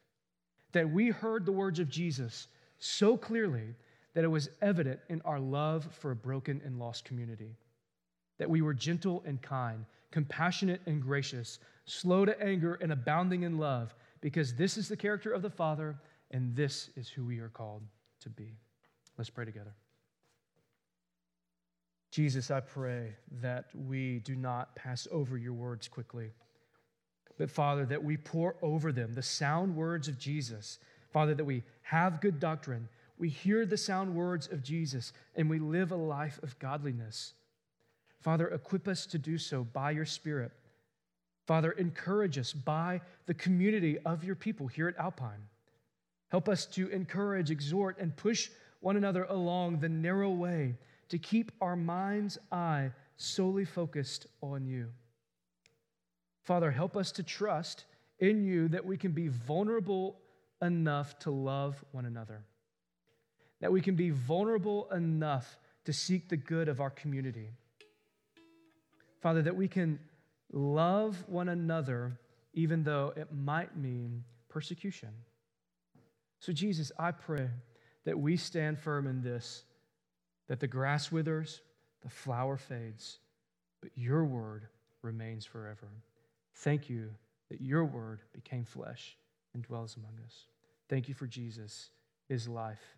that 0.74 0.90
we 0.90 1.10
heard 1.10 1.46
the 1.46 1.52
words 1.52 1.80
of 1.80 1.90
Jesus 1.90 2.48
so 2.78 3.18
clearly 3.18 3.74
that 4.14 4.24
it 4.24 4.28
was 4.28 4.50
evident 4.62 5.00
in 5.10 5.22
our 5.22 5.40
love 5.40 5.88
for 5.92 6.12
a 6.12 6.16
broken 6.16 6.62
and 6.66 6.80
lost 6.80 7.06
community. 7.06 7.56
That 8.38 8.50
we 8.50 8.62
were 8.62 8.74
gentle 8.74 9.24
and 9.26 9.42
kind, 9.42 9.86
compassionate 10.12 10.82
and 10.86 11.02
gracious, 11.02 11.60
slow 11.86 12.26
to 12.26 12.40
anger 12.42 12.76
and 12.82 12.92
abounding 12.92 13.44
in 13.44 13.58
love, 13.58 13.96
because 14.22 14.54
this 14.54 14.78
is 14.78 14.88
the 14.88 14.98
character 14.98 15.32
of 15.32 15.42
the 15.42 15.50
Father, 15.50 15.96
and 16.32 16.56
this 16.56 16.90
is 16.96 17.10
who 17.10 17.26
we 17.26 17.40
are 17.40 17.50
called 17.50 17.84
to 18.22 18.30
be. 18.30 18.58
Let's 19.18 19.30
pray 19.30 19.46
together. 19.46 19.74
Jesus, 22.12 22.52
I 22.52 22.60
pray 22.60 23.16
that 23.42 23.66
we 23.74 24.20
do 24.20 24.36
not 24.36 24.76
pass 24.76 25.08
over 25.12 25.38
your 25.38 25.54
words 25.54 25.88
quickly, 25.88 26.32
but 27.38 27.52
Father, 27.52 27.86
that 27.86 28.04
we 28.04 28.18
pore 28.18 28.56
over 28.62 28.92
them 28.92 29.14
the 29.14 29.22
sound 29.22 29.76
words 29.76 30.08
of 30.08 30.18
Jesus. 30.18 30.80
Father, 31.12 31.36
that 31.36 31.46
we 31.46 31.64
have 31.84 32.22
good 32.22 32.40
doctrine, 32.40 32.88
we 33.18 33.30
hear 33.30 33.66
the 33.66 33.78
sound 33.78 34.14
words 34.14 34.48
of 34.52 34.62
Jesus, 34.64 35.14
and 35.36 35.50
we 35.50 35.60
live 35.60 35.92
a 35.92 35.96
life 35.96 36.40
of 36.44 36.58
godliness. 36.60 37.34
Father, 38.22 38.48
equip 38.50 38.88
us 38.88 39.06
to 39.08 39.18
do 39.18 39.38
so 39.38 39.64
by 39.64 39.92
your 39.92 40.06
Spirit. 40.06 40.52
Father, 41.46 41.72
encourage 41.72 42.38
us 42.38 42.52
by 42.52 43.02
the 43.26 43.34
community 43.34 43.98
of 44.00 44.24
your 44.24 44.36
people 44.36 44.68
here 44.68 44.88
at 44.88 44.98
Alpine. 44.98 45.48
Help 46.30 46.50
us 46.50 46.66
to 46.66 46.90
encourage, 46.90 47.52
exhort, 47.52 47.98
and 48.00 48.16
push 48.16 48.50
one 48.82 48.98
another 48.98 49.24
along 49.30 49.80
the 49.80 49.90
narrow 49.90 50.30
way 50.30 50.76
to 51.10 51.18
keep 51.18 51.52
our 51.62 51.76
mind's 51.76 52.38
eye 52.52 52.92
solely 53.16 53.66
focused 53.66 54.28
on 54.42 54.66
you. 54.66 54.90
Father, 56.48 56.72
help 56.72 56.96
us 56.96 57.12
to 57.12 57.24
trust 57.24 57.84
in 58.20 58.42
you 58.42 58.70
that 58.70 58.86
we 58.86 58.96
can 58.96 59.12
be 59.12 59.28
vulnerable 59.28 60.18
enough 60.62 61.20
to 61.20 61.30
love 61.30 61.84
one 61.92 62.06
another, 62.06 62.46
that 63.60 63.70
we 63.70 63.82
can 63.82 63.96
be 63.96 64.12
vulnerable 64.12 64.90
enough 64.92 65.58
to 65.84 65.92
seek 65.92 66.30
the 66.30 66.38
good 66.38 66.70
of 66.70 66.80
our 66.80 66.90
community. 66.90 67.50
Father, 69.22 69.42
that 69.42 69.58
we 69.58 69.68
can 69.68 70.00
love 70.54 71.22
one 71.28 71.50
another 71.50 72.18
even 72.54 72.82
though 72.82 73.12
it 73.18 73.28
might 73.34 73.76
mean 73.76 74.24
persecution. 74.48 75.10
So, 76.40 76.54
Jesus, 76.54 76.94
I 76.98 77.12
pray 77.12 77.50
that 78.06 78.18
we 78.18 78.38
stand 78.38 78.80
firm 78.80 79.06
in 79.06 79.22
this 79.22 79.66
that 80.48 80.62
the 80.62 80.68
grass 80.68 81.12
withers, 81.12 81.60
the 82.04 82.10
flower 82.10 82.56
fades, 82.56 83.20
but 83.82 83.92
your 83.96 84.24
word 84.24 84.70
remains 85.02 85.46
forever. 85.46 85.90
Thank 86.58 86.90
you 86.90 87.10
that 87.50 87.62
your 87.62 87.86
word 87.86 88.22
became 88.34 88.66
flesh 88.66 89.18
and 89.54 89.64
dwells 89.64 89.96
among 89.96 90.14
us. 90.26 90.46
Thank 90.90 91.08
you 91.08 91.14
for 91.14 91.28
Jesus, 91.28 91.92
his 92.28 92.48
life, 92.48 92.98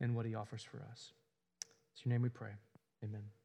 and 0.00 0.14
what 0.14 0.26
he 0.26 0.34
offers 0.34 0.62
for 0.62 0.78
us. 0.90 1.12
It's 1.92 2.04
your 2.04 2.12
name 2.12 2.22
we 2.22 2.28
pray. 2.28 2.52
Amen. 3.04 3.41